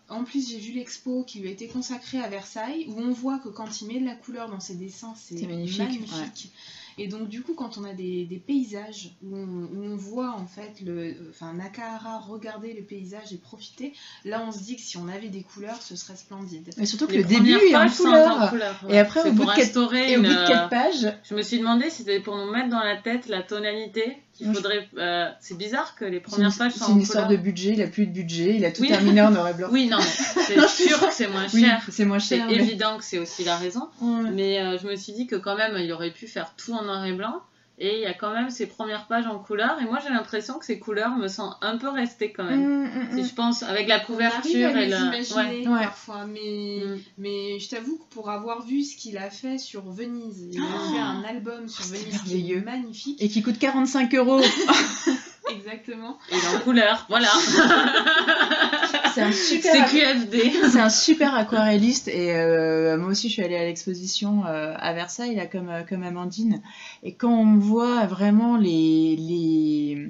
en 0.08 0.24
plus, 0.24 0.48
j'ai 0.50 0.58
vu 0.58 0.72
l'expo 0.72 1.24
qui 1.24 1.40
lui 1.40 1.48
a 1.48 1.50
été 1.50 1.66
consacrée 1.66 2.18
à 2.18 2.28
Versailles, 2.28 2.86
où 2.88 3.00
on 3.00 3.12
voit 3.12 3.38
que 3.38 3.48
quand 3.48 3.80
il 3.80 3.88
met 3.88 4.00
de 4.00 4.04
la 4.04 4.14
couleur 4.14 4.50
dans 4.50 4.60
ses 4.60 4.74
dessins, 4.74 5.14
c'est 5.16 5.46
magnifique. 5.46 6.52
Et 6.98 7.08
donc, 7.08 7.28
du 7.28 7.42
coup, 7.42 7.54
quand 7.54 7.78
on 7.78 7.84
a 7.84 7.92
des, 7.92 8.42
paysages 8.46 9.10
où 9.22 9.36
on, 9.36 9.96
voit 9.96 10.32
en 10.32 10.46
fait 10.46 10.80
le, 10.84 11.14
enfin, 11.30 11.52
Nakahara 11.54 12.18
regarder 12.18 12.72
le 12.74 12.82
paysage 12.82 13.32
et 13.32 13.36
profiter, 13.36 13.92
là 14.24 14.44
on 14.46 14.52
se 14.52 14.58
dit 14.58 14.76
que 14.76 14.82
si 14.82 14.96
on 14.96 15.08
avait 15.08 15.28
des 15.28 15.42
couleurs, 15.42 15.80
ce 15.80 15.96
serait 15.96 16.16
splendide. 16.16 16.70
Mais 16.76 16.86
surtout 16.86 17.06
que 17.06 17.14
le 17.14 17.24
début 17.24 17.52
est 17.52 17.76
en 17.76 17.88
couleur. 17.88 18.54
Et 18.88 18.98
après, 18.98 19.28
au 19.28 19.32
bout, 19.32 19.44
de 19.44 19.54
quatre, 19.54 19.94
une... 19.94 20.68
pages. 20.68 21.12
Je 21.24 21.34
me 21.34 21.42
suis 21.42 21.58
demandé 21.58 21.90
si 21.90 21.98
c'était 21.98 22.20
pour 22.20 22.36
nous 22.36 22.50
mettre 22.50 22.68
dans 22.68 22.82
la 22.82 22.96
tête 22.96 23.28
la 23.28 23.42
tonalité 23.42 24.16
il 24.40 24.54
faudrait. 24.54 24.88
Euh, 24.98 25.30
c'est 25.40 25.56
bizarre 25.56 25.94
que 25.94 26.04
les 26.04 26.20
premières 26.20 26.56
pages 26.56 26.72
soient 26.72 26.86
en 26.86 26.88
C'est 26.88 26.92
une 26.92 27.00
histoire 27.00 27.28
de 27.28 27.36
budget, 27.36 27.74
il 27.74 27.82
a 27.82 27.86
plus 27.86 28.06
de 28.06 28.12
budget, 28.12 28.56
il 28.56 28.64
a 28.64 28.72
tout 28.72 28.86
terminé 28.86 29.22
en 29.22 29.30
noir 29.30 29.48
et 29.48 29.54
blanc. 29.54 29.68
Oui, 29.72 29.88
non, 29.90 29.98
c'est 30.00 30.68
sûr 30.68 31.00
que 31.00 31.12
c'est 31.12 31.28
moins 31.28 31.48
cher. 31.48 31.82
c'est 31.90 32.04
moins 32.04 32.18
cher. 32.18 32.46
C'est 32.48 32.54
évident 32.54 32.98
que 32.98 33.04
c'est 33.04 33.18
aussi 33.18 33.44
la 33.44 33.56
raison. 33.56 33.88
Mais 34.32 34.60
euh, 34.60 34.78
je 34.78 34.86
me 34.86 34.96
suis 34.96 35.12
dit 35.12 35.26
que 35.26 35.36
quand 35.36 35.56
même, 35.56 35.76
il 35.78 35.92
aurait 35.92 36.10
pu 36.10 36.26
faire 36.26 36.54
tout 36.56 36.72
en 36.72 36.82
noir 36.82 37.04
et 37.04 37.12
blanc. 37.12 37.42
Et 37.76 37.96
il 37.96 38.00
y 38.02 38.06
a 38.06 38.14
quand 38.14 38.32
même 38.32 38.50
ces 38.50 38.66
premières 38.66 39.06
pages 39.08 39.26
en 39.26 39.38
couleur. 39.40 39.80
Et 39.80 39.84
moi, 39.84 39.98
j'ai 40.00 40.10
l'impression 40.10 40.58
que 40.60 40.64
ces 40.64 40.78
couleurs 40.78 41.16
me 41.16 41.26
sont 41.26 41.54
un 41.60 41.76
peu 41.76 41.88
restées 41.88 42.32
quand 42.32 42.44
même. 42.44 42.84
Mm, 42.84 42.84
mm, 42.84 43.16
si 43.16 43.22
mm. 43.22 43.26
je 43.26 43.34
pense, 43.34 43.62
avec 43.64 43.88
la 43.88 43.98
couverture 43.98 44.76
et 44.76 44.86
le. 44.86 45.68
Ouais. 45.68 45.82
parfois. 45.82 46.24
Mais, 46.26 46.82
mais 47.18 47.58
je 47.58 47.68
t'avoue 47.68 47.96
que 47.96 48.14
pour 48.14 48.30
avoir 48.30 48.64
vu 48.64 48.84
ce 48.84 48.96
qu'il 48.96 49.18
a 49.18 49.28
fait 49.28 49.58
sur 49.58 49.90
Venise, 49.90 50.48
il 50.52 50.60
a 50.60 50.64
oh 50.64 50.92
fait 50.92 51.00
un 51.00 51.24
album 51.24 51.68
sur 51.68 51.84
oh, 51.88 51.94
Venise 51.94 52.22
qui 52.22 52.52
est 52.52 52.60
magnifique. 52.60 53.20
Et 53.20 53.28
qui 53.28 53.42
coûte 53.42 53.58
45 53.58 54.14
euros. 54.14 54.40
Exactement. 55.50 56.18
Et 56.30 56.56
en 56.56 56.60
couleur, 56.60 57.06
voilà. 57.08 57.28
c'est 59.14 59.22
un 59.22 59.32
super 59.32 59.90
QFD. 59.90 60.52
C'est 60.72 60.80
un 60.80 60.90
super 60.90 61.34
aquarelliste 61.34 62.08
et 62.08 62.34
euh, 62.34 62.96
moi 62.98 63.10
aussi 63.10 63.28
je 63.28 63.34
suis 63.34 63.42
allée 63.42 63.56
à 63.56 63.64
l'exposition 63.64 64.44
euh, 64.46 64.74
à 64.76 64.92
Versailles 64.92 65.36
là 65.36 65.46
comme 65.46 65.68
euh, 65.68 65.82
comme 65.82 66.02
Amandine 66.02 66.62
et 67.02 67.14
quand 67.14 67.32
on 67.32 67.56
voit 67.56 68.06
vraiment 68.06 68.56
les 68.56 69.16
les 69.16 70.08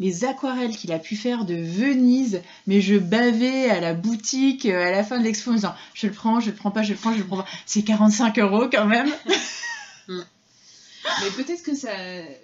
les 0.00 0.24
aquarelles 0.24 0.74
qu'il 0.76 0.92
a 0.92 0.98
pu 0.98 1.16
faire 1.16 1.44
de 1.44 1.54
Venise, 1.54 2.42
mais 2.66 2.80
je 2.80 2.96
bavais 2.96 3.70
à 3.70 3.80
la 3.80 3.94
boutique 3.94 4.66
à 4.66 4.90
la 4.90 5.04
fin 5.04 5.18
de 5.18 5.24
l'expo 5.24 5.50
en 5.50 5.54
disant 5.54 5.74
je 5.94 6.06
le 6.06 6.12
prends, 6.12 6.40
je 6.40 6.50
le 6.50 6.56
prends 6.56 6.70
pas, 6.70 6.82
je 6.82 6.92
le 6.92 6.98
prends, 6.98 7.12
je 7.12 7.18
le 7.18 7.24
prends 7.24 7.38
pas. 7.38 7.46
C'est 7.66 7.82
45 7.82 8.38
euros 8.38 8.66
quand 8.70 8.86
même. 8.86 9.08
Mais 11.22 11.30
peut-être 11.30 11.62
que 11.62 11.74
ça, 11.74 11.90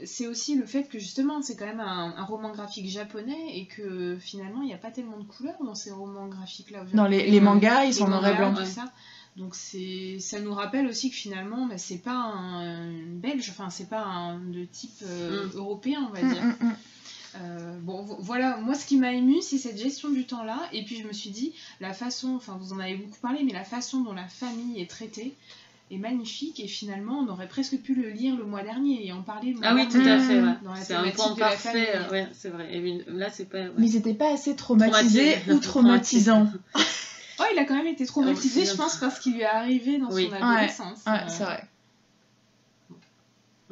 c'est 0.05 0.27
aussi 0.27 0.57
le 0.57 0.66
fait 0.66 0.85
que 0.85 0.98
justement 0.98 1.42
c'est 1.42 1.57
quand 1.57 1.66
même 1.66 1.81
un, 1.81 2.25
roman 2.25 2.51
graphique 2.51 2.88
japonais 2.88 3.57
et 3.57 3.66
que 3.66 4.16
finalement 4.20 4.62
il 4.62 4.66
n'y 4.66 4.75
a 4.75 4.79
pas 4.79 4.90
tellement 4.90 5.18
de 5.18 5.25
couleurs 5.25 5.62
dans 5.64 5.75
ces 5.75 5.90
romans 5.90 6.29
graphiques 6.29 6.70
là. 6.70 6.85
Dans 6.94 7.07
les, 7.07 7.31
les 7.31 7.40
mangas 7.40 7.85
ils 7.85 7.94
sont 7.94 8.05
en 8.05 8.09
noir 8.09 8.27
et 8.27 8.35
blanc. 8.35 8.55
Ça. 8.64 8.92
Donc 9.37 9.55
c'est, 9.55 10.18
ça 10.20 10.40
nous 10.40 10.53
rappelle 10.53 10.87
aussi 10.87 11.11
que 11.11 11.16
finalement 11.16 11.66
bah, 11.66 11.79
c'est 11.79 12.03
pas 12.03 12.12
un, 12.12 12.90
belge, 12.92 13.48
enfin 13.51 13.70
c'est 13.70 13.88
pas 13.88 14.03
un 14.03 14.38
de 14.38 14.64
type 14.64 15.03
euh, 15.03 15.46
mm. 15.46 15.57
européen 15.57 16.09
on 16.09 16.12
va 16.12 16.22
mm, 16.22 16.33
dire. 16.33 16.42
Mm, 16.42 16.72
euh, 17.40 17.79
bon, 17.81 18.03
voilà, 18.20 18.59
moi 18.59 18.75
ce 18.75 18.85
qui 18.85 18.98
m'a 18.98 19.13
ému, 19.13 19.40
c'est 19.40 19.56
cette 19.56 19.79
gestion 19.79 20.10
du 20.10 20.27
temps-là. 20.27 20.69
Et 20.73 20.85
puis 20.85 20.98
je 21.00 21.06
me 21.06 21.13
suis 21.13 21.31
dit, 21.31 21.54
la 21.81 21.94
façon, 21.94 22.35
enfin 22.35 22.58
vous 22.60 22.73
en 22.73 22.79
avez 22.79 22.96
beaucoup 22.96 23.19
parlé, 23.21 23.42
mais 23.42 23.52
la 23.52 23.65
façon 23.65 24.00
dont 24.02 24.13
la 24.13 24.29
famille 24.29 24.81
est 24.81 24.90
traitée, 24.90 25.35
est 25.91 25.99
magnifique 25.99 26.59
et 26.61 26.69
finalement 26.69 27.19
on 27.19 27.29
aurait 27.31 27.49
presque 27.49 27.77
pu 27.83 27.95
le 27.95 28.09
lire 28.11 28.35
le 28.37 28.45
mois 28.45 28.63
dernier 28.63 29.07
et 29.07 29.13
en 29.13 29.23
parler 29.23 29.53
le 29.53 29.59
mois 29.59 29.69
Ah 29.71 29.75
oui, 29.75 29.87
tout 29.89 29.99
à 29.99 30.19
fait, 30.19 30.41
ouais. 30.41 30.55
c'est 30.83 30.95
un 30.95 31.11
point 31.11 31.35
parfait, 31.37 31.99
ouais, 32.11 32.29
c'est 32.33 32.49
vrai. 32.49 32.75
Et 32.75 33.05
là, 33.09 33.29
c'est 33.31 33.45
pas. 33.47 33.65
Mais 33.77 33.89
ils 33.89 33.95
n'étaient 33.97 34.15
pas 34.15 34.33
assez 34.33 34.57
traumatisés 34.57 35.37
ou 35.51 35.59
traumatisants. 35.59 36.47
oh, 36.77 37.43
il 37.53 37.59
a 37.59 37.65
quand 37.65 37.75
même 37.77 37.87
été 37.89 38.07
traumatisé, 38.07 38.65
je 38.65 38.75
pense, 38.75 38.97
parce 38.97 39.19
qu'il 39.21 39.35
lui 39.35 39.43
est 39.43 39.45
arrivé 39.45 39.99
dans 39.99 40.11
son 40.11 40.33
adolescence. 40.33 41.01
Ouais, 41.07 41.21
c'est 41.29 41.45
vrai. 41.45 41.63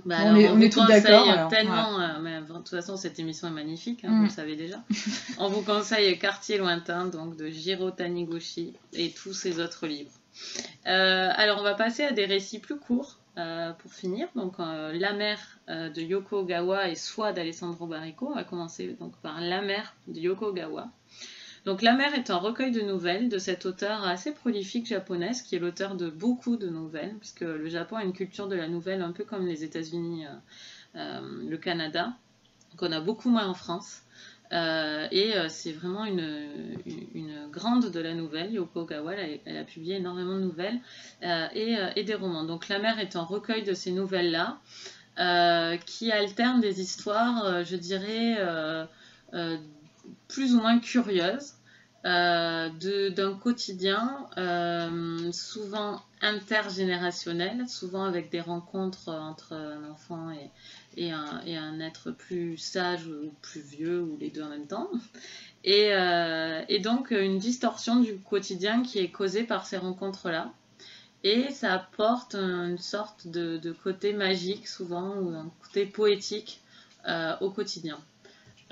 Bah, 0.07 0.17
On 0.21 0.27
alors, 0.29 0.37
est- 0.39 0.49
on, 0.49 0.53
on 0.53 0.57
vous 0.57 0.63
est 0.63 0.71
tous 0.71 0.81
conseille 0.81 1.03
d'accord, 1.03 1.29
alors, 1.31 1.49
tellement, 1.51 2.01
euh, 2.01 2.21
mais 2.23 2.41
de 2.41 2.47
toute 2.55 2.71
façon 2.71 2.97
cette 2.97 3.19
émission 3.19 3.49
est 3.49 3.53
magnifique, 3.53 4.03
hein, 4.05 4.09
Mm. 4.11 4.17
vous 4.19 4.25
le 4.25 4.31
savez 4.31 4.57
déjà. 4.57 4.83
on 5.39 5.49
vous 5.51 5.61
conseille 5.61 6.19
Quartier 6.19 6.57
lointain 6.57 7.05
donc 7.07 7.37
de 7.37 7.49
Jiro 7.51 7.91
Taniguchi 7.91 8.73
et 8.95 9.11
tous 9.11 9.35
ses 9.35 9.61
autres 9.61 9.87
livres. 9.87 10.11
Euh, 10.87 11.31
alors 11.35 11.59
on 11.61 11.63
va 11.63 11.75
passer 11.75 12.05
à 12.05 12.13
des 12.13 12.25
récits 12.25 12.59
plus 12.59 12.79
courts 12.79 13.21
euh, 13.39 13.73
pour 13.73 13.93
finir. 13.93 14.29
Donc 14.35 14.59
euh, 14.59 14.93
La 14.93 15.13
mer 15.13 15.39
euh, 15.69 15.89
de 15.89 16.03
Yoko 16.03 16.41
Ogawa 16.41 16.89
et 16.89 16.97
Soi 16.97 17.33
d'Alessandro 17.33 17.87
Barrico. 17.87 18.29
On 18.29 18.35
va 18.35 18.45
commencer 18.45 18.97
donc 18.99 19.17
par 19.19 19.41
La 19.41 19.63
mer 19.63 19.95
de 20.09 20.19
Yoko 20.19 20.47
Ogawa. 20.47 20.89
Donc 21.65 21.81
La 21.81 21.95
mer 21.95 22.13
est 22.15 22.31
un 22.31 22.39
recueil 22.39 22.73
de 22.73 22.81
nouvelles 22.81 23.29
de 23.29 23.39
cet 23.39 23.67
auteur 23.67 24.05
assez 24.05 24.33
prolifique 24.33 24.87
japonaise 24.87 25.43
qui 25.43 25.55
est 25.55 25.59
l'auteur 25.61 25.95
de 25.95 26.11
beaucoup 26.11 26.57
de 26.57 26.69
nouvelles, 26.69 27.15
puisque 27.21 27.43
le 27.43 27.69
Japon 27.69 27.97
a 27.97 28.05
une 28.05 28.13
culture 28.13 28.49
de 28.49 28.57
la 28.57 28.67
nouvelle 28.67 29.01
un 29.01 29.13
peu 29.13 29.25
comme 29.25 29.47
les 29.47 29.63
États-Unis, 29.63 30.25
le 30.95 31.57
Canada, 31.57 32.15
qu'on 32.79 32.91
a 32.93 33.01
beaucoup 33.01 33.29
moins 33.29 33.47
en 33.47 33.55
France. 33.55 34.03
Euh, 34.53 35.07
et 35.13 35.37
euh, 35.37 35.49
c'est 35.49 35.73
vraiment 35.73 36.05
une, 36.05 36.29
grande 37.53 37.91
de 37.91 38.01
la 38.01 38.15
nouvelle. 38.15 38.53
Yoko 38.53 38.81
Ogawa, 38.81 39.15
elle, 39.15 39.57
a- 39.57 39.65
publié 39.65 39.97
énormément 39.97 40.35
de 40.35 40.41
nouvelles 40.41 40.81
euh, 41.23 41.47
et, 41.97 42.05
des 42.05 42.15
romans. 42.15 42.45
Donc 42.45 42.69
La 42.69 42.79
mer 42.79 42.99
est 42.99 43.17
un 43.17 43.23
recueil 43.23 43.65
de 43.65 43.75
ces 43.75 43.93
nouvelles-là 43.93 44.59
qui 45.85 46.11
alternent 46.11 46.61
des 46.61 46.81
histoires, 46.81 47.65
je 47.65 47.77
dirais, 47.77 48.39
plus 50.29 50.55
ou 50.55 50.61
moins 50.61 50.79
curieuses 50.79 51.55
d'un 52.05 53.39
quotidien 53.41 54.27
euh, 54.39 55.31
souvent 55.33 56.01
intergénérationnel, 56.23 57.69
souvent 57.69 58.05
avec 58.05 58.31
des 58.31 58.41
rencontres 58.41 59.09
entre 59.09 59.53
un 59.53 59.91
enfant 59.91 60.29
et, 60.97 61.13
un, 61.13 61.81
être 61.81 62.11
plus 62.11 62.57
sage 62.57 63.07
ou 63.07 63.33
plus 63.43 63.61
vieux 63.61 64.03
ou 64.03 64.17
les 64.19 64.31
deux 64.31 64.43
en 64.43 64.49
même 64.49 64.67
temps. 64.67 64.91
Et, 65.65 65.93
euh, 65.93 66.63
et 66.69 66.79
donc 66.79 67.11
une 67.11 67.39
distorsion 67.39 68.01
du 68.01 68.17
quotidien 68.19 68.83
qui 68.83 68.99
est 68.99 69.11
causée 69.11 69.45
par 69.45 69.67
ces 69.67 69.77
rencontres-là. 69.77 70.53
Et 71.23 71.51
ça 71.51 71.75
apporte 71.75 72.35
une 72.35 72.79
sorte 72.79 73.27
de, 73.27 73.75
côté 73.85 74.15
magique 74.15 74.67
souvent 74.67 75.17
ou 75.17 75.35
un 75.35 75.51
côté 75.63 75.85
poétique 75.85 76.63
euh, 77.07 77.37
au 77.41 77.51
quotidien. 77.51 77.99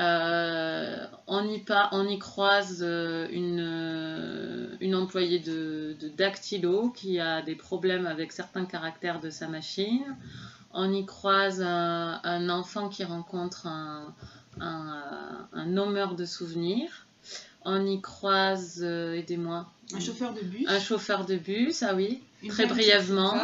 Euh, 0.01 1.07
on, 1.27 1.49
y 1.49 1.59
pas, 1.59 1.89
on 1.93 2.07
y 2.07 2.19
croise 2.21 2.79
euh, 2.83 3.27
une, 3.33 3.59
euh, 3.61 4.77
une 4.81 4.95
employée 4.95 5.41
de, 5.41 5.97
de 6.01 6.09
Dactylo 6.09 6.91
qui 6.91 7.19
a 7.19 7.43
des 7.43 7.57
problèmes 7.57 8.07
avec 8.07 8.31
certains 8.31 8.65
caractères 8.65 9.21
de 9.21 9.29
sa 9.31 9.49
machine. 9.49 10.17
On 10.73 10.93
y 10.93 11.05
croise 11.05 11.63
un, 11.63 12.21
un 12.23 12.49
enfant 12.49 12.89
qui 12.89 13.03
rencontre 13.03 13.67
un, 13.67 14.15
un, 14.61 15.49
un 15.53 15.67
nommeur 15.67 16.15
de 16.15 16.25
souvenirs. 16.25 17.07
On 17.65 17.85
y 17.85 18.01
croise, 18.01 18.81
euh, 18.83 19.15
aidez-moi, 19.15 19.67
Un 19.93 20.01
chauffeur 20.01 20.33
de 20.33 20.41
bus. 20.43 20.65
un 20.69 20.79
chauffeur 20.79 21.27
de 21.27 21.37
bus, 21.37 21.83
ah 21.83 21.95
oui, 21.97 22.23
une 22.43 22.51
très 22.51 22.67
brièvement. 22.67 23.35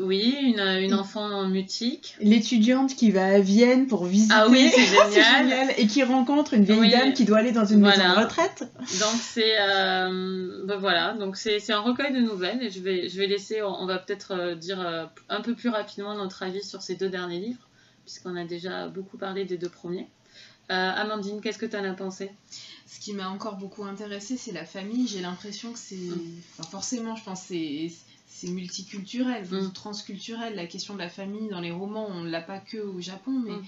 Oui, 0.00 0.36
une, 0.42 0.58
une 0.60 0.94
enfant 0.94 1.46
mutique. 1.48 2.16
L'étudiante 2.20 2.96
qui 2.96 3.10
va 3.12 3.26
à 3.26 3.38
Vienne 3.40 3.86
pour 3.86 4.04
visiter. 4.06 4.34
Ah 4.36 4.48
oui, 4.48 4.68
c'est 4.74 4.80
C'est 4.86 5.12
génial. 5.22 5.44
génial. 5.48 5.74
Et 5.78 5.86
qui 5.86 6.02
rencontre 6.02 6.54
une 6.54 6.64
vieille 6.64 6.80
Oui. 6.80 6.90
dame 6.90 7.12
qui 7.12 7.24
doit 7.24 7.38
aller 7.38 7.52
dans 7.52 7.64
une 7.64 7.80
Voilà. 7.80 8.08
maison 8.08 8.20
de 8.20 8.24
retraite. 8.24 8.60
Donc 8.78 9.14
c'est 9.20 9.54
euh, 9.60 10.64
ben 10.66 10.76
voilà, 10.78 11.12
donc 11.14 11.36
c'est 11.36 11.60
c'est 11.60 11.72
un 11.72 11.80
recueil 11.80 12.12
de 12.12 12.20
nouvelles 12.20 12.62
et 12.62 12.70
je 12.70 12.80
vais 12.80 13.08
je 13.08 13.16
vais 13.18 13.26
laisser 13.26 13.62
on, 13.62 13.68
on 13.82 13.86
va 13.86 13.98
peut-être 13.98 14.32
euh, 14.32 14.54
dire 14.54 14.80
euh, 14.80 15.04
un 15.28 15.40
peu 15.40 15.54
plus 15.54 15.68
rapidement 15.68 16.14
notre 16.16 16.42
avis 16.42 16.62
sur 16.64 16.82
ces 16.82 16.96
deux 16.96 17.08
derniers 17.08 17.40
livres 17.40 17.68
puisqu'on 18.04 18.36
a 18.36 18.44
déjà 18.44 18.88
beaucoup 18.88 19.16
parlé 19.16 19.44
des 19.44 19.56
deux 19.56 19.68
premiers. 19.70 20.08
Euh, 20.70 20.90
Amandine, 20.96 21.40
qu'est-ce 21.42 21.58
que 21.58 21.66
tu 21.66 21.76
en 21.76 21.84
as 21.84 21.92
pensé? 21.94 22.30
Ce 22.86 22.98
qui 23.00 23.12
m'a 23.12 23.28
encore 23.28 23.56
beaucoup 23.56 23.84
intéressé, 23.84 24.36
c'est 24.38 24.52
la 24.52 24.64
famille. 24.64 25.06
J'ai 25.06 25.20
l'impression 25.20 25.72
que 25.72 25.78
c'est. 25.78 25.96
Enfin, 26.58 26.68
forcément, 26.70 27.16
je 27.16 27.24
pense 27.24 27.42
que 27.42 27.46
c'est. 27.48 27.90
C'est 28.36 28.48
multiculturel, 28.48 29.46
Mm. 29.48 29.72
transculturel. 29.72 30.56
La 30.56 30.66
question 30.66 30.94
de 30.94 30.98
la 30.98 31.08
famille 31.08 31.48
dans 31.48 31.60
les 31.60 31.70
romans, 31.70 32.08
on 32.10 32.22
ne 32.22 32.30
l'a 32.30 32.42
pas 32.42 32.58
que 32.58 32.78
au 32.78 33.00
Japon, 33.00 33.30
mais 33.30 33.52
Mm. 33.52 33.64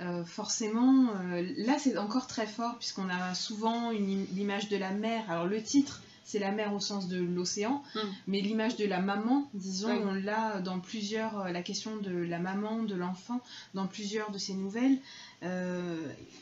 euh, 0.00 0.24
forcément, 0.24 1.10
euh, 1.32 1.46
là 1.58 1.78
c'est 1.78 1.96
encore 1.96 2.26
très 2.26 2.46
fort 2.48 2.76
puisqu'on 2.78 3.08
a 3.08 3.34
souvent 3.34 3.90
l'image 3.92 4.68
de 4.68 4.76
la 4.76 4.90
mère. 4.90 5.30
Alors 5.30 5.46
le 5.46 5.62
titre, 5.62 6.02
c'est 6.30 6.38
la 6.38 6.52
mer 6.52 6.72
au 6.74 6.80
sens 6.80 7.08
de 7.08 7.20
l'océan, 7.20 7.82
Mm. 7.94 7.98
mais 8.28 8.40
l'image 8.40 8.76
de 8.76 8.86
la 8.86 9.00
maman, 9.00 9.48
disons, 9.54 9.90
Oui. 9.92 9.98
on 10.04 10.12
l'a 10.14 10.60
dans 10.60 10.78
plusieurs, 10.80 11.40
euh, 11.40 11.50
la 11.50 11.62
question 11.62 11.96
de 11.96 12.10
la 12.12 12.38
maman, 12.38 12.82
de 12.84 12.94
l'enfant, 12.94 13.40
dans 13.74 13.86
plusieurs 13.86 14.30
de 14.30 14.38
ses 14.38 14.54
nouvelles. 14.54 14.98
Euh, 15.42 15.96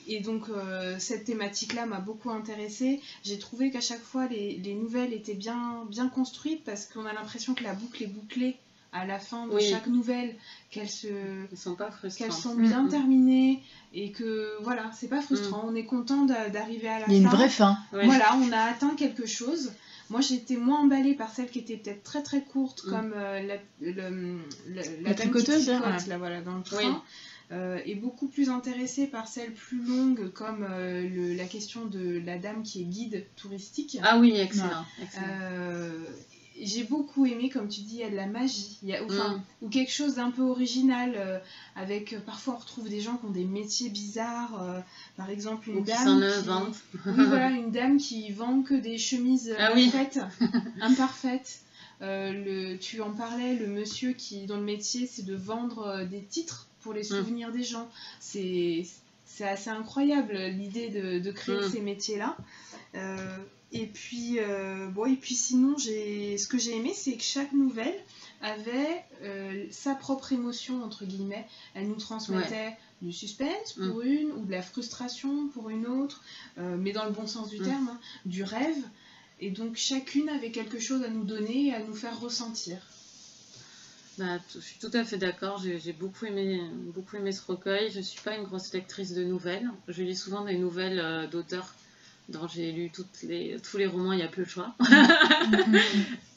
et 0.09 0.21
donc 0.21 0.49
euh, 0.49 0.97
cette 0.99 1.25
thématique-là 1.25 1.87
m'a 1.87 2.01
beaucoup 2.01 2.31
intéressée. 2.31 3.01
J'ai 3.23 3.39
trouvé 3.39 3.71
qu'à 3.71 3.81
chaque 3.81 4.03
fois 4.03 4.27
les, 4.27 4.57
les 4.59 4.75
nouvelles 4.75 5.13
étaient 5.13 5.35
bien, 5.35 5.85
bien 5.89 6.09
construites 6.09 6.65
parce 6.65 6.85
qu'on 6.87 7.07
a 7.07 7.13
l'impression 7.13 7.55
que 7.55 7.63
la 7.63 7.75
boucle 7.75 8.03
est 8.03 8.09
bouclée 8.09 8.57
à 8.93 9.05
la 9.07 9.19
fin 9.19 9.47
de 9.47 9.53
Oui. 9.55 9.69
chaque 9.69 9.87
nouvelle, 9.87 10.35
qu'elles 10.71 10.89
se 10.89 11.09
sont 11.57 11.75
pas 11.75 11.91
qu'elles 12.17 12.33
sont 12.33 12.55
Mm, 12.55 12.63
bien 12.63 12.83
mm. 12.85 12.89
terminées 12.89 13.63
et 13.93 14.13
que 14.13 14.51
voilà, 14.63 14.91
c'est 14.95 15.09
pas 15.09 15.21
frustrant. 15.21 15.65
On 15.67 15.75
est 15.75 15.85
content 15.85 16.25
d'a- 16.25 16.49
d'arriver 16.49 16.89
à 16.89 17.01
la 17.01 17.07
Il 17.09 17.13
y 17.13 17.17
a 17.17 17.19
une 17.21 17.29
fin. 17.29 17.37
vraie 17.37 17.49
fin. 17.49 17.77
Voilà, 17.93 18.37
on 18.37 18.51
a 18.53 18.61
atteint 18.63 18.95
quelque 18.97 19.27
chose. 19.27 19.73
Moi, 20.11 20.23
j'étais 20.23 20.57
moins 20.57 20.81
emballée 20.81 21.13
par 21.15 21.31
celles 21.35 21.51
qui 21.51 21.59
étaient 21.59 21.77
peut-être 21.77 22.03
très 22.03 22.23
très 22.23 22.43
courtes, 22.43 22.83
Mm. 22.87 22.91
comme 22.91 23.13
euh, 23.15 23.43
la, 23.43 23.57
le- 23.81 23.93
le- 24.11 24.39
la, 24.75 24.83
La 25.11 25.15
tricoteuse, 25.15 25.69
là, 25.69 25.81
tricote, 25.81 26.01
ouais. 26.03 26.09
là, 26.09 26.19
voilà, 26.19 26.41
dans 26.41 26.57
le 26.57 26.63
train. 26.63 26.79
Oui. 26.79 26.95
Euh, 27.51 27.79
et 27.87 27.95
beaucoup 27.95 28.27
plus 28.29 28.51
intéressée 28.51 29.07
par 29.07 29.27
celles 29.27 29.55
plus 29.55 29.83
longues, 29.83 30.31
comme 30.33 30.67
euh, 30.69 31.09
le- 31.09 31.35
la 31.35 31.45
question 31.45 31.87
de 31.87 32.21
la 32.25 32.37
dame 32.39 32.63
qui 32.63 32.83
est 32.83 32.85
guide 32.85 33.25
touristique. 33.37 33.99
Ah 34.03 34.19
oui, 34.19 34.35
excellent. 34.37 34.85
excellent. 35.03 35.27
Euh, 35.31 35.99
j'ai 36.61 36.85
beaucoup 36.85 37.27
aimé, 37.27 37.49
comme 37.51 37.69
tu 37.69 37.81
dis, 37.81 37.95
il 37.97 38.01
y 38.01 38.05
a 38.05 38.11
de 38.11 38.17
la 38.17 38.27
magie, 38.27 38.79
il 38.83 38.89
y 38.89 38.95
a, 38.97 39.05
enfin, 39.05 39.35
Mm. 39.37 39.43
ou 39.63 39.69
quelque 39.69 39.93
chose 39.93 40.15
d'un 40.17 40.31
peu 40.31 40.43
original, 40.43 41.13
euh, 41.17 41.39
avec 41.77 42.13
euh, 42.13 42.21
parfois 42.21 42.55
on 42.55 42.59
retrouve 42.59 42.89
des 42.89 43.01
gens 43.01 43.17
qui 43.17 43.27
ont 43.27 43.31
des 43.31 43.45
métiers 43.45 43.91
bizarres, 43.91 44.63
euh, 44.63 44.81
par 45.17 45.31
exemple 45.31 45.71
une 45.71 45.79
Ou 45.79 45.85
qui 45.85 45.91
dame 45.93 46.19
qui- 46.21 46.25
inventent. 46.25 46.81
oui, 47.07 47.25
voilà, 47.25 47.51
une 47.51 47.71
dame 47.71 47.99
qui 47.99 48.31
vend 48.33 48.63
que 48.63 48.75
des 48.75 48.99
chemises 48.99 49.55
Ah 49.59 49.73
oui. 49.75 49.91
imparfaites. 50.81 51.61
Le, 52.01 52.77
tu 52.77 53.01
en 53.01 53.11
parlais, 53.11 53.55
le 53.57 53.67
monsieur 53.67 54.13
qui, 54.13 54.47
dont 54.47 54.57
le 54.57 54.63
métier 54.63 55.07
c'est 55.07 55.25
de 55.25 55.35
vendre 55.35 56.05
des 56.11 56.23
titres 56.23 56.67
pour 56.81 56.93
Mm. 56.93 56.97
les 56.97 57.03
souvenirs 57.05 57.53
des 57.53 57.65
gens. 57.65 57.89
C'est 58.21 58.87
c'est 59.27 59.47
assez 59.47 59.69
incroyable 59.71 60.35
l'idée 60.37 60.89
de, 60.89 61.19
de 61.19 61.31
créer 61.31 61.57
Mm. 61.59 61.71
ces 61.71 61.81
métiers-là. 61.81 62.37
Et 63.73 63.87
puis, 63.87 64.39
euh, 64.39 64.87
bon, 64.89 65.05
et 65.07 65.17
puis 65.17 65.35
sinon, 65.35 65.77
ce 65.79 66.47
que 66.47 66.57
j'ai 66.59 66.75
aimé, 66.77 66.93
c'est 66.95 67.17
que 67.17 67.23
chaque 67.23 67.53
nouvelle 67.53 67.95
avait 68.41 69.05
euh, 69.23 69.67
sa 69.71 69.95
propre 69.95 70.33
émotion 70.33 70.83
entre 70.83 71.05
guillemets. 71.05 71.47
Elle 71.75 71.89
nous 71.89 71.97
transmettait 71.97 72.77
du 73.03 73.13
suspense 73.13 73.77
Mm. 73.77 73.89
pour 73.91 74.01
une 74.03 74.31
ou 74.33 74.45
de 74.45 74.51
la 74.53 74.63
frustration 74.63 75.49
pour 75.49 75.69
une 75.71 75.87
autre, 75.87 76.23
euh, 76.59 76.77
mais 76.79 76.93
dans 76.93 77.05
le 77.05 77.11
bon 77.11 77.27
sens 77.27 77.51
du 77.51 77.59
Mm. 77.61 77.65
terme, 77.65 77.89
hein, 77.89 78.01
du 78.25 78.43
rêve. 78.43 78.83
Et 79.41 79.51
donc 79.51 79.77
chacune 79.77 80.29
avait 80.31 80.51
quelque 80.51 80.79
chose 80.79 81.03
à 81.03 81.09
nous 81.09 81.25
donner 81.25 81.67
et 81.67 81.75
à 81.75 81.81
nous 81.81 81.95
faire 81.95 82.19
ressentir. 82.19 82.79
Bah, 84.19 84.39
je 84.53 84.59
suis 84.61 84.79
tout 84.81 84.91
à 84.95 85.05
fait 85.05 85.19
d'accord. 85.19 85.63
J'ai 85.63 85.93
beaucoup 85.93 86.25
aimé, 86.27 86.61
beaucoup 86.95 87.17
aimé 87.17 87.31
ce 87.31 87.43
recueil. 87.47 87.91
Je 87.93 88.01
suis 88.01 88.21
pas 88.21 88.35
une 88.35 88.43
grosse 88.45 88.73
lectrice 88.73 89.13
de 89.15 89.23
nouvelles. 89.23 89.71
Je 89.87 90.03
lis 90.03 90.17
souvent 90.17 90.43
des 90.45 90.57
nouvelles 90.57 91.29
d'auteurs 91.31 91.73
dont 92.29 92.47
j'ai 92.47 92.73
lu 92.73 92.91
toutes 92.91 93.23
les, 93.23 93.57
tous 93.61 93.79
les 93.79 93.87
romans. 93.87 94.13
Il 94.13 94.19
y 94.19 94.23
a 94.23 94.29
peu 94.29 94.43
le 94.43 94.47
choix. 94.47 94.75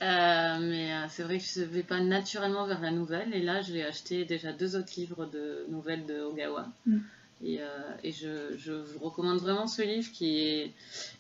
Euh, 0.02 0.58
mais 0.60 0.92
euh, 0.94 1.06
c'est 1.10 1.22
vrai 1.22 1.38
que 1.38 1.44
je 1.44 1.60
ne 1.62 1.66
vais 1.66 1.84
pas 1.84 2.00
naturellement 2.00 2.66
vers 2.66 2.82
la 2.82 2.90
nouvelle. 2.90 3.34
Et 3.36 3.42
là, 3.44 3.62
j'ai 3.62 3.84
acheté 3.84 4.26
déjà 4.26 4.52
deux 4.52 4.76
autres 4.76 4.94
livres 4.98 5.28
de 5.28 5.66
nouvelles 5.70 6.08
de 6.08 6.22
Ogawa. 6.22 6.68
Mm. 6.88 6.98
Et, 7.44 7.62
euh, 7.62 7.66
et 8.04 8.12
je, 8.12 8.58
je 8.58 8.72
vous 8.72 8.98
recommande 9.00 9.40
vraiment 9.40 9.68
ce 9.68 9.84
livre 9.84 10.12
qui 10.12 10.40
est, 10.40 10.72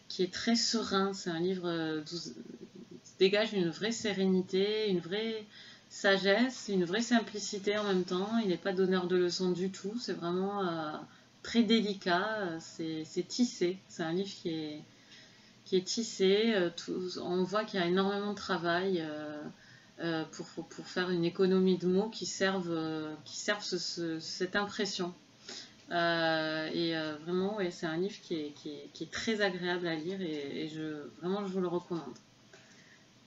qui 0.07 0.24
est 0.24 0.34
très 0.34 0.55
serein. 0.55 1.13
C'est 1.13 1.30
un 1.30 1.39
livre 1.39 2.01
s- 2.11 2.34
dégage 3.19 3.53
une 3.53 3.69
vraie 3.69 3.91
sérénité, 3.91 4.89
une 4.89 4.99
vraie 4.99 5.43
sagesse, 5.89 6.65
une 6.69 6.86
vraie 6.86 7.01
simplicité 7.01 7.78
en 7.78 7.84
même 7.84 8.03
temps. 8.03 8.30
Il 8.41 8.47
n'est 8.49 8.57
pas 8.57 8.74
donneur 8.74 9.05
de 9.05 9.15
leçons 9.15 9.51
du 9.51 9.69
tout. 9.69 9.93
C'est 9.99 10.13
vraiment 10.13 10.63
très 11.44 11.64
délicat. 11.64 12.39
euh, 12.42 12.58
C'est 13.06 13.28
tissé. 13.28 13.78
C'est 13.88 14.04
un 14.04 14.14
livre 14.14 14.30
qui 14.30 14.50
est, 14.50 14.82
qui 15.66 15.78
est 15.78 15.84
tissé. 15.86 16.54
euh, 16.56 16.70
on 17.22 17.44
voit 17.44 17.64
qu'il 17.66 17.80
y 17.80 17.84
a 17.84 17.88
énormément 17.88 18.32
de 18.32 18.36
travail 18.38 19.04
euh, 20.00 20.24
pour, 20.32 20.48
faire 20.88 21.10
une 21.12 21.26
économie 21.26 21.78
de 21.78 21.88
mots 21.88 22.10
qui 22.10 22.26
servent, 22.26 23.16
qui 23.26 23.38
servent 23.38 23.64
ce- 23.64 23.78
ce- 23.78 24.20
cette 24.20 24.56
impression. 24.56 25.14
Et 25.89 26.94
vraiment, 27.24 27.58
c'est 27.70 27.86
un 27.86 27.98
livre 27.98 28.20
qui 28.22 28.36
est 28.36 29.12
très 29.12 29.42
agréable 29.42 29.88
à 29.88 29.96
lire 29.96 30.22
et, 30.22 30.64
et 30.64 30.70
je, 30.70 31.08
vraiment, 31.20 31.46
je 31.46 31.52
vous 31.54 31.60
le 31.62 31.68
recommande. 31.68 32.16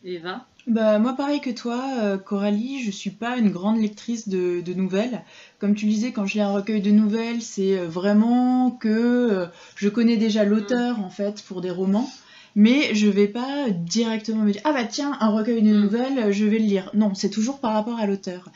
Eva 0.05 0.47
bah, 0.67 0.99
moi, 0.99 1.15
pareil 1.15 1.43
que 1.43 1.51
toi, 1.51 1.83
euh, 2.01 2.17
Coralie, 2.17 2.83
je 2.83 2.91
suis 2.91 3.11
pas 3.11 3.37
une 3.37 3.51
grande 3.51 3.79
lectrice 3.79 4.29
de, 4.29 4.63
de 4.63 4.73
nouvelles. 4.73 5.23
Comme 5.59 5.75
tu 5.75 5.85
disais, 5.85 6.11
quand 6.11 6.25
je 6.25 6.35
lis 6.35 6.41
un 6.41 6.53
recueil 6.53 6.81
de 6.81 6.91
nouvelles, 6.91 7.43
c'est 7.43 7.79
euh, 7.79 7.87
vraiment 7.87 8.71
que 8.71 8.89
euh, 8.89 9.47
je 9.77 9.91
connais 9.91 10.17
déjà 10.17 10.45
l'auteur, 10.45 11.01
en 11.01 11.11
fait, 11.11 11.43
pour 11.43 11.61
des 11.61 11.71
romans. 11.71 12.09
Mais 12.57 12.95
je 12.95 13.09
vais 13.09 13.27
pas 13.29 13.69
directement 13.71 14.43
me 14.45 14.53
dire 14.53 14.61
ah 14.65 14.73
bah 14.73 14.85
tiens 14.85 15.17
un 15.21 15.31
recueil 15.31 15.63
de 15.63 15.73
Mm. 15.75 15.81
nouvelles 15.83 16.33
je 16.33 16.45
vais 16.45 16.59
le 16.59 16.65
lire. 16.67 16.91
Non 16.95 17.13
c'est 17.15 17.31
toujours 17.31 17.59
par 17.59 17.73
rapport 17.73 17.99
à 17.99 18.07
l'auteur. 18.07 18.49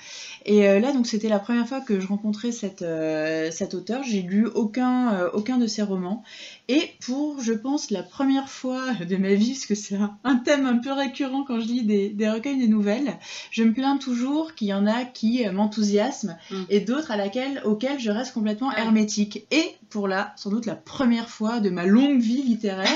Et 0.46 0.68
euh, 0.68 0.78
là 0.80 0.92
donc 0.92 1.06
c'était 1.06 1.28
la 1.28 1.38
première 1.38 1.66
fois 1.66 1.80
que 1.80 1.98
je 2.00 2.06
rencontrais 2.06 2.52
cette, 2.52 2.82
euh, 2.82 3.50
cet 3.50 3.74
auteur. 3.74 4.02
J'ai 4.04 4.22
lu 4.22 4.46
aucun 4.46 5.12
euh, 5.14 5.28
aucun 5.32 5.58
de 5.58 5.66
ses 5.66 5.82
romans. 5.82 6.22
Et 6.68 6.90
pour 7.00 7.40
je 7.42 7.52
pense 7.52 7.90
la 7.90 8.02
première 8.02 8.48
fois 8.48 8.82
de 9.08 9.16
ma 9.16 9.34
vie 9.34 9.52
parce 9.52 9.66
que 9.66 9.74
c'est 9.74 9.96
un, 9.96 10.16
un 10.24 10.36
thème 10.36 10.66
un 10.66 10.76
peu 10.78 10.92
récurrent 10.92 11.42
quand 11.44 11.58
je 11.60 11.66
lis 11.66 11.82
des, 11.82 12.08
des 12.10 12.28
recueils 12.30 12.58
de 12.60 12.66
nouvelles 12.70 13.14
je 13.50 13.62
me 13.64 13.72
plains 13.72 13.96
toujours 13.96 14.54
qu'il 14.54 14.68
y 14.68 14.74
en 14.74 14.86
a 14.86 15.04
qui 15.04 15.44
m'enthousiasment 15.50 16.36
Mm. 16.50 16.62
et 16.70 16.80
d'autres 16.80 17.10
à 17.10 17.16
laquelle 17.16 17.60
auxquelles 17.64 17.98
je 17.98 18.10
reste 18.10 18.32
complètement 18.32 18.72
hermétique. 18.72 19.46
Et 19.50 19.64
pour 19.90 20.06
la 20.08 20.32
sans 20.36 20.50
doute 20.50 20.66
la 20.66 20.74
première 20.76 21.28
fois 21.30 21.60
de 21.60 21.70
ma 21.70 21.84
longue 21.86 22.20
vie 22.20 22.42
littéraire 22.42 22.86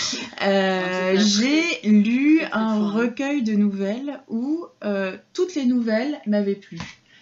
euh, 0.50 1.16
j'ai 1.18 1.88
lu 1.88 2.40
un 2.52 2.90
recueil 2.90 3.42
de 3.42 3.54
nouvelles 3.54 4.20
où 4.28 4.66
euh, 4.84 5.16
toutes 5.32 5.54
les 5.54 5.64
nouvelles 5.64 6.18
m'avaient 6.26 6.54
plu. 6.54 6.78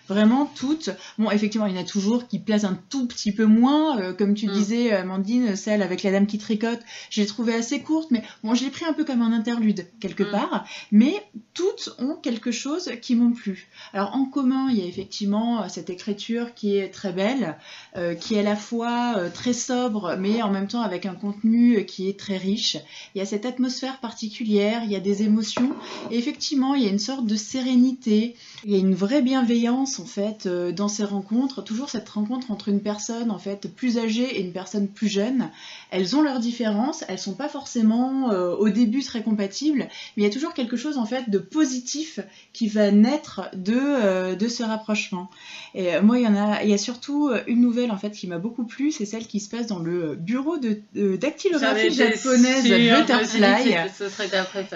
Vraiment 0.09 0.47
toutes. 0.55 0.91
Bon, 1.19 1.31
effectivement, 1.31 1.67
il 1.67 1.75
y 1.75 1.79
en 1.79 1.83
a 1.83 1.85
toujours 1.85 2.27
qui 2.29 2.39
plaisent 2.39 2.65
un 2.65 2.79
tout 2.89 3.07
petit 3.07 3.33
peu 3.33 3.45
moins. 3.45 3.99
euh, 3.99 4.13
comme 4.13 4.35
tu 4.35 4.47
Mm. 4.49 4.53
disais, 4.53 4.93
Amandine, 4.93 5.55
celle 5.57 5.83
avec 5.83 6.03
la 6.03 6.11
dame 6.13 6.27
qui 6.27 6.39
tricote, 6.39 6.81
je 7.11 7.21
l'ai 7.21 7.27
trouvée 7.27 7.55
assez 7.55 7.81
courte, 7.81 8.11
mais 8.11 8.23
bon, 8.43 8.55
je 8.55 8.65
l'ai 8.65 8.71
pris 8.71 8.85
un 8.85 8.93
peu 8.93 9.05
comme 9.05 9.23
un 9.23 9.33
interlude, 9.33 9.87
quelque 10.01 10.23
Mm. 10.25 10.31
part. 10.31 10.65
Mais 10.93 11.15
toutes 11.55 11.95
ont 11.99 12.15
quelque 12.17 12.51
chose 12.51 12.91
qui 13.03 13.15
m'ont 13.17 13.33
plu. 13.33 13.69
Alors, 13.93 14.15
en 14.15 14.25
commun, 14.25 14.69
il 14.71 14.79
y 14.79 14.83
a 14.83 14.87
effectivement 14.87 15.63
euh, 15.63 15.67
cette 15.69 15.91
écriture 15.91 16.55
qui 16.55 16.77
est 16.77 16.89
très 16.89 17.13
belle, 17.13 17.57
euh, 17.97 18.15
qui 18.15 18.35
est 18.35 18.41
à 18.41 18.43
la 18.43 18.57
fois 18.57 19.15
euh, 19.19 19.29
très 19.33 19.53
sobre, 19.53 20.17
mais 20.19 20.43
en 20.43 20.51
même 20.51 20.69
temps 20.69 20.83
avec 20.83 21.05
un 21.07 21.15
contenu 21.15 21.85
qui 21.87 22.09
est 22.09 22.19
très 22.19 22.37
riche. 22.39 22.77
Il 23.15 23.19
y 23.19 23.21
a 23.21 23.27
cette 23.27 23.45
atmosphère 23.47 23.99
particulière, 24.01 24.83
il 24.85 24.91
y 24.91 24.97
a 24.97 25.01
des 25.01 25.23
émotions, 25.23 25.73
et 26.11 26.19
effectivement, 26.19 26.75
il 26.75 26.83
y 26.83 26.87
a 26.87 26.91
une 26.91 26.99
sorte 26.99 27.27
de 27.27 27.37
sérénité, 27.37 28.37
il 28.65 28.71
y 28.73 28.75
a 28.75 28.79
une 28.79 28.95
vraie 28.95 29.23
bienveillance 29.23 29.98
en 30.01 30.05
fait 30.05 30.47
euh, 30.47 30.73
dans 30.73 30.89
ces 30.89 31.05
rencontres. 31.05 31.63
Toujours 31.63 31.91
cette 31.91 32.09
rencontre 32.09 32.51
entre 32.51 32.69
une 32.69 32.81
personne 32.81 33.31
en 33.31 33.39
fait 33.39 33.73
plus 33.75 33.99
âgée 33.99 34.39
et 34.39 34.41
une 34.41 34.53
personne 34.53 34.89
plus 34.89 35.09
jeune. 35.09 35.51
Elles 35.91 36.17
ont 36.17 36.23
leurs 36.23 36.41
différences, 36.41 37.05
elles 37.09 37.19
sont 37.19 37.35
pas 37.35 37.49
forcément 37.49 38.31
euh, 38.31 38.55
au 38.55 38.69
début 38.69 39.03
très 39.03 39.23
compatibles, 39.23 39.89
mais 40.17 40.23
il 40.23 40.23
y 40.23 40.27
a 40.27 40.31
toujours 40.31 40.55
quelque 40.55 40.77
chose 40.77 40.99
en 40.99 41.07
fait 41.07 41.29
de 41.31 41.39
positif 41.39 42.21
qui 42.53 42.69
va 42.69 42.91
naître 42.91 43.49
de, 43.55 43.77
euh, 43.77 44.35
de 44.35 44.49
ce 44.49 44.63
rapprochement. 44.63 45.31
Et 45.75 46.01
moi, 46.01 46.19
il 46.19 46.25
y 46.25 46.29
en 46.29 46.37
a, 46.37 46.63
il 46.63 46.71
y 46.71 46.75
a 46.75 46.79
surtout 46.79 47.31
une 47.47 47.61
nouvelle 47.61 47.91
en 47.91 47.99
fait 47.99 48.11
qui 48.11 48.27
m'a 48.27 48.39
beaucoup 48.39 48.65
plu, 48.65 48.91
c'est 48.91 49.07
celle 49.07 49.27
qui 49.27 49.41
se 49.41 49.49
passe 49.49 49.67
dans 49.67 49.79
le 49.79 50.15
bureau 50.17 50.59
de, 50.59 50.81
de 50.95 51.17
dactylographie 51.17 51.93
japonaise 51.93 52.65
dit 52.65 52.91
Butterfly. 52.91 53.75
Ce 53.97 54.09
serait. 54.09 54.29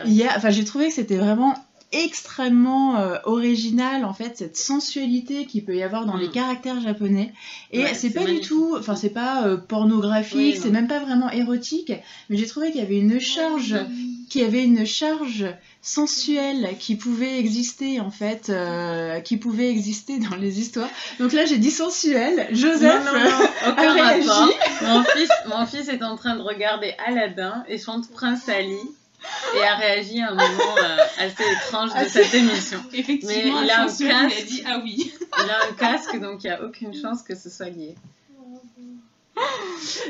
Il 0.06 0.12
y 0.12 0.24
a, 0.24 0.36
enfin, 0.36 0.50
j'ai 0.50 0.64
trouvé 0.64 0.88
que 0.88 0.94
c'était 0.94 1.16
vraiment 1.16 1.54
extrêmement 1.92 2.96
euh, 2.96 3.16
original 3.24 4.04
en 4.04 4.12
fait 4.14 4.36
cette 4.36 4.56
sensualité 4.56 5.46
qu'il 5.46 5.64
peut 5.64 5.76
y 5.76 5.82
avoir 5.82 6.06
dans 6.06 6.16
Mm. 6.16 6.20
les 6.20 6.30
caractères 6.30 6.80
japonais. 6.80 7.32
Et 7.70 7.82
Ouais, 7.84 7.94
c'est 7.94 8.10
pas 8.10 8.20
magnifique. 8.20 8.42
du 8.42 8.48
tout 8.48 8.76
enfin 8.78 8.96
c'est 8.96 9.10
pas 9.10 9.46
euh, 9.46 9.56
pornographique 9.56 10.36
Oui, 10.36 10.58
c'est 10.60 10.70
même 10.70 10.88
pas 10.88 10.98
vraiment 11.00 11.30
érotique 11.30 11.92
mais 12.28 12.36
j'ai 12.36 12.46
trouvé 12.46 12.70
qu'il 12.70 12.80
y 12.80 12.84
avait 12.84 12.98
une 12.98 13.20
charge 13.20 13.76
qu'il 14.30 14.40
y 14.42 14.44
avait 14.44 14.64
une 14.64 14.86
charge 14.86 15.46
sensuelle 15.82 16.76
qui 16.78 16.94
pouvait 16.96 17.38
exister 17.38 18.00
en 18.00 18.10
fait 18.10 18.48
euh, 18.50 19.20
qui 19.20 19.36
pouvait 19.36 19.68
exister 19.70 20.18
dans 20.18 20.36
les 20.36 20.60
histoires. 20.60 20.88
Donc 21.18 21.32
là 21.32 21.44
j'ai 21.44 21.58
dit 21.58 21.70
sensuelle. 21.70 22.46
Joseph 22.52 23.04
non, 23.04 23.12
non, 23.12 23.24
non, 23.24 23.46
aucun 23.72 23.82
a 23.88 23.92
réagi. 23.92 24.28
Mon 24.82 25.02
fils, 25.04 25.28
mon 25.48 25.66
fils 25.66 25.88
est 25.88 26.02
en 26.02 26.16
train 26.16 26.36
de 26.36 26.42
regarder 26.42 26.94
Aladdin 27.06 27.64
et 27.68 27.78
chante 27.78 28.10
Prince 28.10 28.48
Ali 28.48 28.78
et 29.56 29.62
a 29.62 29.74
réagi 29.76 30.20
à 30.20 30.28
un 30.30 30.34
moment 30.34 30.76
euh, 30.78 30.96
assez 31.18 31.42
étrange 31.42 31.90
de 31.90 31.96
Assez- 31.96 32.22
cette 32.24 32.34
émission. 32.34 32.78
Effectivement, 32.92 33.60
Mais 33.60 33.64
il 33.66 33.70
a 33.70 33.82
un 33.82 33.86
il 33.88 34.06
a 34.10 34.28
casque. 34.28 34.46
dit 34.46 34.62
ah 34.66 34.80
oui. 34.82 35.12
Il 35.38 35.50
a 35.50 35.68
un 35.68 35.72
casque, 35.74 36.18
donc 36.20 36.44
il 36.44 36.46
n'y 36.48 36.52
a 36.52 36.62
aucune 36.62 36.94
chance 36.94 37.22
que 37.22 37.34
ce 37.34 37.50
soit 37.50 37.68
lié. 37.70 37.94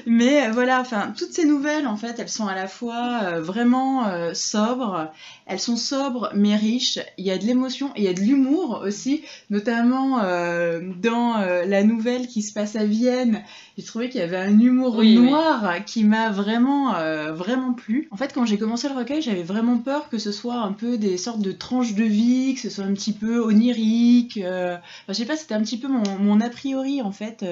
Mais 0.06 0.46
euh, 0.46 0.50
voilà, 0.52 0.80
enfin, 0.80 1.12
toutes 1.16 1.32
ces 1.32 1.44
nouvelles, 1.44 1.86
en 1.86 1.96
fait, 1.96 2.18
elles 2.18 2.28
sont 2.28 2.46
à 2.46 2.54
la 2.54 2.66
fois 2.66 3.20
euh, 3.24 3.40
vraiment 3.40 4.06
euh, 4.06 4.32
sobres, 4.34 5.10
elles 5.46 5.60
sont 5.60 5.76
sobres 5.76 6.30
mais 6.34 6.56
riches, 6.56 6.98
il 7.18 7.26
y 7.26 7.30
a 7.30 7.38
de 7.38 7.44
l'émotion 7.44 7.90
et 7.96 8.02
il 8.02 8.04
y 8.04 8.08
a 8.08 8.12
de 8.12 8.20
l'humour 8.20 8.82
aussi, 8.84 9.22
notamment 9.50 10.20
euh, 10.22 10.80
dans 11.00 11.34
la 11.36 11.82
nouvelle 11.82 12.26
qui 12.26 12.42
se 12.42 12.52
passe 12.52 12.76
à 12.76 12.84
Vienne, 12.84 13.42
j'ai 13.76 13.84
trouvé 13.84 14.08
qu'il 14.08 14.20
y 14.20 14.24
avait 14.24 14.36
un 14.36 14.58
humour 14.58 14.96
Oui, 14.96 15.16
oui. 15.16 15.24
noir 15.30 15.84
qui 15.86 16.04
m'a 16.04 16.30
vraiment, 16.30 16.92
vraiment 17.32 17.72
plu. 17.72 18.08
En 18.10 18.16
fait, 18.16 18.32
quand 18.32 18.44
j'ai 18.44 18.58
commencé 18.58 18.88
le 18.88 18.94
recueil, 18.94 19.22
j'avais 19.22 19.42
vraiment 19.42 19.78
peur 19.78 20.08
que 20.08 20.18
ce 20.18 20.32
soit 20.32 20.56
un 20.56 20.72
peu 20.72 20.98
des 20.98 21.16
sortes 21.16 21.40
de 21.40 21.52
tranches 21.52 21.94
de 21.94 22.04
vie, 22.04 22.54
que 22.54 22.60
ce 22.60 22.70
soit 22.70 22.84
un 22.84 22.92
petit 22.92 23.12
peu 23.12 23.40
onirique, 23.40 24.38
enfin, 24.38 24.80
je 25.08 25.12
sais 25.14 25.24
pas, 25.24 25.36
c'était 25.36 25.54
un 25.54 25.62
petit 25.62 25.78
peu 25.78 25.88
mon, 25.88 26.02
mon 26.20 26.40
a 26.40 26.48
priori, 26.48 27.02
en 27.02 27.12
fait, 27.12 27.44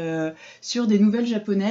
sur 0.60 0.86
des 0.86 0.98
nouvelles 0.98 1.26
japonaises 1.26 1.69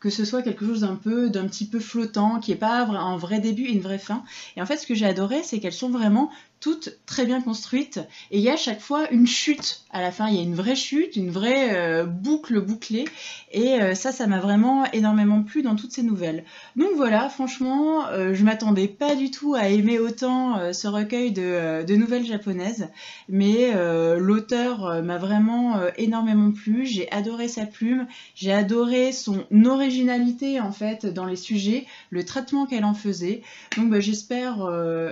que 0.00 0.10
ce 0.10 0.24
soit 0.24 0.42
quelque 0.42 0.66
chose 0.66 0.80
d'un 0.80 0.96
peu 0.96 1.30
d'un 1.30 1.46
petit 1.46 1.66
peu 1.66 1.80
flottant, 1.80 2.40
qui 2.40 2.52
est 2.52 2.56
pas 2.56 2.82
un 2.82 3.16
vrai 3.16 3.40
début 3.40 3.64
et 3.64 3.72
une 3.72 3.80
vraie 3.80 3.98
fin. 3.98 4.24
Et 4.56 4.62
en 4.62 4.66
fait, 4.66 4.76
ce 4.76 4.86
que 4.86 4.94
j'ai 4.94 5.06
adoré, 5.06 5.42
c'est 5.42 5.60
qu'elles 5.60 5.72
sont 5.72 5.90
vraiment 5.90 6.30
toutes 6.64 6.96
très 7.04 7.26
bien 7.26 7.42
construites 7.42 8.00
et 8.30 8.38
il 8.38 8.40
y 8.42 8.48
a 8.48 8.54
à 8.54 8.56
chaque 8.56 8.80
fois 8.80 9.10
une 9.10 9.26
chute 9.26 9.84
à 9.90 10.00
la 10.00 10.10
fin. 10.10 10.28
Il 10.28 10.36
y 10.36 10.38
a 10.38 10.42
une 10.42 10.54
vraie 10.54 10.76
chute, 10.76 11.14
une 11.14 11.30
vraie 11.30 11.76
euh, 11.76 12.06
boucle 12.06 12.58
bouclée 12.58 13.04
et 13.52 13.80
euh, 13.82 13.94
ça, 13.94 14.12
ça 14.12 14.26
m'a 14.26 14.40
vraiment 14.40 14.84
énormément 14.92 15.42
plu 15.42 15.60
dans 15.60 15.76
toutes 15.76 15.92
ces 15.92 16.02
nouvelles. 16.02 16.44
Donc 16.74 16.88
voilà, 16.96 17.28
franchement, 17.28 18.06
euh, 18.08 18.32
je 18.32 18.44
m'attendais 18.44 18.88
pas 18.88 19.14
du 19.14 19.30
tout 19.30 19.54
à 19.54 19.68
aimer 19.68 19.98
autant 19.98 20.58
euh, 20.58 20.72
ce 20.72 20.88
recueil 20.88 21.32
de, 21.32 21.94
nouvelles 21.94 22.24
japonaises, 22.24 22.88
mais 23.28 23.72
l'auteur 24.18 25.02
m'a 25.02 25.16
vraiment 25.16 25.78
énormément 25.96 26.50
plu. 26.50 26.86
J'ai 26.86 27.10
adoré 27.12 27.46
sa 27.46 27.66
plume, 27.66 28.06
j'ai 28.34 28.52
adoré 28.52 29.12
son 29.12 29.44
originalité 29.64 30.60
en 30.60 30.72
fait 30.72 31.06
dans 31.06 31.24
les 31.24 31.36
sujets, 31.36 31.86
le 32.10 32.24
traitement 32.24 32.66
qu'elle 32.66 32.84
en 32.84 32.94
faisait. 32.94 33.42
Donc 33.76 33.90
bah, 33.90 34.00
j'espère 34.00 34.68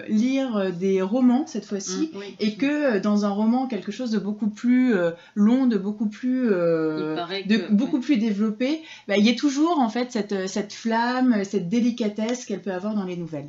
lire 0.08 0.72
des 0.72 1.02
romans 1.02 1.41
cette 1.48 1.64
fois-ci. 1.64 2.10
Mm, 2.12 2.16
oui. 2.18 2.36
Et 2.40 2.56
que 2.56 2.96
euh, 2.96 3.00
dans 3.00 3.24
un 3.24 3.30
roman, 3.30 3.66
quelque 3.66 3.92
chose 3.92 4.10
de 4.10 4.18
beaucoup 4.18 4.48
plus 4.48 4.94
euh, 4.94 5.10
long, 5.34 5.66
de 5.66 5.76
beaucoup 5.78 6.06
plus, 6.06 6.50
euh, 6.50 7.16
de 7.46 7.56
que- 7.56 7.72
beaucoup 7.72 8.00
plus 8.00 8.16
développé, 8.16 8.82
bah, 9.08 9.16
il 9.16 9.24
y 9.26 9.30
a 9.30 9.34
toujours 9.34 9.78
en 9.78 9.88
fait 9.88 10.12
cette, 10.12 10.46
cette 10.48 10.72
flamme, 10.72 11.44
cette 11.44 11.68
délicatesse 11.68 12.44
qu'elle 12.46 12.62
peut 12.62 12.72
avoir 12.72 12.94
dans 12.94 13.04
les 13.04 13.16
nouvelles. 13.16 13.48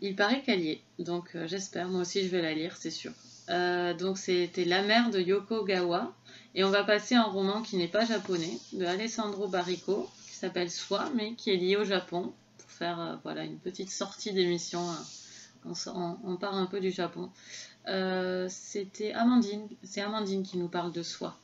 Il 0.00 0.14
paraît 0.16 0.42
qu'elle 0.42 0.60
y 0.60 0.70
est, 0.70 0.80
donc 0.98 1.30
euh, 1.34 1.46
j'espère. 1.46 1.88
Moi 1.88 2.02
aussi, 2.02 2.22
je 2.22 2.28
vais 2.28 2.42
la 2.42 2.52
lire, 2.54 2.76
c'est 2.78 2.90
sûr. 2.90 3.12
Donc 3.48 4.16
c'était 4.18 4.64
La 4.64 4.82
mère 4.82 5.10
de 5.10 5.20
Yoko 5.20 5.64
Gawa. 5.64 6.12
Et 6.56 6.62
on 6.64 6.70
va 6.70 6.84
passer 6.84 7.14
à 7.16 7.22
un 7.22 7.24
roman 7.24 7.62
qui 7.62 7.76
n'est 7.76 7.88
pas 7.88 8.04
japonais, 8.06 8.58
de 8.72 8.84
Alessandro 8.84 9.48
Barrico, 9.48 10.08
qui 10.30 10.36
s'appelle 10.36 10.70
Soi, 10.70 11.10
mais 11.16 11.34
qui 11.34 11.50
est 11.50 11.56
lié 11.56 11.76
au 11.76 11.84
Japon, 11.84 12.32
pour 12.58 12.70
faire 12.70 13.18
voilà, 13.24 13.42
une 13.44 13.58
petite 13.58 13.90
sortie 13.90 14.32
d'émission. 14.32 14.80
euh, 14.80 14.94
on, 15.64 16.18
on 16.24 16.36
part 16.36 16.54
un 16.54 16.66
peu 16.66 16.80
du 16.80 16.90
Japon. 16.90 17.30
Euh, 17.88 18.48
c'était 18.48 19.12
Amandine, 19.12 19.68
c'est 19.82 20.00
Amandine 20.00 20.42
qui 20.42 20.58
nous 20.58 20.68
parle 20.68 20.92
de 20.92 21.02
Soi. 21.02 21.36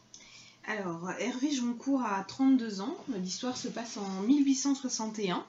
Alors, 0.67 1.11
Hervé 1.19 1.51
Joncourt 1.51 2.03
a 2.03 2.23
32 2.25 2.81
ans. 2.81 2.97
L'histoire 3.17 3.57
se 3.57 3.69
passe 3.69 3.97
en 3.97 4.23
1861. 4.23 5.45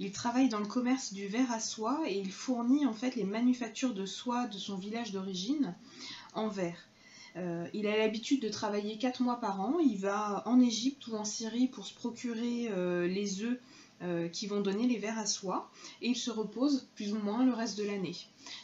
Il 0.00 0.12
travaille 0.12 0.48
dans 0.48 0.60
le 0.60 0.66
commerce 0.66 1.12
du 1.12 1.26
verre 1.26 1.50
à 1.52 1.60
soie 1.60 2.00
et 2.06 2.18
il 2.18 2.30
fournit 2.30 2.86
en 2.86 2.92
fait 2.92 3.16
les 3.16 3.24
manufactures 3.24 3.94
de 3.94 4.06
soie 4.06 4.46
de 4.46 4.58
son 4.58 4.76
village 4.76 5.12
d'origine 5.12 5.74
en 6.34 6.48
verre. 6.48 6.78
Euh, 7.36 7.66
il 7.74 7.86
a 7.86 7.96
l'habitude 7.96 8.40
de 8.40 8.48
travailler 8.48 8.96
4 8.96 9.22
mois 9.22 9.40
par 9.40 9.60
an. 9.60 9.78
Il 9.80 9.98
va 9.98 10.42
en 10.46 10.60
Égypte 10.60 11.06
ou 11.08 11.16
en 11.16 11.24
Syrie 11.24 11.66
pour 11.66 11.86
se 11.86 11.94
procurer 11.94 12.68
euh, 12.70 13.06
les 13.08 13.42
œufs 13.42 13.58
euh, 14.04 14.28
qui 14.28 14.46
vont 14.46 14.60
donner 14.60 14.86
les 14.86 14.98
vers 14.98 15.18
à 15.18 15.26
soie 15.26 15.68
et 16.02 16.08
il 16.10 16.16
se 16.16 16.30
repose 16.30 16.86
plus 16.94 17.12
ou 17.12 17.18
moins 17.18 17.44
le 17.44 17.52
reste 17.52 17.76
de 17.78 17.82
l'année. 17.84 18.14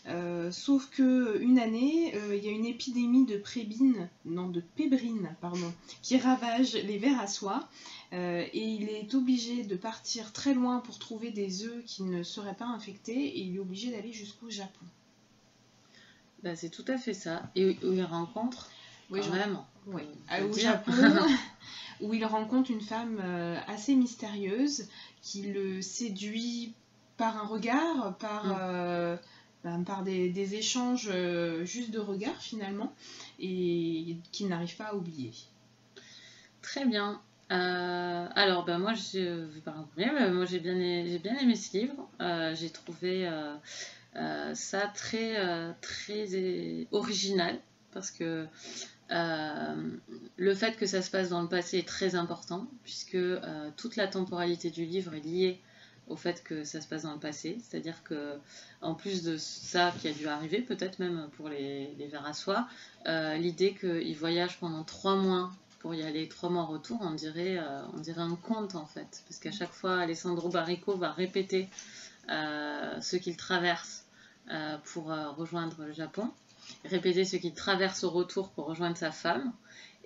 Euh, 0.07 0.53
sauf 0.53 0.89
que 0.91 1.41
une 1.41 1.59
année, 1.59 2.15
euh, 2.15 2.37
il 2.37 2.45
y 2.45 2.49
a 2.49 2.53
une 2.53 2.67
épidémie 2.67 3.25
de 3.27 3.37
prébine, 3.39 4.09
non 4.25 4.49
de 4.49 4.61
pébrine, 4.61 5.35
pardon, 5.41 5.73
qui 6.03 6.17
ravage 6.19 6.75
les 6.75 6.99
vers 6.99 7.19
à 7.21 7.27
soie 7.27 7.69
et 8.13 8.51
il 8.65 8.89
est 8.89 9.15
obligé 9.15 9.63
de 9.63 9.77
partir 9.77 10.33
très 10.33 10.53
loin 10.53 10.81
pour 10.81 10.99
trouver 10.99 11.31
des 11.31 11.65
œufs 11.65 11.85
qui 11.87 12.03
ne 12.03 12.23
seraient 12.25 12.55
pas 12.57 12.67
infectés 12.67 13.13
et 13.25 13.41
il 13.41 13.55
est 13.57 13.61
obligé 13.61 13.91
d'aller 13.93 14.13
jusqu'au 14.13 14.51
Japon. 14.51 14.85
Bah, 16.43 16.57
c'est 16.57 16.71
tout 16.71 16.85
à 16.89 16.97
fait 16.99 17.15
ça. 17.15 17.43
Et 17.55 17.77
où 17.85 17.93
il 17.93 18.03
rencontre 18.03 18.71
Oui, 19.11 19.21
quand 19.21 19.27
j'en- 19.27 19.33
même. 19.35 19.59
Oui, 19.87 20.03
Faut 20.29 20.43
le 20.45 20.51
au. 20.51 20.59
Japon, 20.59 20.93
où 22.01 22.15
il 22.15 22.25
rencontre 22.25 22.71
une 22.71 22.81
femme 22.81 23.21
euh, 23.23 23.57
assez 23.67 23.95
mystérieuse 23.95 24.89
qui 25.23 25.43
le 25.43 25.83
séduit 25.83 26.75
par 27.17 27.37
un 27.37 27.47
regard, 27.47 28.17
par, 28.19 28.47
Mm. 28.47 28.57
euh, 28.61 29.17
ben, 29.65 29.83
par 29.85 30.03
des, 30.03 30.55
échanges 30.55 31.11
juste 31.65 31.91
de 31.91 31.99
regard 31.99 32.41
finalement 32.41 32.95
et 33.39 34.17
qu'il 34.33 34.49
n'arrive 34.49 34.75
pas 34.77 34.87
à 34.87 34.95
oublier. 34.95 35.33
Très 36.63 36.87
bien. 36.87 37.21
alors, 37.51 38.65
ben, 38.65 38.79
moi, 38.79 38.95
je 38.95 39.49
moi 40.33 40.47
j'ai 40.47 40.61
bien, 40.61 40.75
bien, 40.75 41.39
aimé 41.39 41.57
ce 41.57 41.77
livre. 41.77 42.09
j'ai 42.55 42.71
trouvé 42.71 43.31
ça 44.55 44.87
très, 44.95 45.75
très 45.83 46.87
original 46.91 47.59
parce 47.93 48.11
que 48.11 48.47
euh, 49.11 49.75
le 50.37 50.55
fait 50.55 50.77
que 50.77 50.87
ça 50.87 51.03
se 51.03 51.11
passe 51.11 51.31
dans 51.31 51.43
le 51.43 51.49
passé 51.49 51.79
est 51.79 51.89
très 51.89 52.15
important, 52.15 52.67
puisque 52.85 53.15
euh, 53.15 53.71
toute 53.77 53.97
la 53.97 54.07
temporalité 54.07 54.71
du 54.71 54.85
livre 54.85 55.15
est 55.15 55.21
liée 55.21 55.61
au 56.07 56.17
fait 56.17 56.43
que 56.43 56.65
ça 56.65 56.81
se 56.81 56.89
passe 56.89 57.03
dans 57.03 57.13
le 57.13 57.19
passé. 57.19 57.59
C'est-à-dire 57.63 58.03
que, 58.05 58.37
en 58.81 58.95
plus 58.95 59.23
de 59.23 59.37
ça 59.37 59.93
qui 60.01 60.09
a 60.09 60.13
dû 60.13 60.27
arriver, 60.27 60.61
peut-être 60.61 60.99
même 60.99 61.29
pour 61.37 61.49
les, 61.49 61.95
les 61.99 62.15
à 62.15 62.33
soie, 62.33 62.69
euh, 63.07 63.37
l'idée 63.37 63.75
qu'ils 63.75 64.17
voyagent 64.17 64.59
pendant 64.59 64.85
trois 64.85 65.17
mois 65.17 65.51
pour 65.81 65.95
y 65.95 66.03
aller, 66.03 66.29
trois 66.29 66.51
mois 66.51 66.63
en 66.63 66.67
retour, 66.67 66.99
on 67.01 67.13
dirait, 67.13 67.59
on 67.95 68.01
dirait 68.01 68.21
un 68.21 68.37
conte 68.37 68.75
en 68.75 68.85
fait. 68.85 69.23
Parce 69.27 69.41
qu'à 69.41 69.51
chaque 69.51 69.73
fois, 69.73 69.99
Alessandro 69.99 70.51
Barrico 70.51 70.95
va 70.95 71.11
répéter 71.11 71.71
ce 72.29 73.17
qu'il 73.17 73.39
traverse 73.39 74.05
pour 74.85 75.07
rejoindre 75.07 75.85
le 75.85 75.95
Japon 75.95 76.31
répéter 76.85 77.25
ce 77.25 77.37
qu'il 77.37 77.55
traverse 77.55 78.05
au 78.05 78.11
retour 78.11 78.51
pour 78.51 78.67
rejoindre 78.67 78.97
sa 78.97 79.11
femme. 79.11 79.53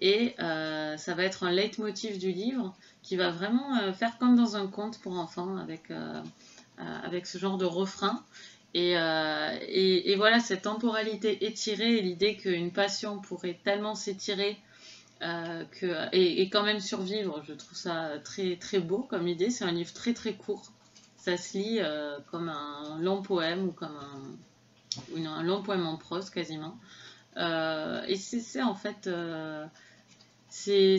Et 0.00 0.34
euh, 0.40 0.96
ça 0.96 1.14
va 1.14 1.24
être 1.24 1.44
un 1.44 1.52
leitmotiv 1.52 2.18
du 2.18 2.32
livre 2.32 2.74
qui 3.02 3.16
va 3.16 3.30
vraiment 3.30 3.78
euh, 3.78 3.92
faire 3.92 4.18
comme 4.18 4.36
dans 4.36 4.56
un 4.56 4.66
conte 4.66 4.98
pour 5.00 5.18
enfants 5.18 5.56
avec, 5.56 5.90
euh, 5.90 6.22
avec 6.78 7.26
ce 7.26 7.38
genre 7.38 7.58
de 7.58 7.64
refrain. 7.64 8.22
Et, 8.76 8.94
et, 8.94 10.16
voilà, 10.16 10.40
cette 10.40 10.62
temporalité 10.62 11.46
étirée 11.46 11.98
et 11.98 12.02
l'idée 12.02 12.36
qu'une 12.36 12.72
passion 12.72 13.20
pourrait 13.20 13.56
tellement 13.62 13.94
s'étirer 13.94 14.56
que, 15.20 16.12
et, 16.12 16.42
et, 16.42 16.50
quand 16.50 16.64
même 16.64 16.80
survivre, 16.80 17.40
je 17.46 17.52
trouve 17.52 17.78
ça 17.78 18.18
très, 18.24 18.56
très 18.56 18.80
beau 18.80 19.06
comme 19.08 19.28
idée. 19.28 19.50
C'est 19.50 19.64
un 19.64 19.70
livre 19.70 19.92
très 19.92 20.12
très 20.12 20.34
court. 20.34 20.72
Ça 21.16 21.36
se 21.36 21.56
lit 21.56 21.78
comme 22.32 22.48
un 22.48 22.98
long 22.98 23.22
poème 23.22 23.68
ou 23.68 23.70
comme 23.70 23.94
un, 23.96 24.20
un 25.16 25.42
long 25.42 25.62
poème 25.62 25.86
en 25.86 25.96
prose 25.96 26.30
quasiment. 26.30 26.78
Euh, 27.36 28.02
et 28.06 28.16
c'est 28.16 28.62
en 28.62 28.74
fait, 28.74 29.06
euh, 29.06 29.66
c'est 30.48 30.98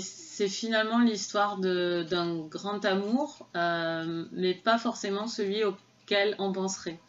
finalement 0.50 1.00
l'histoire 1.00 1.58
d'un 1.58 2.46
grand 2.48 2.84
amour, 2.86 3.48
euh, 3.56 4.26
mais 4.32 4.54
pas 4.54 4.78
forcément 4.78 5.28
celui 5.28 5.64
auquel 5.64 6.36
on 6.40 6.52
penserait. 6.52 7.00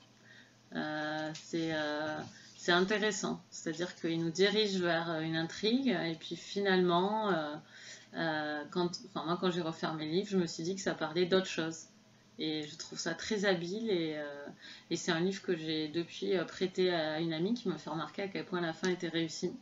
c'est 1.34 2.72
intéressant, 2.72 3.40
c'est-à-dire 3.50 3.94
qu'il 3.94 4.20
nous 4.20 4.30
dirige 4.30 4.80
vers 4.80 5.20
une 5.20 5.36
intrigue, 5.36 5.88
et 5.88 6.16
puis 6.18 6.36
finalement, 6.36 7.32
quand, 8.70 8.90
moi 9.14 9.38
quand 9.40 9.50
j'ai 9.50 9.62
refermé 9.62 10.04
le 10.06 10.12
livre, 10.12 10.28
je 10.30 10.36
me 10.36 10.46
suis 10.46 10.62
dit 10.62 10.74
que 10.74 10.80
ça 10.82 10.94
parlait 10.94 11.26
d'autre 11.26 11.46
chose. 11.46 11.86
Et 12.38 12.64
je 12.64 12.76
trouve 12.76 12.98
ça 12.98 13.14
très 13.14 13.46
habile 13.46 13.90
et, 13.90 14.14
euh, 14.16 14.46
et 14.90 14.96
c'est 14.96 15.10
un 15.10 15.20
livre 15.20 15.40
que 15.42 15.56
j'ai 15.56 15.88
depuis 15.88 16.36
euh, 16.36 16.44
prêté 16.44 16.92
à 16.92 17.18
une 17.18 17.32
amie 17.32 17.54
qui 17.54 17.68
m'a 17.68 17.78
fait 17.78 17.88
remarquer 17.88 18.22
à 18.22 18.28
quel 18.28 18.44
point 18.44 18.60
la 18.60 18.74
fin 18.74 18.88
était 18.88 19.08
réussie. 19.08 19.52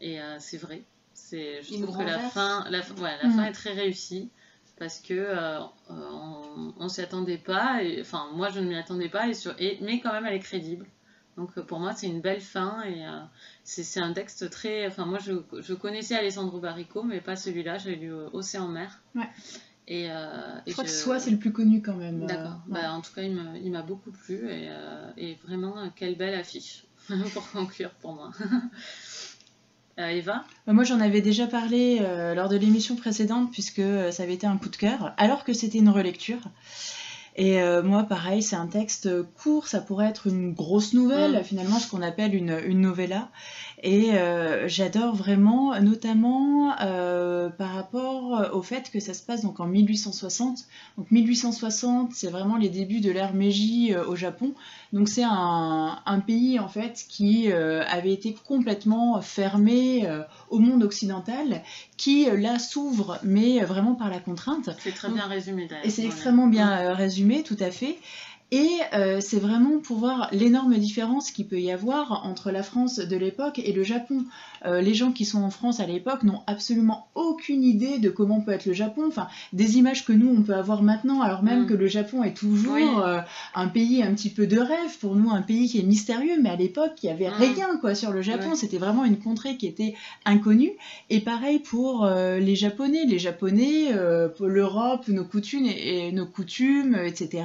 Et 0.00 0.20
euh, 0.20 0.36
c'est 0.38 0.56
vrai. 0.56 0.82
C'est, 1.12 1.62
je 1.62 1.82
trouve 1.82 1.98
que 1.98 2.02
la 2.02 2.18
fin, 2.18 2.64
la, 2.70 2.78
ouais, 2.78 3.16
la 3.22 3.30
fin 3.30 3.42
mm. 3.42 3.48
est 3.48 3.52
très 3.52 3.72
réussie 3.72 4.30
parce 4.78 4.98
que 5.00 5.58
on, 5.90 6.72
on 6.78 6.88
s'y 6.88 7.02
attendait 7.02 7.36
pas. 7.36 7.82
Et, 7.82 8.00
enfin, 8.00 8.30
moi 8.32 8.48
je 8.48 8.60
ne 8.60 8.68
m'y 8.68 8.76
attendais 8.76 9.10
pas 9.10 9.28
et, 9.28 9.34
sur, 9.34 9.54
et 9.58 9.76
mais 9.82 10.00
quand 10.00 10.12
même 10.12 10.24
elle 10.24 10.34
est 10.34 10.40
crédible. 10.40 10.86
Donc 11.36 11.60
pour 11.60 11.80
moi 11.80 11.92
c'est 11.92 12.06
une 12.06 12.22
belle 12.22 12.40
fin 12.40 12.82
et 12.84 13.04
c'est, 13.62 13.82
c'est 13.82 14.00
un 14.00 14.14
texte 14.14 14.48
très. 14.48 14.86
Enfin 14.86 15.04
moi 15.04 15.18
je, 15.18 15.32
je 15.60 15.74
connaissais 15.74 16.16
Alessandro 16.16 16.60
Barrico 16.60 17.02
mais 17.02 17.20
pas 17.20 17.36
celui-là. 17.36 17.76
J'ai 17.76 17.96
lu 17.96 18.10
Océan 18.32 18.68
Mer. 18.68 19.02
Ouais. 19.14 19.28
Et, 19.90 20.08
euh, 20.08 20.14
je 20.68 20.72
crois 20.72 20.84
que 20.84 20.90
Soi, 20.90 21.18
c'est 21.18 21.32
le 21.32 21.36
plus 21.36 21.52
connu 21.52 21.82
quand 21.82 21.96
même. 21.96 22.22
Euh, 22.22 22.26
D'accord. 22.26 22.60
Bah, 22.68 22.92
en 22.92 23.00
tout 23.00 23.12
cas, 23.12 23.22
il 23.22 23.70
m'a 23.72 23.82
beaucoup 23.82 24.12
plu 24.12 24.36
et, 24.48 24.68
euh, 24.70 25.10
et, 25.18 25.36
vraiment, 25.44 25.74
quelle 25.96 26.16
belle 26.16 26.34
affiche 26.34 26.84
pour 27.34 27.50
conclure 27.50 27.90
pour 28.00 28.14
moi. 28.14 28.30
Eva? 29.98 30.44
Bah, 30.64 30.72
Moi, 30.72 30.84
j'en 30.84 31.00
avais 31.00 31.20
déjà 31.20 31.48
parlé 31.48 31.98
lors 32.36 32.48
de 32.48 32.56
l'émission 32.56 32.94
précédente 32.94 33.50
puisque 33.50 33.82
ça 34.12 34.22
avait 34.22 34.34
été 34.34 34.46
un 34.46 34.58
coup 34.58 34.68
de 34.68 34.76
cœur, 34.76 35.12
alors 35.16 35.42
que 35.42 35.52
c'était 35.52 35.78
une 35.78 35.90
relecture. 35.90 36.40
Et 37.36 37.60
moi, 37.82 38.02
pareil, 38.02 38.42
c'est 38.42 38.56
un 38.56 38.66
texte 38.66 39.08
court, 39.42 39.66
ça 39.68 39.80
pourrait 39.80 40.08
être 40.08 40.26
une 40.26 40.52
grosse 40.52 40.92
nouvelle, 40.92 41.40
mm. 41.40 41.44
finalement, 41.44 41.78
ce 41.78 41.90
qu'on 41.90 42.02
appelle 42.02 42.34
une, 42.34 42.58
une 42.66 42.80
novella. 42.80 43.28
Et 43.82 44.12
euh, 44.12 44.68
j'adore 44.68 45.14
vraiment, 45.14 45.78
notamment 45.80 46.74
euh, 46.80 47.48
par 47.48 47.70
rapport 47.70 48.50
au 48.52 48.62
fait 48.62 48.90
que 48.90 49.00
ça 49.00 49.14
se 49.14 49.22
passe 49.22 49.42
donc 49.42 49.58
en 49.60 49.66
1860. 49.66 50.58
Donc 50.98 51.10
1860, 51.10 52.12
c'est 52.12 52.28
vraiment 52.28 52.56
les 52.56 52.68
débuts 52.68 53.00
de 53.00 53.10
l'ère 53.10 53.32
Meiji 53.32 53.94
euh, 53.94 54.04
au 54.04 54.16
Japon. 54.16 54.52
Donc 54.92 55.08
c'est 55.08 55.24
un, 55.24 55.98
un, 56.04 56.20
pays 56.20 56.58
en 56.58 56.68
fait 56.68 57.04
qui 57.08 57.50
avait 57.52 58.12
été 58.12 58.36
complètement 58.46 59.20
fermé 59.22 60.06
au 60.50 60.58
monde 60.58 60.82
occidental, 60.82 61.62
qui 61.96 62.24
là 62.24 62.58
s'ouvre, 62.58 63.18
mais 63.22 63.60
vraiment 63.60 63.94
par 63.94 64.10
la 64.10 64.18
contrainte. 64.18 64.68
C'est 64.80 64.94
très 64.94 65.08
bien 65.08 65.26
résumé 65.26 65.68
d'ailleurs. 65.68 65.86
Et 65.86 65.90
c'est 65.90 66.04
extrêmement 66.04 66.48
bien 66.48 66.92
résumé, 66.92 67.19
tout 67.42 67.56
à 67.60 67.70
fait. 67.70 68.00
Et 68.52 68.68
euh, 68.94 69.20
c'est 69.20 69.38
vraiment 69.38 69.78
pour 69.78 69.98
voir 69.98 70.28
l'énorme 70.32 70.76
différence 70.76 71.30
qu'il 71.30 71.46
peut 71.46 71.60
y 71.60 71.70
avoir 71.70 72.26
entre 72.26 72.50
la 72.50 72.64
France 72.64 72.96
de 72.96 73.16
l'époque 73.16 73.60
et 73.60 73.72
le 73.72 73.84
Japon. 73.84 74.24
Euh, 74.66 74.80
les 74.80 74.92
gens 74.92 75.12
qui 75.12 75.24
sont 75.24 75.42
en 75.42 75.50
France 75.50 75.78
à 75.78 75.86
l'époque 75.86 76.24
n'ont 76.24 76.42
absolument 76.48 77.06
aucune 77.14 77.62
idée 77.62 77.98
de 77.98 78.10
comment 78.10 78.40
peut 78.40 78.50
être 78.50 78.66
le 78.66 78.72
Japon. 78.72 79.04
Enfin, 79.06 79.28
des 79.52 79.78
images 79.78 80.04
que 80.04 80.12
nous, 80.12 80.28
on 80.28 80.42
peut 80.42 80.54
avoir 80.54 80.82
maintenant, 80.82 81.22
alors 81.22 81.44
même 81.44 81.62
mm. 81.62 81.66
que 81.66 81.74
le 81.74 81.86
Japon 81.86 82.24
est 82.24 82.36
toujours 82.36 83.00
euh, 83.00 83.20
un 83.54 83.68
pays 83.68 84.02
un 84.02 84.12
petit 84.14 84.30
peu 84.30 84.48
de 84.48 84.58
rêve, 84.58 84.98
pour 85.00 85.14
nous, 85.14 85.30
un 85.30 85.42
pays 85.42 85.68
qui 85.68 85.78
est 85.78 85.84
mystérieux, 85.84 86.40
mais 86.42 86.50
à 86.50 86.56
l'époque, 86.56 86.94
il 87.04 87.06
n'y 87.06 87.12
avait 87.12 87.30
mm. 87.30 87.54
rien 87.54 87.76
quoi, 87.80 87.94
sur 87.94 88.10
le 88.10 88.20
Japon. 88.20 88.56
C'était 88.56 88.78
vraiment 88.78 89.04
une 89.04 89.18
contrée 89.18 89.56
qui 89.58 89.68
était 89.68 89.94
inconnue. 90.24 90.72
Et 91.08 91.20
pareil 91.20 91.60
pour 91.60 92.04
les 92.06 92.56
Japonais. 92.56 93.04
Les 93.06 93.18
Japonais, 93.20 93.92
l'Europe, 94.40 95.06
nos 95.06 95.24
coutumes, 95.24 95.66
et, 95.66 96.10
nos 96.10 96.26
coutumes, 96.26 96.96
etc., 96.96 97.44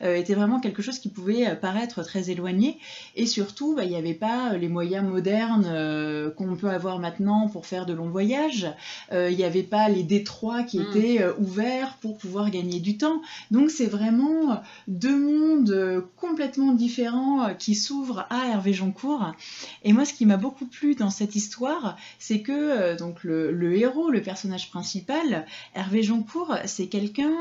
étaient 0.00 0.35
vraiment 0.36 0.60
quelque 0.60 0.82
chose 0.82 0.98
qui 0.98 1.08
pouvait 1.08 1.48
euh, 1.48 1.54
paraître 1.56 2.02
très 2.04 2.30
éloigné. 2.30 2.78
Et 3.16 3.26
surtout, 3.26 3.74
bah, 3.74 3.84
il 3.84 3.90
n'y 3.90 3.96
avait 3.96 4.14
pas 4.14 4.52
euh, 4.52 4.58
les 4.58 4.68
moyens 4.68 5.04
modernes 5.04 5.66
euh, 5.68 6.30
qu'on 6.30 6.54
peut 6.54 6.68
avoir 6.68 6.98
maintenant 6.98 7.48
pour 7.48 7.66
faire 7.66 7.86
de 7.86 7.92
longs 7.92 8.10
voyages. 8.10 8.68
il 9.12 9.36
n'y 9.36 9.44
avait 9.44 9.62
pas 9.62 9.88
les 9.88 10.02
détroits 10.02 10.62
qui 10.62 10.78
mm. 10.78 10.82
étaient 10.82 11.24
ouverts 11.38 11.96
pour 12.00 12.18
pouvoir 12.18 12.50
gagner 12.50 12.80
du 12.80 12.98
temps. 12.98 13.22
Donc 13.50 13.70
c'est 13.70 13.86
vraiment 13.86 14.62
deux 14.86 15.18
mondes 15.18 16.04
complètement 16.16 16.72
différents 16.72 17.54
qui 17.54 17.74
s'ouvrent 17.74 18.26
à 18.30 18.48
Hervé 18.48 18.72
Joncourt. 18.72 19.32
Et 19.82 19.92
moi, 19.92 20.04
ce 20.04 20.12
qui 20.12 20.26
m'a 20.26 20.36
beaucoup 20.36 20.66
plu 20.66 20.94
dans 20.94 21.10
cette 21.10 21.34
histoire, 21.34 21.96
c'est 22.18 22.42
que 22.42 22.96
donc 22.96 23.24
le, 23.24 23.50
le, 23.52 23.76
héros, 23.76 24.10
le 24.10 24.22
personnage 24.22 24.70
principal, 24.70 25.46
Hervé 25.74 26.02
Joncourt, 26.02 26.56
c'est 26.66 26.88
quelqu'un 26.88 27.34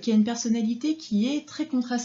qui 0.00 0.12
a 0.12 0.14
une 0.14 0.24
personnalité 0.24 0.96
qui 0.96 1.34
est 1.34 1.46
très 1.46 1.66
contrastée 1.66 2.03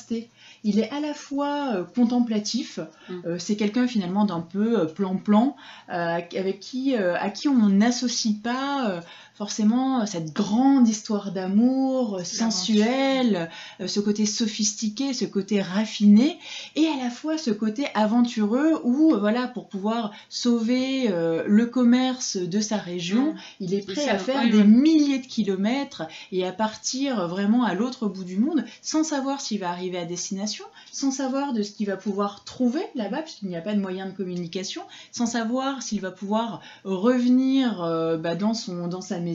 il 0.64 0.80
est 0.80 0.90
à 0.92 1.00
la 1.00 1.14
fois 1.14 1.74
euh, 1.74 1.84
contemplatif, 1.84 2.80
mm. 3.10 3.14
euh, 3.26 3.40
c'est 3.40 3.56
quelqu'un 3.56 3.88
finalement 3.88 4.26
d'un 4.26 4.42
peu 4.42 4.82
euh, 4.82 4.86
plan-plan, 4.86 5.56
avec 5.88 6.60
qui, 6.60 6.96
à 6.96 7.30
qui 7.30 7.48
on 7.48 7.70
n'associe 7.70 8.36
pas 8.42 9.02
forcément 9.40 10.06
cette 10.06 10.34
grande 10.34 10.86
histoire 10.88 11.32
d'amour 11.32 12.20
sensuelle, 12.26 13.50
ce 13.88 14.02
côté 14.02 14.26
sophistiqué, 14.26 15.14
ce 15.14 15.24
côté 15.24 15.62
raffiné, 15.62 16.38
et 16.76 16.88
à 16.88 17.02
la 17.02 17.10
fois 17.10 17.38
ce 17.38 17.50
côté 17.50 17.88
aventureux 17.94 18.82
où, 18.84 19.16
voilà, 19.18 19.48
pour 19.48 19.70
pouvoir 19.70 20.12
sauver 20.28 21.08
le 21.08 21.66
commerce 21.66 22.36
de 22.36 22.60
sa 22.60 22.76
région, 22.76 23.34
il 23.62 23.74
est 23.74 23.88
prêt 23.88 24.10
à 24.10 24.18
faire 24.18 24.50
des 24.50 24.66
milliers 24.66 25.20
de 25.20 25.26
kilomètres 25.26 26.04
et 26.34 26.46
à 26.46 26.52
partir 26.52 27.28
vraiment 27.30 27.64
à 27.64 27.74
l'autre 27.74 28.08
bout 28.08 28.26
du 28.26 28.38
monde 28.38 28.66
sans 28.82 29.06
savoir 29.06 29.40
s'il 29.40 29.62
va 29.62 29.70
arriver 29.70 29.98
à 29.98 30.06
destination, 30.06 30.66
sans 30.92 31.12
savoir 31.12 31.54
de 31.54 31.64
ce 31.64 31.72
qu'il 31.72 31.88
va 31.88 31.96
pouvoir 31.96 32.44
trouver 32.44 32.82
là-bas, 32.96 33.22
puisqu'il 33.22 33.48
n'y 33.48 33.56
a 33.56 33.62
pas 33.62 33.74
de 33.74 33.80
moyen 33.80 34.06
de 34.06 34.12
communication, 34.12 34.82
sans 35.14 35.28
savoir 35.28 35.82
s'il 35.82 36.02
va 36.02 36.12
pouvoir 36.12 36.62
revenir 36.84 37.82
euh, 37.84 38.18
bah, 38.18 38.36
dans, 38.36 38.54
son, 38.54 38.88
dans 38.88 39.02
sa 39.02 39.20
maison, 39.20 39.29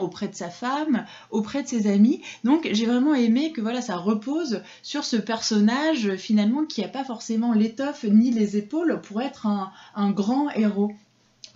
auprès 0.00 0.28
de 0.28 0.34
sa 0.34 0.50
femme, 0.50 1.04
auprès 1.30 1.62
de 1.62 1.68
ses 1.68 1.86
amis. 1.86 2.22
Donc 2.44 2.68
j'ai 2.72 2.86
vraiment 2.86 3.14
aimé 3.14 3.52
que 3.52 3.60
voilà, 3.60 3.80
ça 3.80 3.96
repose 3.96 4.62
sur 4.82 5.04
ce 5.04 5.16
personnage 5.16 6.16
finalement 6.16 6.64
qui 6.64 6.82
n'a 6.82 6.88
pas 6.88 7.04
forcément 7.04 7.52
l'étoffe 7.52 8.04
ni 8.04 8.30
les 8.30 8.56
épaules 8.56 9.00
pour 9.02 9.22
être 9.22 9.46
un 9.46 10.10
grand 10.10 10.50
héros. 10.50 10.92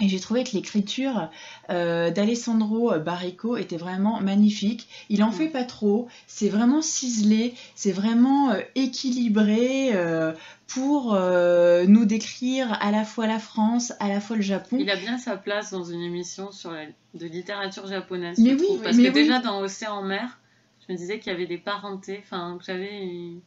Et 0.03 0.09
j'ai 0.09 0.19
trouvé 0.21 0.45
que 0.45 0.53
l'écriture 0.53 1.29
euh, 1.69 2.11
d'Alessandro 2.11 2.99
Barrico 2.99 3.57
était 3.57 3.77
vraiment 3.77 4.21
magnifique. 4.21 4.89
Il 5.11 5.23
en 5.23 5.29
Mm. 5.29 5.33
fait 5.33 5.49
pas 5.49 5.65
trop, 5.65 6.09
c'est 6.27 6.49
vraiment 6.49 6.81
ciselé, 6.83 7.55
c'est 7.75 7.93
vraiment 7.93 8.51
euh, 8.53 8.61
équilibré 8.77 9.91
euh, 9.95 10.33
pour 10.67 11.15
nous 11.15 12.05
décrire 12.05 12.73
à 12.81 12.93
la 12.93 13.05
fois 13.05 13.27
la 13.27 13.39
France, 13.41 13.93
à 13.99 14.09
la 14.09 14.21
fois 14.21 14.37
le 14.37 14.43
Japon. 14.43 14.77
Il 14.79 14.89
a 14.91 14.97
bien 14.97 15.19
sa 15.19 15.37
place 15.37 15.73
dans 15.73 15.83
une 15.85 16.01
émission 16.01 16.53
sur 16.53 16.71
la... 16.71 16.85
de 17.15 17.27
littérature 17.27 17.87
japonaise, 17.89 18.39
Mais 18.39 18.51
je 18.51 18.55
oui, 18.57 18.63
trouve. 18.67 18.83
Parce 18.83 18.97
mais 18.97 19.03
que 19.05 19.09
oui. 19.09 19.23
déjà 19.25 19.41
dans 19.41 19.61
Océan 19.61 20.03
mer, 20.03 20.39
je 20.87 20.93
me 20.93 20.97
disais 20.97 21.19
qu'il 21.19 21.33
y 21.33 21.35
avait 21.35 21.47
des 21.49 21.59
parentés, 21.59 22.21
enfin 22.25 22.57
que 22.59 22.65
j'avais 22.65 23.03
une... 23.03 23.41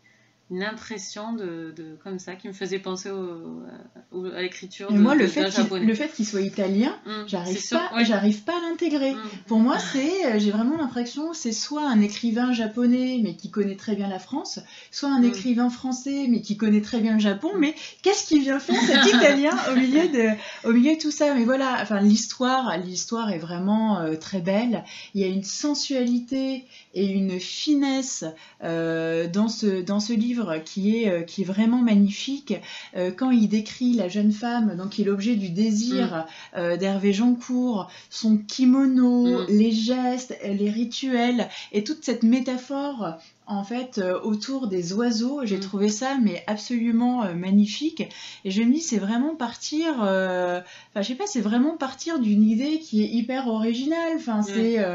une 0.51 0.61
impression 0.61 1.33
de, 1.33 1.73
de 1.75 1.97
comme 2.03 2.19
ça 2.19 2.35
qui 2.35 2.47
me 2.47 2.53
faisait 2.53 2.77
penser 2.77 3.09
au... 3.09 3.63
au- 4.11 4.25
à 4.27 4.41
l'écriture 4.41 4.91
de, 4.91 4.97
moi, 4.99 5.15
le 5.15 5.23
de- 5.23 5.27
fait 5.29 5.49
japonais. 5.49 5.85
le 5.85 5.95
fait 5.95 6.09
qu'il 6.13 6.27
soit 6.27 6.41
italien, 6.41 6.95
Mm, 7.05 7.23
j'arrive 7.27 7.69
pas, 7.69 7.89
ouais. 7.95 8.05
j'arrive 8.05 8.43
pas 8.43 8.51
à 8.53 8.69
l'intégrer. 8.69 9.13
Mm. 9.13 9.19
Pour 9.47 9.59
moi, 9.59 9.79
c'est, 9.79 10.25
euh, 10.27 10.39
j'ai 10.39 10.51
vraiment 10.51 10.77
l'impression, 10.77 11.31
que 11.31 11.37
c'est 11.37 11.53
soit 11.53 11.87
un 11.87 12.01
écrivain 12.01 12.51
japonais 12.53 13.19
mais 13.23 13.35
qui 13.35 13.49
connaît 13.49 13.75
très 13.77 13.95
bien 13.95 14.07
la 14.07 14.19
France, 14.19 14.59
soit 14.91 15.09
un 15.09 15.21
Mm. 15.21 15.25
écrivain 15.25 15.69
français 15.69 16.27
mais 16.29 16.41
qui 16.41 16.55
connaît 16.57 16.81
très 16.81 16.99
bien 16.99 17.13
le 17.13 17.19
Japon. 17.19 17.49
Mais 17.57 17.73
qu'est-ce 18.03 18.27
qu'il 18.27 18.41
vient 18.41 18.59
faire 18.59 18.79
cet 18.81 19.05
Italien 19.13 19.57
au 19.71 19.75
milieu 19.75 20.07
de, 20.09 20.29
au 20.69 20.73
milieu 20.73 20.95
de 20.95 21.01
tout 21.01 21.11
ça? 21.11 21.33
Mais 21.33 21.45
voilà, 21.45 21.77
enfin 21.81 21.99
l'histoire, 22.01 22.77
l'histoire 22.77 23.31
est 23.31 23.39
vraiment 23.39 23.99
euh, 24.01 24.15
très 24.15 24.39
belle. 24.41 24.83
Il 25.15 25.21
y 25.21 25.23
a 25.23 25.27
une 25.27 25.43
sensualité 25.43 26.65
et 26.93 27.05
une 27.05 27.39
finesse 27.39 28.23
euh, 28.63 29.27
dans 29.27 29.47
ce 29.47 29.81
dans 29.81 29.99
ce 29.99 30.13
livre 30.13 30.32
qui 30.65 30.97
est 30.97 31.09
euh, 31.09 31.21
qui 31.21 31.41
est 31.41 31.45
vraiment 31.45 31.81
magnifique. 31.81 32.53
Euh, 32.95 33.11
quand 33.11 33.31
il 33.31 33.47
décrit 33.47 33.93
la 33.93 34.09
jeune 34.09 34.31
femme, 34.31 34.75
donc 34.75 34.91
qui 34.91 35.01
est 35.01 35.05
l'objet 35.05 35.35
du 35.35 35.49
désir 35.49 36.25
euh, 36.55 36.77
d'Hervé 36.77 37.13
Joncourt, 37.13 37.89
son 38.09 38.37
kimono, 38.37 39.23
Mm. 39.23 39.45
les 39.49 39.71
gestes, 39.71 40.37
les 40.43 40.69
rituels 40.69 41.49
et 41.71 41.83
toute 41.83 42.03
cette 42.03 42.23
métaphore 42.23 43.15
en 43.57 43.63
fait 43.63 43.97
euh, 43.97 44.19
autour 44.21 44.67
des 44.67 44.93
oiseaux, 44.93 45.41
j'ai 45.45 45.57
Mm. 45.57 45.61
trouvé 45.61 45.89
ça 45.89 46.17
mais 46.21 46.43
absolument 46.47 47.23
euh, 47.23 47.33
magnifique 47.33 48.03
et 48.45 48.51
je 48.51 48.61
me 48.63 48.73
dis 48.73 48.81
c'est 48.81 48.97
vraiment 48.97 49.35
partir 49.35 50.01
euh, 50.03 50.59
enfin 50.91 51.01
je 51.01 51.07
sais 51.09 51.15
pas 51.15 51.27
c'est 51.27 51.41
vraiment 51.41 51.77
partir 51.77 52.19
d'une 52.19 52.43
idée 52.43 52.79
qui 52.79 53.03
est 53.03 53.07
hyper 53.07 53.47
originale 53.47 54.13
enfin 54.17 54.39
Mm. 54.41 54.43
c'est 54.53 54.85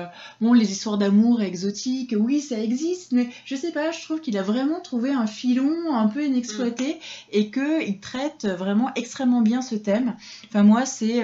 bon 0.40 0.52
les 0.52 0.70
histoires 0.72 0.98
d'amour 0.98 1.42
exotiques 1.42 2.14
oui 2.18 2.40
ça 2.40 2.58
existe 2.60 3.12
mais 3.12 3.28
je 3.44 3.54
sais 3.56 3.72
pas 3.72 3.90
je 3.92 4.02
trouve 4.02 4.20
qu'il 4.20 4.36
a 4.36 4.42
vraiment 4.42 4.80
trouvé 4.80 5.10
un 5.10 5.26
filon 5.26 5.94
un 5.94 6.08
peu 6.08 6.24
inexploité 6.24 6.98
et 7.32 7.48
que 7.50 7.82
il 7.86 7.98
traite 8.00 8.46
vraiment 8.46 8.90
extrêmement 8.96 9.40
bien 9.42 9.62
ce 9.62 9.74
thème 9.74 10.16
enfin 10.48 10.62
moi 10.62 10.84
c'est 10.86 11.22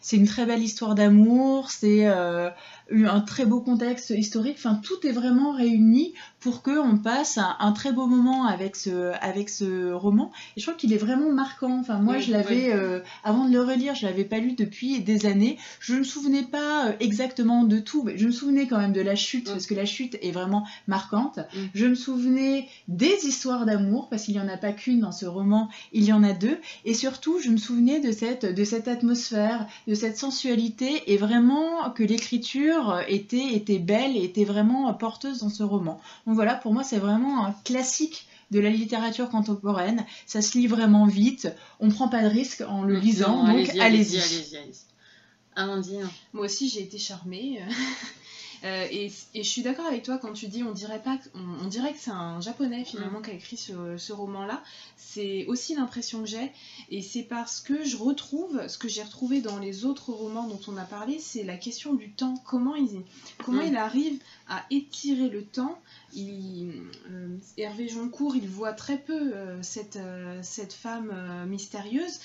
c'est 0.00 0.16
une 0.16 0.26
très 0.26 0.46
belle 0.46 0.62
histoire 0.62 0.94
d'amour 0.94 1.70
c'est 1.70 2.06
un 2.06 3.20
très 3.20 3.46
beau 3.46 3.60
contexte 3.60 4.10
historique. 4.10 4.56
Enfin, 4.58 4.80
tout 4.82 5.06
est 5.06 5.12
vraiment 5.12 5.52
réuni 5.52 6.12
pour 6.40 6.59
que 6.62 6.78
on 6.78 6.96
passe 6.98 7.38
un, 7.38 7.56
un 7.58 7.72
très 7.72 7.92
beau 7.92 8.06
moment 8.06 8.44
avec 8.46 8.76
ce, 8.76 9.12
avec 9.20 9.48
ce 9.48 9.92
roman. 9.92 10.30
Et 10.56 10.60
je 10.60 10.66
trouve 10.66 10.76
qu'il 10.76 10.92
est 10.92 10.96
vraiment 10.98 11.30
marquant. 11.32 11.78
Enfin, 11.80 11.98
moi, 11.98 12.14
Oui, 12.16 12.22
je 12.22 12.32
l'avais, 12.32 12.66
oui. 12.66 12.70
euh, 12.72 13.00
avant 13.24 13.46
de 13.46 13.52
le 13.52 13.62
relire, 13.62 13.94
je 13.94 14.06
l'avais 14.06 14.24
pas 14.24 14.38
lu 14.38 14.52
depuis 14.52 15.00
des 15.00 15.26
années. 15.26 15.58
Je 15.80 15.94
ne 15.94 15.98
me 16.00 16.04
souvenais 16.04 16.42
pas 16.42 16.88
euh, 16.88 16.92
exactement 17.00 17.64
de 17.64 17.78
tout, 17.78 18.02
mais 18.04 18.16
je 18.18 18.26
me 18.26 18.30
souvenais 18.32 18.66
quand 18.66 18.78
même 18.78 18.92
de 18.92 19.00
la 19.00 19.16
chute, 19.16 19.48
Mm. 19.48 19.52
parce 19.52 19.66
que 19.66 19.74
la 19.74 19.86
chute 19.86 20.16
est 20.22 20.32
vraiment 20.32 20.66
marquante. 20.86 21.38
Mm. 21.38 21.58
Je 21.74 21.86
me 21.86 21.94
souvenais 21.94 22.66
des 22.88 23.26
histoires 23.26 23.66
d'amour, 23.66 24.08
parce 24.08 24.24
qu'il 24.24 24.34
n'y 24.34 24.40
en 24.40 24.48
a 24.48 24.56
pas 24.56 24.72
qu'une 24.72 25.00
dans 25.00 25.12
ce 25.12 25.26
roman, 25.26 25.68
il 25.92 26.04
y 26.04 26.12
en 26.12 26.22
a 26.22 26.32
deux. 26.32 26.58
Et 26.84 26.94
surtout, 26.94 27.38
je 27.42 27.50
me 27.50 27.56
souvenais 27.56 28.00
de 28.00 28.12
cette, 28.12 28.44
de 28.46 28.64
cette 28.64 28.88
atmosphère, 28.88 29.66
de 29.88 29.94
cette 29.94 30.16
sensualité, 30.16 31.02
et 31.12 31.16
vraiment 31.16 31.90
que 31.94 32.02
l'écriture 32.02 33.00
était, 33.08 33.54
était 33.54 33.78
belle 33.78 34.16
était 34.16 34.44
vraiment 34.44 34.92
porteuse 34.94 35.40
dans 35.40 35.48
ce 35.48 35.62
roman. 35.62 36.00
Voilà, 36.40 36.54
pour 36.54 36.72
moi, 36.72 36.82
c'est 36.84 36.96
vraiment 36.96 37.44
un 37.44 37.52
classique 37.64 38.26
de 38.50 38.60
la 38.60 38.70
littérature 38.70 39.28
contemporaine. 39.28 40.06
Ça 40.24 40.40
se 40.40 40.56
lit 40.56 40.68
vraiment 40.68 41.04
vite, 41.04 41.54
on 41.80 41.90
prend 41.90 42.08
pas 42.08 42.22
de 42.22 42.28
risque 42.28 42.62
en 42.66 42.82
le 42.82 42.94
lisant, 42.98 43.44
Non, 43.44 43.52
donc 43.52 43.68
allez-y, 43.68 43.78
allez-y. 43.78 44.16
allez-y, 44.18 44.56
allez-y. 44.56 44.80
Amandine. 45.54 46.08
Moi 46.32 46.46
aussi, 46.46 46.70
j'ai 46.70 46.80
été 46.80 46.96
charmée. 46.96 47.60
Euh, 48.62 48.86
et, 48.90 49.10
et 49.34 49.42
je 49.42 49.48
suis 49.48 49.62
d'accord 49.62 49.86
avec 49.86 50.02
toi 50.02 50.18
quand 50.18 50.32
tu 50.34 50.46
dis 50.46 50.62
on 50.62 50.72
dirait 50.72 51.02
pas 51.02 51.16
que- 51.16 51.28
on, 51.34 51.64
on 51.64 51.68
dirait 51.68 51.92
que 51.94 51.98
c'est 51.98 52.10
un 52.10 52.40
japonais 52.42 52.84
finalement 52.84 53.22
qui 53.22 53.30
a 53.30 53.34
écrit 53.34 53.56
ce, 53.56 53.96
ce 53.96 54.12
roman 54.12 54.44
là 54.44 54.62
c'est 54.96 55.46
aussi 55.46 55.74
l'impression 55.74 56.20
que 56.20 56.26
j'ai. 56.28 56.52
Et 56.90 57.00
c'est 57.02 57.22
parce 57.22 57.60
que 57.60 57.84
je 57.84 57.96
retrouve 57.96 58.68
ce 58.68 58.76
que 58.76 58.86
j'ai 58.88 59.02
retrouvé 59.02 59.40
dans 59.40 59.58
les 59.58 59.84
autres 59.86 60.12
romans 60.12 60.46
dont 60.46 60.60
on 60.68 60.76
a 60.76 60.84
parlé 60.84 61.18
c'est 61.18 61.42
la 61.42 61.56
question 61.56 61.94
du 61.94 62.10
temps. 62.10 62.34
Comment 62.46 62.74
il 62.76 63.02
comment 63.44 63.62
Mm. 63.62 63.66
il 63.68 63.76
arrive 63.76 64.20
à 64.48 64.64
étirer 64.70 65.28
le 65.30 65.42
temps? 65.44 65.78
Il, 66.12 66.72
euh, 67.10 67.36
Hervé 67.56 67.88
Joncourt 67.88 68.36
il 68.36 68.46
voit 68.48 68.72
très 68.72 68.98
peu 68.98 69.32
euh, 69.34 69.62
cette, 69.62 69.98
cette 70.42 70.72
femme 70.74 71.12
mystérieuse. 71.48 72.20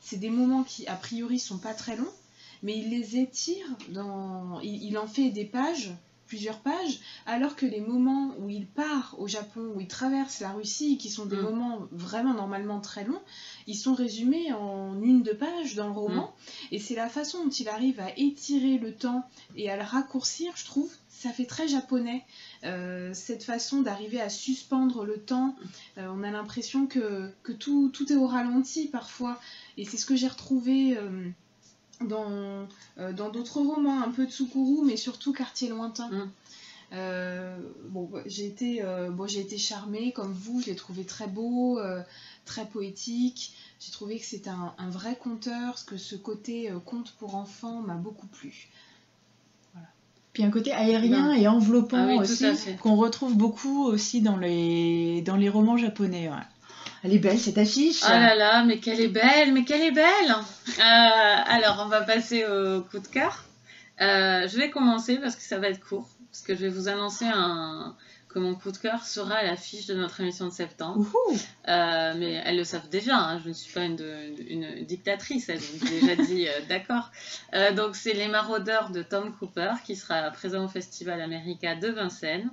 C'est 0.00 0.16
des 0.18 0.30
moments 0.30 0.62
qui 0.64 0.86
a 0.86 0.94
priori 0.96 1.38
sont 1.38 1.58
pas 1.58 1.74
très 1.74 1.96
longs 1.96 2.12
mais 2.62 2.76
il 2.78 2.90
les 2.90 3.16
étire 3.18 3.66
dans. 3.90 4.60
Il, 4.60 4.82
il 4.82 4.98
en 4.98 5.06
fait 5.06 5.30
des 5.30 5.44
pages, 5.44 5.92
plusieurs 6.26 6.58
pages, 6.58 7.00
alors 7.24 7.56
que 7.56 7.64
les 7.64 7.80
moments 7.80 8.34
où 8.38 8.50
il 8.50 8.66
part 8.66 9.16
au 9.18 9.26
Japon, 9.26 9.72
où 9.74 9.80
il 9.80 9.88
traverse 9.88 10.40
la 10.40 10.50
Russie, 10.50 10.98
qui 10.98 11.08
sont 11.08 11.24
des 11.24 11.36
Mm. 11.36 11.42
moments 11.42 11.78
vraiment 11.90 12.34
normalement 12.34 12.80
très 12.80 13.04
longs, 13.04 13.22
ils 13.66 13.74
sont 13.76 13.94
résumés 13.94 14.52
en 14.52 15.00
une, 15.02 15.22
deux 15.22 15.36
pages 15.36 15.74
dans 15.74 15.86
le 15.86 15.94
roman. 15.94 16.34
Et 16.70 16.78
c'est 16.78 16.94
la 16.94 17.08
façon 17.08 17.44
dont 17.44 17.50
il 17.50 17.68
arrive 17.68 17.98
à 18.00 18.10
étirer 18.18 18.76
le 18.76 18.94
temps 18.94 19.24
et 19.56 19.70
à 19.70 19.76
le 19.76 19.82
raccourcir, 19.82 20.52
je 20.56 20.64
trouve. 20.66 20.92
Ça 21.08 21.30
fait 21.30 21.46
très 21.46 21.66
japonais, 21.66 22.24
euh, 22.62 23.12
cette 23.12 23.42
façon 23.42 23.80
d'arriver 23.82 24.20
à 24.20 24.28
suspendre 24.28 25.04
le 25.04 25.18
temps. 25.18 25.56
Euh, 25.96 26.06
on 26.14 26.22
a 26.22 26.30
l'impression 26.30 26.86
que, 26.86 27.32
que 27.42 27.50
tout, 27.52 27.88
tout 27.92 28.12
est 28.12 28.16
au 28.16 28.26
ralenti 28.28 28.86
parfois. 28.86 29.40
Et 29.78 29.84
c'est 29.84 29.96
ce 29.96 30.06
que 30.06 30.14
j'ai 30.14 30.28
retrouvé 30.28 30.96
euh, 30.96 31.28
dans 32.00 32.66
euh, 32.98 33.12
dans 33.12 33.30
d'autres 33.30 33.60
romans, 33.60 34.02
un 34.02 34.10
peu 34.10 34.26
de 34.26 34.30
Tsukuru, 34.30 34.84
mais 34.84 34.96
surtout 34.96 35.32
Quartier 35.32 35.68
lointain. 35.68 36.08
Mm. 36.08 36.30
Euh, 36.94 37.58
bon, 37.90 38.08
bah, 38.10 38.20
j'ai 38.26 38.46
été, 38.46 38.82
euh, 38.82 39.10
bon, 39.10 39.26
j'ai 39.26 39.40
été 39.40 39.58
charmée 39.58 40.12
comme 40.12 40.32
vous, 40.32 40.60
je 40.62 40.66
l'ai 40.66 40.74
trouvé 40.74 41.04
très 41.04 41.26
beau, 41.26 41.78
euh, 41.78 42.00
très 42.46 42.64
poétique. 42.64 43.52
J'ai 43.78 43.92
trouvé 43.92 44.18
que 44.18 44.24
c'était 44.24 44.48
un, 44.50 44.72
un 44.78 44.88
vrai 44.88 45.16
conteur, 45.22 45.76
ce 45.76 45.84
que 45.84 45.98
ce 45.98 46.16
côté 46.16 46.70
euh, 46.70 46.78
conte 46.78 47.12
pour 47.18 47.34
enfants 47.34 47.82
m'a 47.82 47.94
beaucoup 47.94 48.26
plu. 48.26 48.68
Puis 50.32 50.44
un 50.44 50.50
côté 50.50 50.72
aérien 50.72 51.32
et 51.32 51.48
enveloppant 51.48 51.96
Ah 51.98 52.06
oui, 52.06 52.18
aussi, 52.18 52.44
qu'on 52.80 52.96
retrouve 52.96 53.36
beaucoup 53.36 53.84
aussi 53.84 54.20
dans 54.20 54.36
les, 54.36 55.20
dans 55.22 55.36
les 55.36 55.48
romans 55.48 55.76
japonais. 55.76 56.28
ouais. 56.28 56.36
Elle 57.04 57.14
est 57.14 57.18
belle 57.18 57.38
cette 57.38 57.58
affiche. 57.58 58.00
Oh 58.04 58.10
là 58.10 58.34
là, 58.34 58.64
mais 58.64 58.78
qu'elle 58.78 59.00
est 59.00 59.08
belle, 59.08 59.52
mais 59.52 59.64
qu'elle 59.64 59.82
est 59.82 59.92
belle 59.92 60.04
Euh, 60.30 60.82
Alors, 60.82 61.82
on 61.84 61.88
va 61.88 62.02
passer 62.02 62.44
au 62.44 62.82
coup 62.82 62.98
de 62.98 63.06
cœur. 63.06 63.44
Euh, 64.00 64.46
je 64.48 64.56
vais 64.56 64.70
commencer 64.70 65.16
parce 65.18 65.34
que 65.36 65.42
ça 65.42 65.58
va 65.58 65.68
être 65.68 65.80
court, 65.84 66.08
parce 66.30 66.42
que 66.42 66.54
je 66.54 66.60
vais 66.60 66.68
vous 66.68 66.88
annoncer 66.88 67.24
un... 67.24 67.96
que 68.28 68.38
mon 68.38 68.54
coup 68.54 68.70
de 68.70 68.76
cœur 68.76 69.04
sera 69.04 69.36
à 69.36 69.42
l'affiche 69.42 69.86
de 69.86 69.94
notre 69.94 70.20
émission 70.20 70.46
de 70.46 70.52
septembre. 70.52 71.06
Euh, 71.68 72.14
mais 72.16 72.42
elles 72.44 72.56
le 72.56 72.64
savent 72.64 72.88
déjà, 72.88 73.16
hein, 73.16 73.40
je 73.42 73.48
ne 73.48 73.52
suis 73.54 73.72
pas 73.72 73.84
une, 73.84 73.98
une 74.48 74.84
dictatrice, 74.84 75.48
elles 75.48 75.58
ont 75.58 75.84
déjà 75.88 76.14
dit 76.16 76.46
euh, 76.46 76.52
d'accord. 76.68 77.10
Euh, 77.54 77.72
donc 77.72 77.96
c'est 77.96 78.12
Les 78.12 78.28
Maraudeurs 78.28 78.90
de 78.90 79.02
Tom 79.02 79.34
Cooper 79.36 79.72
qui 79.84 79.96
sera 79.96 80.30
présent 80.30 80.64
au 80.64 80.68
Festival 80.68 81.20
America 81.20 81.74
de 81.74 81.88
Vincennes. 81.88 82.50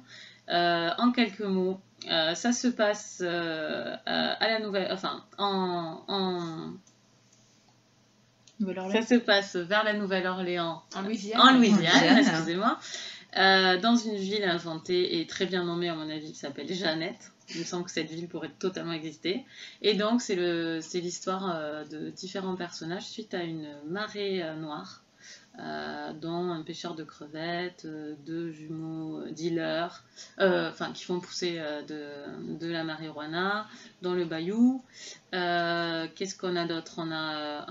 Euh, 0.49 0.89
en 0.99 1.11
quelques 1.11 1.39
mots, 1.41 1.79
euh, 2.11 2.35
ça 2.35 2.51
se 2.51 2.67
passe 2.67 3.19
euh, 3.23 3.95
à 4.05 4.47
la 4.47 4.59
nouvelle, 4.59 4.91
enfin 4.91 5.23
en, 5.37 6.03
en- 6.07 6.73
Nouvelle-Orléans. 8.59 9.01
ça 9.01 9.07
se 9.07 9.15
passe 9.15 9.55
vers 9.55 9.83
la 9.83 9.93
Nouvelle-Orléans 9.93 10.81
En 10.95 11.01
Louisiane. 11.01 11.41
en 11.41 11.53
Louisiane, 11.53 11.81
Louisiane. 11.81 12.17
excusez-moi, 12.19 12.79
euh, 13.37 13.77
dans 13.81 13.95
une 13.97 14.15
ville 14.15 14.43
inventée 14.45 15.19
et 15.19 15.27
très 15.27 15.45
bien 15.45 15.65
nommée 15.65 15.89
à 15.89 15.95
mon 15.95 16.09
avis 16.09 16.31
qui 16.31 16.37
s'appelle 16.39 16.71
Jeannette. 16.73 17.31
Il 17.53 17.59
me 17.59 17.63
semble 17.65 17.83
que 17.85 17.91
cette 17.91 18.09
ville 18.09 18.27
pourrait 18.27 18.51
totalement 18.57 18.93
exister. 18.93 19.43
Et 19.81 19.93
donc 19.95 20.21
c'est 20.21 20.35
l'histoire 20.95 21.53
euh, 21.55 21.83
de 21.85 22.09
différents 22.11 22.55
personnages 22.55 23.03
suite 23.05 23.33
à 23.33 23.43
une 23.43 23.67
marée 23.87 24.41
euh, 24.41 24.55
noire, 24.55 25.01
euh, 25.59 26.11
dont 26.13 26.51
un 26.51 26.63
pêcheur 26.63 26.95
de 26.95 27.03
crevettes, 27.03 27.85
euh, 27.85 28.15
deux 28.25 28.51
jumeaux 28.51 29.21
euh, 29.21 29.31
dealers, 29.31 30.03
euh, 30.39 30.69
enfin 30.69 30.91
qui 30.91 31.05
font 31.05 31.21
pousser 31.21 31.61
de, 31.87 32.67
la 32.67 32.83
marijuana 32.83 33.67
dans 34.01 34.13
le 34.13 34.25
bayou. 34.25 34.83
Qu'est-ce 35.31 36.37
qu'on 36.37 36.55
a 36.55 36.65
d'autre? 36.65 36.95
On 36.97 37.11
a 37.11 37.65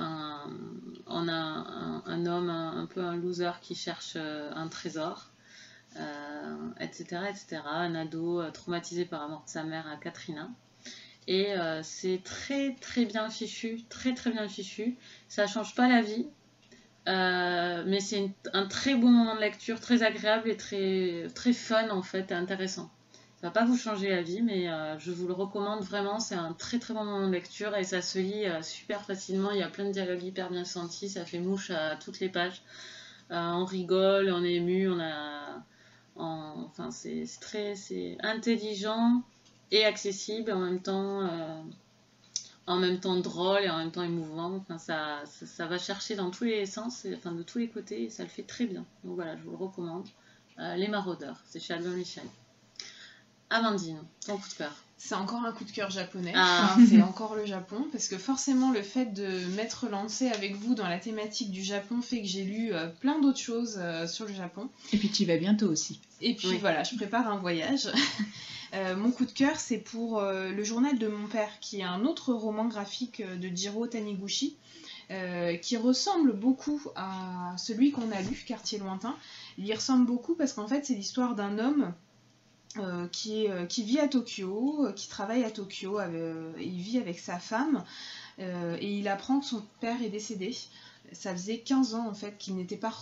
un, 1.07 2.27
homme, 2.27 2.49
un, 2.49 2.87
peu 2.87 3.03
un 3.03 3.17
loser 3.17 3.53
qui 3.61 3.75
cherche 3.75 4.17
un 4.17 4.69
trésor, 4.69 5.31
etc., 6.81 7.23
etc. 7.29 7.63
Un 7.67 7.95
ado 7.95 8.43
traumatisé 8.51 9.05
par 9.05 9.23
la 9.23 9.29
mort 9.29 9.45
de 9.45 9.51
sa 9.51 9.65
mère 9.65 9.87
à 9.89 9.97
Katrina. 9.97 10.49
Et 11.27 11.55
c'est 11.83 12.23
très 12.23 12.75
très 12.81 13.05
bien 13.05 13.29
fichu, 13.31 13.83
très 13.89 14.15
très 14.15 14.31
bien 14.31 14.49
fichu. 14.49 14.97
Ça 15.29 15.47
change 15.47 15.75
pas 15.75 15.89
la 15.89 16.03
vie. 16.03 16.27
Mais 17.07 18.01
c'est 18.01 18.31
un 18.53 18.67
très 18.67 18.95
bon 18.95 19.11
moment 19.11 19.35
de 19.35 19.41
lecture, 19.41 19.81
très 19.81 20.03
agréable 20.03 20.49
et 20.49 20.57
très, 20.57 21.27
très 21.35 21.53
fun 21.53 21.91
en 21.91 22.03
fait 22.03 22.33
intéressant. 22.33 22.91
Ça 23.41 23.49
va 23.49 23.51
pas 23.51 23.65
vous 23.65 23.77
changer 23.77 24.09
la 24.09 24.23
vie, 24.23 24.41
mais 24.41 24.69
je 24.99 25.11
vous 25.11 25.27
le 25.27 25.35
recommande 25.35 25.83
vraiment. 25.83 26.19
C'est 26.19 26.35
un 26.35 26.53
très 26.55 26.79
très 26.79 26.95
bon 26.95 27.05
moment 27.05 27.27
de 27.27 27.33
lecture 27.33 27.77
et 27.77 27.85
ça 27.85 28.01
se 28.01 28.19
lit 28.19 28.47
super 28.63 29.03
facilement. 29.03 29.51
Il 29.51 29.59
y 29.59 29.63
a 29.63 29.69
plein 29.69 29.85
de 29.85 29.93
dialogues 29.93 30.23
hyper 30.23 30.51
bien 30.51 30.65
sentis, 30.65 31.11
ça 31.11 31.27
fait 31.27 31.41
mouche 31.41 31.71
à 31.71 31.97
toutes 31.97 32.21
les 32.21 32.31
pages. 32.31 32.63
on 33.31 33.67
rigole, 33.67 34.31
on 34.33 34.43
est 34.43 34.55
ému, 34.55 34.89
on 34.89 34.99
a 34.99 35.63
enfin, 36.17 36.91
c'est 36.91 37.25
très 37.41 37.75
intelligent 38.21 39.23
et 39.71 39.85
accessible 39.85 40.53
en 40.53 40.61
même 40.61 40.81
temps. 40.81 41.23
Euh, 41.23 41.63
en 42.67 42.77
même 42.77 42.99
temps 42.99 43.17
drôle 43.17 43.63
et 43.63 43.71
en 43.71 43.79
même 43.79 43.91
temps 43.91 44.03
émouvant. 44.03 44.57
Enfin, 44.57 44.79
ça, 44.79 45.23
ça, 45.27 45.67
va 45.67 45.79
chercher 45.79 46.17
dans 46.17 46.31
tous 46.31 46.45
les 46.45 46.67
sens, 46.67 47.07
enfin, 47.15 47.33
de 47.33 47.43
tous 47.43 47.59
les 47.59 47.69
côtés, 47.69 48.05
et 48.05 48.11
ça 48.11 48.23
le 48.23 48.29
fait 48.29 48.43
très 48.43 48.67
bien. 48.67 48.85
Donc 49.05 49.17
voilà, 49.17 49.37
je 49.37 49.43
vous 49.43 49.51
le 49.51 49.57
recommande. 49.57 50.07
Euh, 50.59 50.77
les 50.77 50.89
Maraudeurs, 50.89 51.41
c'est 51.47 51.61
chez 51.61 51.75
Albin 51.75 51.91
Michel. 51.91 52.25
Amandine, 53.51 54.03
ton 54.25 54.37
coup 54.37 54.49
de 54.49 54.55
cœur 54.55 54.84
c'est 54.97 55.15
encore 55.15 55.45
un 55.45 55.53
coup 55.53 55.65
de 55.65 55.71
cœur 55.71 55.91
japonais. 55.91 56.33
Ah. 56.35 56.77
c'est 56.89 57.03
encore 57.03 57.35
le 57.35 57.45
Japon, 57.47 57.87
parce 57.93 58.09
que 58.09 58.17
forcément, 58.17 58.71
le 58.71 58.83
fait 58.83 59.07
de 59.07 59.47
m'être 59.55 59.89
lancée 59.89 60.29
avec 60.29 60.57
vous 60.57 60.75
dans 60.75 60.89
la 60.89 60.99
thématique 60.99 61.51
du 61.51 61.63
Japon 61.63 62.01
fait 62.01 62.23
que 62.23 62.29
j'ai 62.29 62.45
lu 62.45 62.73
euh, 62.73 62.89
plein 62.89 63.21
d'autres 63.21 63.39
choses 63.39 63.79
euh, 63.79 64.07
sur 64.07 64.27
le 64.27 64.35
Japon. 64.35 64.69
Et 64.93 64.99
puis 64.99 65.11
tu 65.11 65.23
y 65.23 65.27
vas 65.27 65.37
bientôt 65.37 65.69
aussi. 65.69 66.01
Et 66.21 66.35
puis 66.35 66.57
voilà, 66.59 66.85
je 66.85 66.97
prépare 66.97 67.29
un 67.29 67.39
voyage. 67.39 67.89
Euh, 68.73 68.97
mon 68.97 69.13
coup 69.13 69.25
de 69.25 69.31
cœur, 69.31 69.61
c'est 69.61 69.79
pour 69.79 70.21
Le 70.21 70.65
journal 70.65 70.99
de 70.99 71.07
mon 71.07 71.29
père, 71.29 71.61
qui 71.61 71.79
est 71.79 71.85
un 71.85 72.05
autre 72.05 72.33
roman 72.35 72.65
graphique 72.65 73.23
de 73.23 73.57
Jiro 73.57 73.87
Taniguchi. 73.87 74.57
qui 75.63 75.77
ressemble 75.77 76.33
beaucoup 76.33 76.83
à 76.97 77.55
celui 77.57 77.93
qu'on 77.93 78.11
a 78.11 78.21
lu, 78.21 78.43
Quartier 78.45 78.81
lointain. 78.81 79.15
Il 79.59 79.67
y 79.67 79.73
ressemble 79.73 80.07
beaucoup 80.07 80.35
parce 80.35 80.55
qu'en 80.55 80.67
fait, 80.67 80.85
c'est 80.85 80.95
l'histoire 80.95 81.37
d'un 81.37 81.61
homme 81.61 81.95
euh, 82.79 83.07
qui, 83.09 83.49
euh, 83.49 83.67
qui, 83.67 83.85
vit 83.85 84.01
à 84.01 84.09
Tokyo, 84.09 84.87
euh, 84.87 84.93
qui 84.93 85.09
travaille 85.09 85.45
à 85.45 85.51
Tokyo, 85.51 86.01
il 86.59 86.81
vit 86.81 86.99
avec 86.99 87.21
sa 87.21 87.39
femme 87.39 87.85
et 88.39 88.99
il 88.99 89.07
apprend 89.07 89.39
que 89.39 89.47
son 89.47 89.63
père 89.81 90.03
est 90.03 90.09
décédé. 90.09 90.57
Ça 91.13 91.33
faisait 91.33 91.59
15 91.59 91.95
ans 91.95 92.09
en 92.09 92.15
fait 92.15 92.37
qu'il 92.37 92.57
n'était 92.57 92.77
pas 92.77 92.93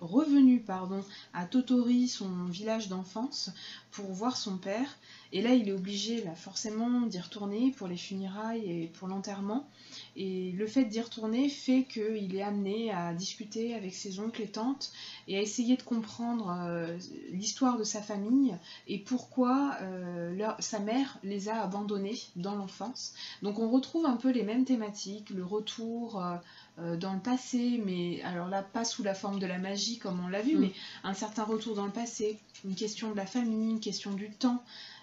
revenu 0.00 0.60
pardon, 0.60 1.02
à 1.32 1.46
Totori, 1.46 2.08
son 2.08 2.44
village 2.44 2.88
d'enfance, 2.88 3.50
pour 3.90 4.06
voir 4.12 4.36
son 4.36 4.56
père. 4.56 4.96
Et 5.32 5.42
là, 5.42 5.54
il 5.54 5.68
est 5.68 5.72
obligé, 5.72 6.22
là, 6.22 6.34
forcément, 6.34 7.02
d'y 7.02 7.18
retourner 7.18 7.72
pour 7.72 7.88
les 7.88 7.96
funérailles 7.96 8.70
et 8.70 8.86
pour 8.98 9.08
l'enterrement. 9.08 9.68
Et 10.16 10.52
le 10.52 10.66
fait 10.66 10.84
d'y 10.84 11.00
retourner 11.00 11.48
fait 11.48 11.84
qu'il 11.84 12.34
est 12.36 12.42
amené 12.42 12.92
à 12.92 13.12
discuter 13.14 13.74
avec 13.74 13.94
ses 13.94 14.20
oncles 14.20 14.42
et 14.42 14.48
tantes 14.48 14.92
et 15.26 15.36
à 15.36 15.40
essayer 15.40 15.76
de 15.76 15.82
comprendre 15.82 16.56
euh, 16.56 16.96
l'histoire 17.30 17.78
de 17.78 17.84
sa 17.84 18.00
famille 18.00 18.56
et 18.86 18.98
pourquoi 18.98 19.76
euh, 19.82 20.52
sa 20.60 20.78
mère 20.78 21.18
les 21.24 21.48
a 21.48 21.62
abandonnés 21.62 22.18
dans 22.36 22.54
l'enfance. 22.54 23.14
Donc 23.42 23.58
on 23.58 23.70
retrouve 23.70 24.06
un 24.06 24.16
peu 24.16 24.30
les 24.30 24.42
mêmes 24.42 24.64
thématiques, 24.64 25.30
le 25.30 25.44
retour 25.44 26.22
euh, 26.22 26.36
dans 26.78 27.14
le 27.14 27.20
passé, 27.20 27.80
mais 27.84 28.20
alors 28.22 28.48
là, 28.48 28.62
pas 28.62 28.84
sous 28.84 29.04
la 29.04 29.14
forme 29.14 29.38
de 29.38 29.46
la 29.46 29.58
magie 29.58 29.98
comme 29.98 30.18
on 30.24 30.28
l'a 30.28 30.42
vu, 30.42 30.56
mm. 30.56 30.60
mais 30.60 30.72
un 31.04 31.14
certain 31.14 31.44
retour 31.44 31.76
dans 31.76 31.86
le 31.86 31.92
passé, 31.92 32.38
une 32.64 32.74
question 32.74 33.12
de 33.12 33.16
la 33.16 33.26
famille, 33.26 33.70
une 33.70 33.80
question 33.80 34.12
du 34.12 34.30
temps. 34.30 34.62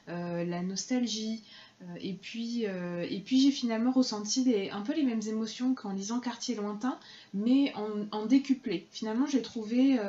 Euh, 0.09 0.43
la 0.45 0.61
nostalgie. 0.63 1.43
Euh, 1.82 1.86
et 1.99 2.13
puis, 2.13 2.65
euh, 2.65 3.05
et 3.09 3.19
puis 3.19 3.39
j'ai 3.39 3.51
finalement 3.51 3.91
ressenti 3.91 4.43
des, 4.43 4.69
un 4.69 4.82
peu 4.82 4.93
les 4.93 5.03
mêmes 5.03 5.22
émotions 5.28 5.74
qu'en 5.74 5.93
lisant 5.93 6.19
Quartier 6.19 6.55
lointain, 6.55 6.97
mais 7.34 7.74
en, 8.11 8.26
décuplé. 8.26 8.88
Finalement, 8.91 9.26
j'ai 9.26 9.41
trouvé 9.41 9.99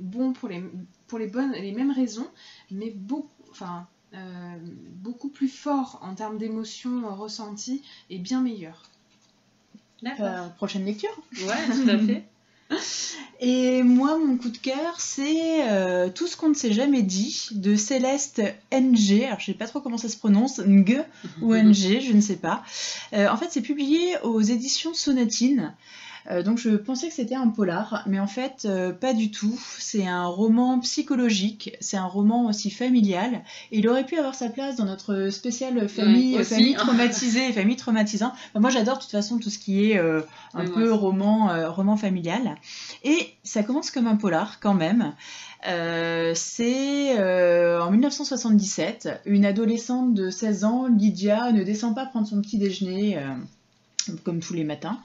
bon 0.00 0.32
pour 0.32 0.48
les, 0.48 0.62
pour 1.06 1.18
les 1.18 1.26
bonnes, 1.26 1.52
les 1.52 1.72
mêmes 1.72 1.90
raisons, 1.90 2.28
mais 2.70 2.90
beaucoup, 2.90 3.30
enfin, 3.50 3.86
beaucoup 4.96 5.28
plus 5.28 5.48
fort 5.48 5.98
en 6.02 6.14
termes 6.14 6.38
d'émotions 6.38 7.14
ressenties 7.14 7.82
et 8.10 8.18
bien 8.18 8.42
meilleur. 8.42 8.82
D'accord. 10.02 10.52
prochaine 10.56 10.84
lecture 10.84 11.10
Ouais, 11.46 11.66
tout 11.74 11.88
à 11.88 11.98
fait. 11.98 12.24
Et 13.40 13.82
moi, 13.82 14.18
mon 14.18 14.36
coup 14.36 14.50
de 14.50 14.58
cœur, 14.58 15.00
c'est 15.00 15.68
euh, 15.68 16.10
Tout 16.10 16.26
ce 16.26 16.36
qu'on 16.36 16.50
ne 16.50 16.54
s'est 16.54 16.72
jamais 16.72 17.02
dit 17.02 17.48
de 17.52 17.74
Céleste 17.74 18.42
NG. 18.70 19.24
Alors, 19.24 19.40
je 19.40 19.46
sais 19.46 19.54
pas 19.54 19.66
trop 19.66 19.80
comment 19.80 19.96
ça 19.96 20.08
se 20.08 20.16
prononce, 20.16 20.60
Ng 20.60 21.02
ou 21.40 21.54
NG, 21.54 22.00
je 22.00 22.12
ne 22.12 22.20
sais 22.20 22.36
pas. 22.36 22.62
Euh, 23.14 23.28
en 23.28 23.36
fait, 23.36 23.46
c'est 23.50 23.62
publié 23.62 24.18
aux 24.22 24.42
éditions 24.42 24.92
Sonatine. 24.92 25.74
Euh, 26.30 26.42
donc 26.42 26.58
je 26.58 26.70
pensais 26.70 27.08
que 27.08 27.14
c'était 27.14 27.34
un 27.34 27.48
polar, 27.48 28.02
mais 28.06 28.20
en 28.20 28.26
fait 28.26 28.64
euh, 28.64 28.92
pas 28.92 29.12
du 29.12 29.30
tout. 29.30 29.58
C'est 29.78 30.06
un 30.06 30.26
roman 30.26 30.78
psychologique, 30.80 31.76
c'est 31.80 31.96
un 31.96 32.06
roman 32.06 32.46
aussi 32.46 32.70
familial. 32.70 33.42
Et 33.72 33.78
il 33.78 33.88
aurait 33.88 34.04
pu 34.04 34.16
avoir 34.16 34.34
sa 34.34 34.48
place 34.48 34.76
dans 34.76 34.84
notre 34.84 35.30
spéciale 35.30 35.88
famille, 35.88 36.42
famille 36.44 36.74
traumatisée 36.74 37.52
famille 37.52 37.76
traumatisante. 37.76 38.32
moi 38.54 38.70
j'adore 38.70 38.96
de 38.96 39.02
toute 39.02 39.10
façon 39.10 39.38
tout 39.38 39.50
ce 39.50 39.58
qui 39.58 39.90
est 39.90 39.98
euh, 39.98 40.20
un 40.54 40.66
peu 40.66 40.92
roman, 40.92 41.50
roman 41.70 41.96
familial. 41.96 42.56
Et 43.04 43.34
ça 43.42 43.62
commence 43.62 43.90
comme 43.90 44.06
un 44.06 44.16
polar 44.16 44.60
quand 44.60 44.74
même. 44.74 45.14
c'est 45.64 47.18
en 47.80 47.90
1977, 47.90 49.22
une 49.26 49.44
adolescente 49.44 50.14
de 50.14 50.30
16 50.30 50.64
ans, 50.64 50.86
Lydia, 50.86 51.52
ne 51.52 51.62
descend 51.62 51.94
pas 51.94 52.06
prendre 52.06 52.26
son 52.26 52.40
petit 52.40 52.58
déjeuner 52.58 53.18
comme 54.24 54.40
tous 54.40 54.54
les 54.54 54.64
matins. 54.64 54.98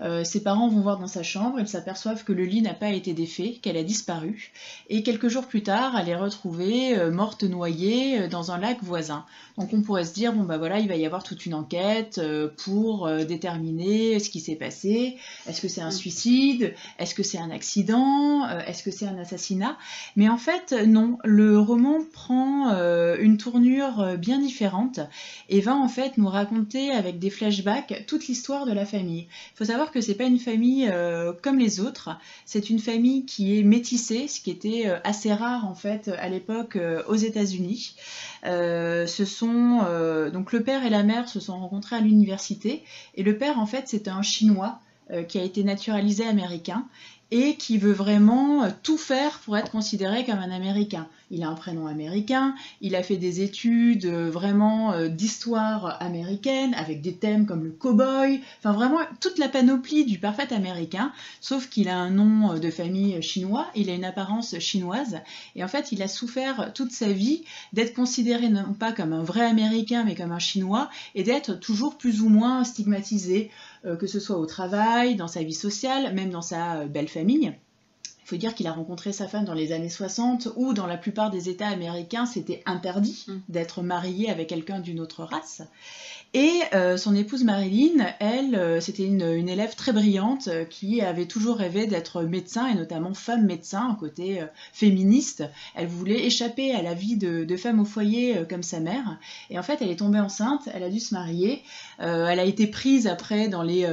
Euh, 0.00 0.22
ses 0.24 0.42
parents 0.42 0.68
vont 0.68 0.80
voir 0.80 0.98
dans 0.98 1.06
sa 1.08 1.22
chambre, 1.22 1.58
ils 1.58 1.68
s'aperçoivent 1.68 2.24
que 2.24 2.32
le 2.32 2.44
lit 2.44 2.62
n'a 2.62 2.74
pas 2.74 2.90
été 2.90 3.14
défait, 3.14 3.58
qu'elle 3.60 3.76
a 3.76 3.82
disparu, 3.82 4.52
et 4.88 5.02
quelques 5.02 5.28
jours 5.28 5.46
plus 5.46 5.62
tard, 5.62 5.96
elle 5.98 6.08
est 6.08 6.16
retrouvée 6.16 6.96
euh, 6.96 7.10
morte 7.10 7.42
noyée 7.42 8.20
euh, 8.20 8.28
dans 8.28 8.52
un 8.52 8.58
lac 8.58 8.78
voisin. 8.82 9.24
Donc 9.56 9.70
on 9.72 9.82
pourrait 9.82 10.04
se 10.04 10.14
dire, 10.14 10.32
bon 10.32 10.44
bah 10.44 10.56
voilà, 10.56 10.78
il 10.78 10.86
va 10.86 10.94
y 10.94 11.04
avoir 11.04 11.24
toute 11.24 11.44
une 11.44 11.54
enquête 11.54 12.20
pour 12.64 13.10
déterminer 13.26 14.20
ce 14.20 14.30
qui 14.30 14.38
s'est 14.38 14.54
passé. 14.54 15.16
Est-ce 15.48 15.60
que 15.60 15.66
c'est 15.66 15.80
un 15.80 15.90
suicide? 15.90 16.74
Est-ce 17.00 17.12
que 17.12 17.24
c'est 17.24 17.38
un 17.38 17.50
accident? 17.50 18.48
Est-ce 18.48 18.84
que 18.84 18.92
c'est 18.92 19.06
un 19.06 19.18
assassinat? 19.18 19.76
Mais 20.14 20.28
en 20.28 20.36
fait, 20.36 20.72
non, 20.86 21.18
le 21.24 21.58
roman 21.58 21.98
prend 22.12 22.70
une 23.18 23.36
tournure 23.36 24.16
bien 24.16 24.38
différente 24.38 25.00
et 25.48 25.60
va 25.60 25.74
en 25.74 25.88
fait 25.88 26.18
nous 26.18 26.28
raconter 26.28 26.92
avec 26.92 27.18
des 27.18 27.30
flashbacks 27.30 28.04
toute 28.06 28.28
l'histoire 28.28 28.64
de 28.64 28.72
la 28.72 28.86
famille. 28.86 29.26
Il 29.54 29.56
faut 29.56 29.64
savoir 29.64 29.87
que 29.90 30.00
c'est 30.00 30.14
pas 30.14 30.24
une 30.24 30.38
famille 30.38 30.88
euh, 30.90 31.32
comme 31.42 31.58
les 31.58 31.80
autres. 31.80 32.10
C'est 32.44 32.70
une 32.70 32.78
famille 32.78 33.24
qui 33.24 33.58
est 33.58 33.62
métissée, 33.62 34.28
ce 34.28 34.40
qui 34.40 34.50
était 34.50 34.84
euh, 34.86 34.98
assez 35.04 35.32
rare 35.32 35.66
en 35.66 35.74
fait 35.74 36.08
à 36.18 36.28
l'époque 36.28 36.76
euh, 36.76 37.02
aux 37.08 37.14
États-Unis. 37.14 37.94
ce 38.44 39.24
sont 39.26 39.78
donc 40.32 40.52
le 40.52 40.62
père 40.62 40.84
et 40.84 40.90
la 40.90 41.02
mère 41.02 41.28
se 41.28 41.40
sont 41.40 41.58
rencontrés 41.58 41.96
à 41.96 42.00
l'université 42.00 42.84
et 43.14 43.22
le 43.22 43.36
père 43.36 43.58
en 43.58 43.66
fait 43.66 43.88
c'était 43.88 44.10
un 44.10 44.22
chinois 44.22 44.80
qui 45.28 45.38
a 45.38 45.42
été 45.42 45.64
naturalisé 45.64 46.26
américain 46.26 46.84
et 47.30 47.56
qui 47.56 47.78
veut 47.78 47.92
vraiment 47.92 48.70
tout 48.82 48.98
faire 48.98 49.40
pour 49.40 49.56
être 49.56 49.70
considéré 49.70 50.24
comme 50.24 50.38
un 50.38 50.50
Américain 50.50 51.08
il 51.30 51.42
a 51.42 51.48
un 51.48 51.54
prénom 51.54 51.86
américain, 51.86 52.54
il 52.80 52.96
a 52.96 53.02
fait 53.02 53.16
des 53.16 53.42
études 53.42 54.06
euh, 54.06 54.30
vraiment 54.30 54.92
euh, 54.92 55.08
d'histoire 55.08 56.00
américaine 56.00 56.74
avec 56.74 57.02
des 57.02 57.14
thèmes 57.14 57.46
comme 57.46 57.64
le 57.64 57.70
cow-boy, 57.70 58.40
enfin 58.58 58.72
vraiment 58.72 59.00
toute 59.20 59.38
la 59.38 59.48
panoplie 59.48 60.04
du 60.04 60.18
parfait 60.18 60.52
américain, 60.52 61.12
sauf 61.40 61.68
qu'il 61.68 61.88
a 61.88 61.96
un 61.96 62.10
nom 62.10 62.52
euh, 62.52 62.58
de 62.58 62.70
famille 62.70 63.20
chinois, 63.22 63.66
il 63.74 63.90
a 63.90 63.94
une 63.94 64.04
apparence 64.04 64.58
chinoise, 64.58 65.20
et 65.54 65.62
en 65.62 65.68
fait 65.68 65.92
il 65.92 66.02
a 66.02 66.08
souffert 66.08 66.72
toute 66.74 66.92
sa 66.92 67.12
vie 67.12 67.44
d'être 67.72 67.94
considéré 67.94 68.48
non 68.48 68.72
pas 68.72 68.92
comme 68.92 69.12
un 69.12 69.22
vrai 69.22 69.44
américain 69.44 70.04
mais 70.04 70.14
comme 70.14 70.32
un 70.32 70.38
chinois, 70.38 70.88
et 71.14 71.22
d'être 71.22 71.54
toujours 71.54 71.98
plus 71.98 72.22
ou 72.22 72.28
moins 72.28 72.64
stigmatisé, 72.64 73.50
que 73.98 74.06
ce 74.06 74.20
soit 74.20 74.38
au 74.38 74.46
travail, 74.46 75.14
dans 75.14 75.28
sa 75.28 75.42
vie 75.42 75.54
sociale, 75.54 76.14
même 76.14 76.30
dans 76.30 76.42
sa 76.42 76.86
belle 76.86 77.08
famille. 77.08 77.54
Il 78.28 78.32
faut 78.32 78.36
dire 78.36 78.54
qu'il 78.54 78.66
a 78.66 78.72
rencontré 78.72 79.14
sa 79.14 79.26
femme 79.26 79.46
dans 79.46 79.54
les 79.54 79.72
années 79.72 79.88
60 79.88 80.48
où 80.56 80.74
dans 80.74 80.86
la 80.86 80.98
plupart 80.98 81.30
des 81.30 81.48
États 81.48 81.68
américains 81.68 82.26
c'était 82.26 82.62
interdit 82.66 83.24
mm. 83.26 83.38
d'être 83.48 83.80
marié 83.80 84.28
avec 84.28 84.48
quelqu'un 84.48 84.80
d'une 84.80 85.00
autre 85.00 85.24
race. 85.24 85.62
Et 86.34 86.60
euh, 86.74 86.98
son 86.98 87.14
épouse 87.16 87.42
Marilyn, 87.42 88.04
elle, 88.20 88.54
euh, 88.54 88.80
c'était 88.80 89.06
une, 89.06 89.48
élève 89.48 89.74
très 89.74 89.92
brillante 89.92 90.48
euh, 90.48 90.66
qui 90.66 91.00
avait 91.00 91.24
toujours 91.24 91.56
rêvé 91.56 91.86
d'être 91.86 92.22
médecin 92.22 92.66
et 92.66 92.74
notamment 92.74 93.14
femme 93.14 93.46
médecin, 93.46 93.88
un 93.92 93.94
côté 93.94 94.42
féministe. 94.74 95.44
Elle 95.74 95.86
voulait 95.86 96.26
échapper 96.26 96.74
à 96.74 96.82
la 96.82 96.92
vie 96.92 97.16
de, 97.16 97.56
femme 97.56 97.80
au 97.80 97.86
foyer 97.86 98.42
comme 98.48 98.62
sa 98.62 98.78
mère. 98.78 99.18
Et 99.48 99.58
en 99.58 99.62
fait, 99.62 99.78
elle 99.80 99.90
est 99.90 99.98
tombée 99.98 100.20
enceinte, 100.20 100.68
elle 100.72 100.82
a 100.82 100.90
dû 100.90 101.00
se 101.00 101.14
marier. 101.14 101.62
elle 101.98 102.38
a 102.38 102.44
été 102.44 102.66
prise 102.66 103.06
après 103.06 103.48
dans 103.48 103.62
les 103.62 103.88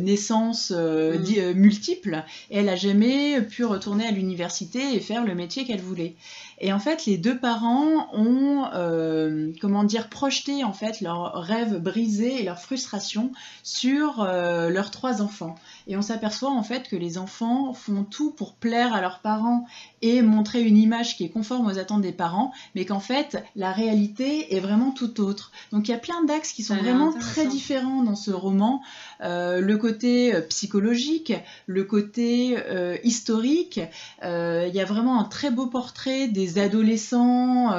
naissances 0.00 0.70
mm. 0.70 1.52
multiples 1.54 2.22
et 2.50 2.58
elle 2.58 2.68
a 2.68 2.76
jamais 2.76 3.42
pu 3.42 3.64
retourner 3.80 4.06
à 4.06 4.10
l'université 4.10 4.94
et 4.94 5.00
faire 5.00 5.24
le 5.24 5.34
métier 5.34 5.64
qu'elle 5.64 5.80
voulait. 5.80 6.14
Et 6.62 6.74
en 6.74 6.78
fait, 6.78 7.06
les 7.06 7.16
deux 7.16 7.38
parents 7.38 8.08
ont, 8.12 8.66
euh, 8.74 9.50
comment 9.62 9.82
dire, 9.82 10.10
projeté 10.10 10.62
en 10.62 10.74
fait 10.74 11.00
leurs 11.00 11.32
rêves 11.32 11.78
brisés 11.78 12.40
et 12.40 12.42
leur 12.42 12.58
frustration 12.58 13.32
sur 13.62 14.20
euh, 14.20 14.68
leurs 14.68 14.90
trois 14.90 15.22
enfants. 15.22 15.54
Et 15.86 15.96
on 15.96 16.02
s'aperçoit 16.02 16.50
en 16.50 16.62
fait 16.62 16.86
que 16.86 16.96
les 16.96 17.16
enfants 17.16 17.72
font 17.72 18.04
tout 18.04 18.30
pour 18.30 18.52
plaire 18.52 18.92
à 18.92 19.00
leurs 19.00 19.20
parents 19.20 19.66
et 20.02 20.20
montrer 20.20 20.60
une 20.62 20.76
image 20.76 21.16
qui 21.16 21.24
est 21.24 21.30
conforme 21.30 21.66
aux 21.66 21.78
attentes 21.78 22.02
des 22.02 22.12
parents, 22.12 22.52
mais 22.74 22.84
qu'en 22.84 23.00
fait 23.00 23.42
la 23.56 23.72
réalité 23.72 24.54
est 24.54 24.60
vraiment 24.60 24.90
tout 24.90 25.22
autre. 25.22 25.52
Donc 25.72 25.88
il 25.88 25.92
y 25.92 25.94
a 25.94 25.98
plein 25.98 26.24
d'axes 26.24 26.52
qui 26.52 26.62
sont 26.62 26.76
vraiment 26.76 27.12
très 27.12 27.46
différents 27.46 28.02
dans 28.02 28.16
ce 28.16 28.30
roman. 28.30 28.82
Euh, 29.22 29.60
le 29.60 29.78
côté 29.78 30.34
psychologique, 30.50 31.32
le 31.66 31.84
côté 31.84 32.56
historique. 33.02 33.80
il 34.22 34.74
y 34.74 34.80
a 34.80 34.84
vraiment 34.84 35.20
un 35.20 35.24
très 35.24 35.50
beau 35.50 35.66
portrait 35.66 36.28
des 36.28 36.49
adolescents 36.58 37.72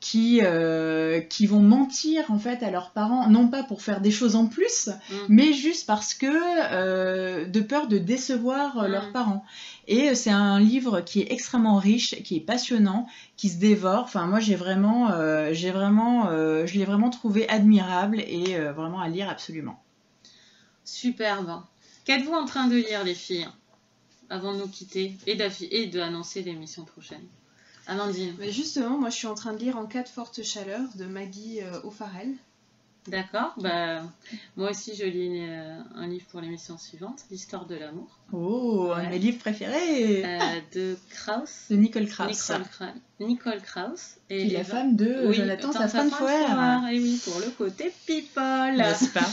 qui, 0.00 0.40
euh, 0.42 1.20
qui 1.20 1.46
vont 1.46 1.60
mentir 1.60 2.30
en 2.30 2.38
fait 2.38 2.62
à 2.62 2.70
leurs 2.70 2.90
parents, 2.90 3.28
non 3.28 3.48
pas 3.48 3.62
pour 3.62 3.82
faire 3.82 4.00
des 4.00 4.10
choses 4.10 4.34
en 4.34 4.46
plus, 4.46 4.88
mm. 4.88 5.14
mais 5.28 5.52
juste 5.52 5.86
parce 5.86 6.14
que 6.14 6.26
euh, 6.26 7.44
de 7.44 7.60
peur 7.60 7.86
de 7.86 7.98
décevoir 7.98 8.78
euh, 8.78 8.88
leurs 8.88 9.10
mm. 9.10 9.12
parents. 9.12 9.44
Et 9.86 10.14
c'est 10.14 10.30
un 10.30 10.58
livre 10.58 11.02
qui 11.02 11.20
est 11.20 11.32
extrêmement 11.32 11.76
riche, 11.76 12.22
qui 12.22 12.36
est 12.36 12.40
passionnant, 12.40 13.06
qui 13.36 13.50
se 13.50 13.58
dévore. 13.58 14.04
Enfin, 14.04 14.26
moi, 14.26 14.38
j'ai 14.38 14.54
vraiment, 14.54 15.10
j'ai 15.52 15.72
vraiment, 15.72 16.30
je 16.30 16.78
l'ai 16.78 16.84
vraiment 16.84 17.10
trouvé 17.10 17.48
admirable 17.48 18.20
et 18.20 18.56
vraiment 18.70 19.00
à 19.00 19.08
lire 19.08 19.28
absolument. 19.28 19.82
Superbe. 20.84 21.60
Qu'êtes-vous 22.04 22.32
en 22.32 22.44
train 22.44 22.68
de 22.68 22.76
lire, 22.76 23.02
les 23.02 23.16
filles, 23.16 23.48
avant 24.28 24.54
de 24.54 24.58
nous 24.58 24.68
quitter 24.68 25.16
et 25.26 25.86
d'annoncer 25.88 26.42
l'émission 26.42 26.84
prochaine? 26.84 27.26
Amandine. 27.90 28.34
Mais 28.38 28.52
justement, 28.52 28.96
moi 28.96 29.10
je 29.10 29.16
suis 29.16 29.26
en 29.26 29.34
train 29.34 29.52
de 29.52 29.58
lire 29.58 29.76
En 29.76 29.86
cas 29.86 30.02
de 30.02 30.08
forte 30.08 30.42
chaleur 30.42 30.80
de 30.94 31.04
Maggie 31.04 31.60
euh, 31.60 31.80
O'Farrell. 31.82 32.34
D'accord, 33.08 33.54
bah, 33.56 34.02
moi 34.56 34.70
aussi 34.70 34.94
je 34.94 35.04
lis 35.04 35.46
euh, 35.48 35.80
un 35.94 36.06
livre 36.06 36.26
pour 36.26 36.40
l'émission 36.40 36.76
suivante, 36.76 37.24
L'histoire 37.30 37.66
de 37.66 37.74
l'amour. 37.74 38.20
Oh, 38.32 38.92
un 38.94 39.04
de 39.04 39.08
mes 39.08 39.18
livres 39.18 39.38
préférés 39.38 40.24
euh, 40.24 40.38
De 40.74 40.96
Krauss. 41.08 41.66
De 41.70 41.76
Nicole 41.76 42.06
Krauss. 42.06 42.52
Nicole, 43.18 43.60
Krauss. 43.62 44.16
Et 44.28 44.50
la 44.50 44.64
femme 44.64 44.96
de 44.96 45.32
Jonathan 45.32 45.72
Safran 45.72 46.10
Foer. 46.10 46.88
Et 46.92 47.00
oui, 47.00 47.20
pour 47.24 47.40
le 47.40 47.50
côté 47.50 47.92
people. 48.06 48.76
N'est-ce 48.76 49.08
pas? 49.08 49.26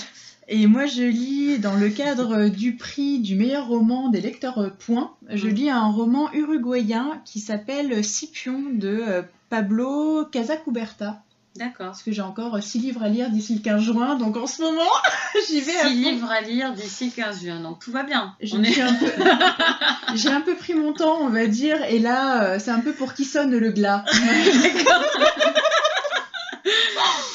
Et 0.50 0.66
moi, 0.66 0.86
je 0.86 1.04
lis, 1.04 1.60
dans 1.60 1.76
le 1.76 1.90
cadre 1.90 2.48
du 2.48 2.76
prix 2.76 3.20
du 3.20 3.36
meilleur 3.36 3.68
roman 3.68 4.10
des 4.10 4.22
lecteurs 4.22 4.72
Point, 4.80 5.12
je 5.30 5.48
mm. 5.48 5.52
lis 5.52 5.70
un 5.70 5.88
roman 5.88 6.32
uruguayen 6.34 7.22
qui 7.26 7.40
s'appelle 7.40 8.04
Scipion 8.04 8.64
de 8.72 9.04
euh, 9.08 9.22
Pablo 9.50 10.26
Casacuberta. 10.32 11.22
D'accord. 11.58 11.88
Parce 11.88 12.04
que 12.04 12.12
j'ai 12.12 12.22
encore 12.22 12.62
6 12.62 12.80
livres 12.80 13.04
à 13.04 13.10
lire 13.10 13.30
d'ici 13.30 13.56
le 13.56 13.62
15 13.62 13.82
juin, 13.82 14.16
donc 14.16 14.38
en 14.38 14.46
ce 14.46 14.62
moment, 14.62 14.92
j'y 15.50 15.60
vais. 15.60 15.72
6 15.72 15.90
livres 15.90 16.30
à 16.30 16.42
lire 16.42 16.74
d'ici 16.74 17.06
le 17.06 17.12
15 17.12 17.42
juin, 17.42 17.60
donc 17.60 17.80
tout 17.80 17.92
va 17.92 18.04
bien. 18.04 18.36
J'ai 18.42 20.30
un, 20.30 20.42
peu... 20.42 20.56
pris 20.56 20.76
mon 20.76 20.94
temps, 20.94 21.18
on 21.22 21.30
va 21.30 21.48
dire, 21.48 21.84
et 21.86 22.00
là, 22.00 22.44
euh, 22.44 22.60
c'est 22.60 22.72
un 22.72 22.80
peu 22.80 22.94
pour 22.94 23.14
qui 23.14 23.26
sonne 23.26 23.56
le 23.56 23.72
glas. 23.72 24.06
D'accord. 24.14 25.04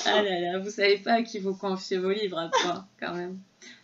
Ah 0.06 0.22
là 0.22 0.40
là, 0.40 0.58
vous 0.58 0.70
savez 0.70 0.98
pas 0.98 1.14
à 1.14 1.22
qui 1.22 1.38
vous 1.38 1.54
confiez 1.54 1.98
vos 1.98 2.10
livres 2.10 2.38
à 2.38 2.50
quand 3.00 3.14
même. 3.14 3.38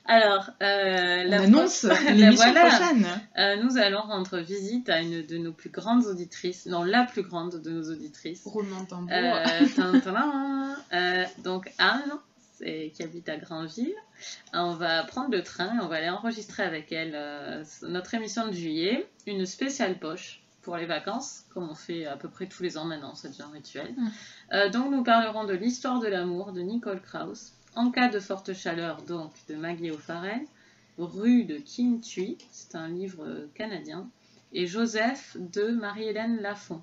Alors, 0.09 0.51
euh, 0.63 1.25
la 1.25 1.43
annonce 1.43 1.83
l'émission 1.83 2.55
prochaine. 2.55 3.07
Euh, 3.37 3.57
nous 3.63 3.77
allons 3.77 4.01
rendre 4.01 4.39
visite 4.39 4.89
à 4.89 5.01
une 5.01 5.25
de 5.25 5.37
nos 5.37 5.53
plus 5.53 5.69
grandes 5.69 6.07
auditrices, 6.07 6.65
non 6.65 6.83
la 6.83 7.05
plus 7.05 7.23
grande 7.23 7.61
de 7.61 7.71
nos 7.71 7.91
auditrices. 7.91 8.43
Roulement 8.47 8.87
tambour. 8.87 9.13
Euh, 9.13 9.67
euh, 10.95 11.25
donc 11.45 11.71
Anne, 11.77 12.13
qui 12.59 13.03
habite 13.03 13.29
à 13.29 13.37
Grandville. 13.37 13.95
On 14.55 14.73
va 14.73 15.05
prendre 15.05 15.31
le 15.31 15.43
train 15.43 15.77
et 15.77 15.81
on 15.83 15.89
va 15.89 15.97
aller 15.97 16.09
enregistrer 16.09 16.63
avec 16.63 16.91
elle 16.91 17.63
notre 17.83 18.15
émission 18.15 18.49
de 18.49 18.53
juillet, 18.53 19.07
une 19.27 19.45
spéciale 19.45 19.99
poche 19.99 20.38
pour 20.63 20.77
les 20.77 20.87
vacances, 20.87 21.45
comme 21.51 21.69
on 21.69 21.75
fait 21.75 22.07
à 22.07 22.17
peu 22.17 22.29
près 22.29 22.47
tous 22.47 22.63
les 22.63 22.77
ans 22.79 22.85
maintenant, 22.85 23.15
ça 23.15 23.29
devient 23.29 23.47
rituel. 23.53 23.95
Mm. 23.97 24.09
Euh, 24.53 24.69
donc 24.71 24.91
nous 24.91 25.03
parlerons 25.03 25.45
de 25.45 25.55
l'histoire 25.55 26.01
de 26.01 26.09
l'amour 26.09 26.53
de 26.53 26.61
Nicole 26.61 27.01
Krauss, 27.01 27.53
En 27.75 27.91
cas 27.91 28.09
de 28.09 28.21
forte 28.21 28.53
chaleur 28.53 29.03
donc 29.03 29.33
de 29.49 29.55
Maggie 29.55 29.91
O'Farrell, 29.91 30.43
Rue 30.99 31.45
de 31.45 31.59
Kim 31.59 32.01
Thuy, 32.01 32.37
c'est 32.51 32.75
un 32.75 32.89
livre 32.89 33.49
canadien, 33.55 34.09
et 34.53 34.67
Joseph 34.67 35.37
de 35.39 35.69
Marie-Hélène 35.69 36.41
Lafont. 36.41 36.83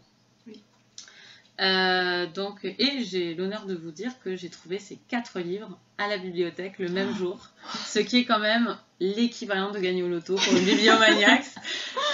Euh, 1.61 2.27
donc, 2.27 2.65
et 2.65 3.03
j'ai 3.03 3.33
l'honneur 3.33 3.65
de 3.65 3.75
vous 3.75 3.91
dire 3.91 4.19
que 4.19 4.35
j'ai 4.35 4.49
trouvé 4.49 4.77
ces 4.79 4.97
quatre 5.07 5.39
livres 5.39 5.79
à 5.97 6.07
la 6.07 6.17
bibliothèque 6.17 6.79
le 6.79 6.89
même 6.89 7.15
jour, 7.15 7.49
ce 7.85 7.99
qui 7.99 8.19
est 8.19 8.25
quand 8.25 8.39
même 8.39 8.77
l'équivalent 8.99 9.71
de 9.71 9.79
gagner 9.79 10.03
au 10.03 10.07
loto 10.07 10.35
pour 10.35 10.53
une 10.53 10.63
bibliomaniacs. 10.63 11.45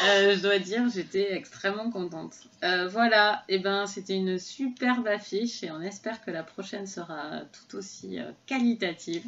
Euh, 0.04 0.36
je 0.36 0.42
dois 0.42 0.58
dire, 0.58 0.90
j'étais 0.92 1.32
extrêmement 1.36 1.92
contente. 1.92 2.34
Euh, 2.64 2.88
voilà, 2.88 3.44
et 3.48 3.56
eh 3.56 3.60
ben 3.60 3.86
c'était 3.86 4.16
une 4.16 4.40
superbe 4.40 5.06
affiche 5.06 5.62
et 5.62 5.70
on 5.70 5.80
espère 5.80 6.26
que 6.26 6.32
la 6.32 6.42
prochaine 6.42 6.88
sera 6.88 7.42
tout 7.52 7.78
aussi 7.78 8.20
euh, 8.20 8.32
qualitative. 8.48 9.24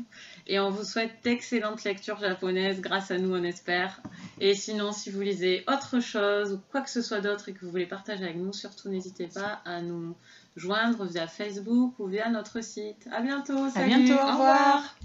Et 0.48 0.60
on 0.60 0.72
vous 0.72 0.84
souhaite 0.84 1.12
d'excellentes 1.24 1.84
lectures 1.84 2.20
japonaises 2.20 2.82
grâce 2.82 3.12
à 3.12 3.20
nous, 3.20 3.36
on 3.36 3.44
espère. 3.44 4.02
Et 4.40 4.56
sinon, 4.56 4.92
si 4.92 5.12
vous 5.12 5.22
lisez 5.22 5.64
autre 5.68 6.00
chose 6.00 6.54
ou 6.54 6.62
quoi 6.72 6.82
que 6.82 6.90
ce 6.90 7.04
soit 7.04 7.22
d'autre 7.22 7.50
et 7.50 7.54
que 7.54 7.64
vous 7.64 7.70
voulez 7.70 7.86
partager 7.86 8.24
avec 8.24 8.38
nous, 8.38 8.52
surtout 8.52 8.90
n'hésitez 8.90 9.28
pas 9.28 9.62
à 9.64 9.80
nous 9.84 10.16
joindre 10.56 11.06
via 11.06 11.28
Facebook 11.28 12.00
ou 12.00 12.08
via 12.08 12.30
notre 12.30 12.62
site. 12.62 13.08
À 13.12 13.22
bientôt. 13.22 13.70
Salut. 13.70 13.94
À 13.94 13.98
bientôt. 13.98 14.22
Au 14.22 14.32
revoir. 14.32 14.96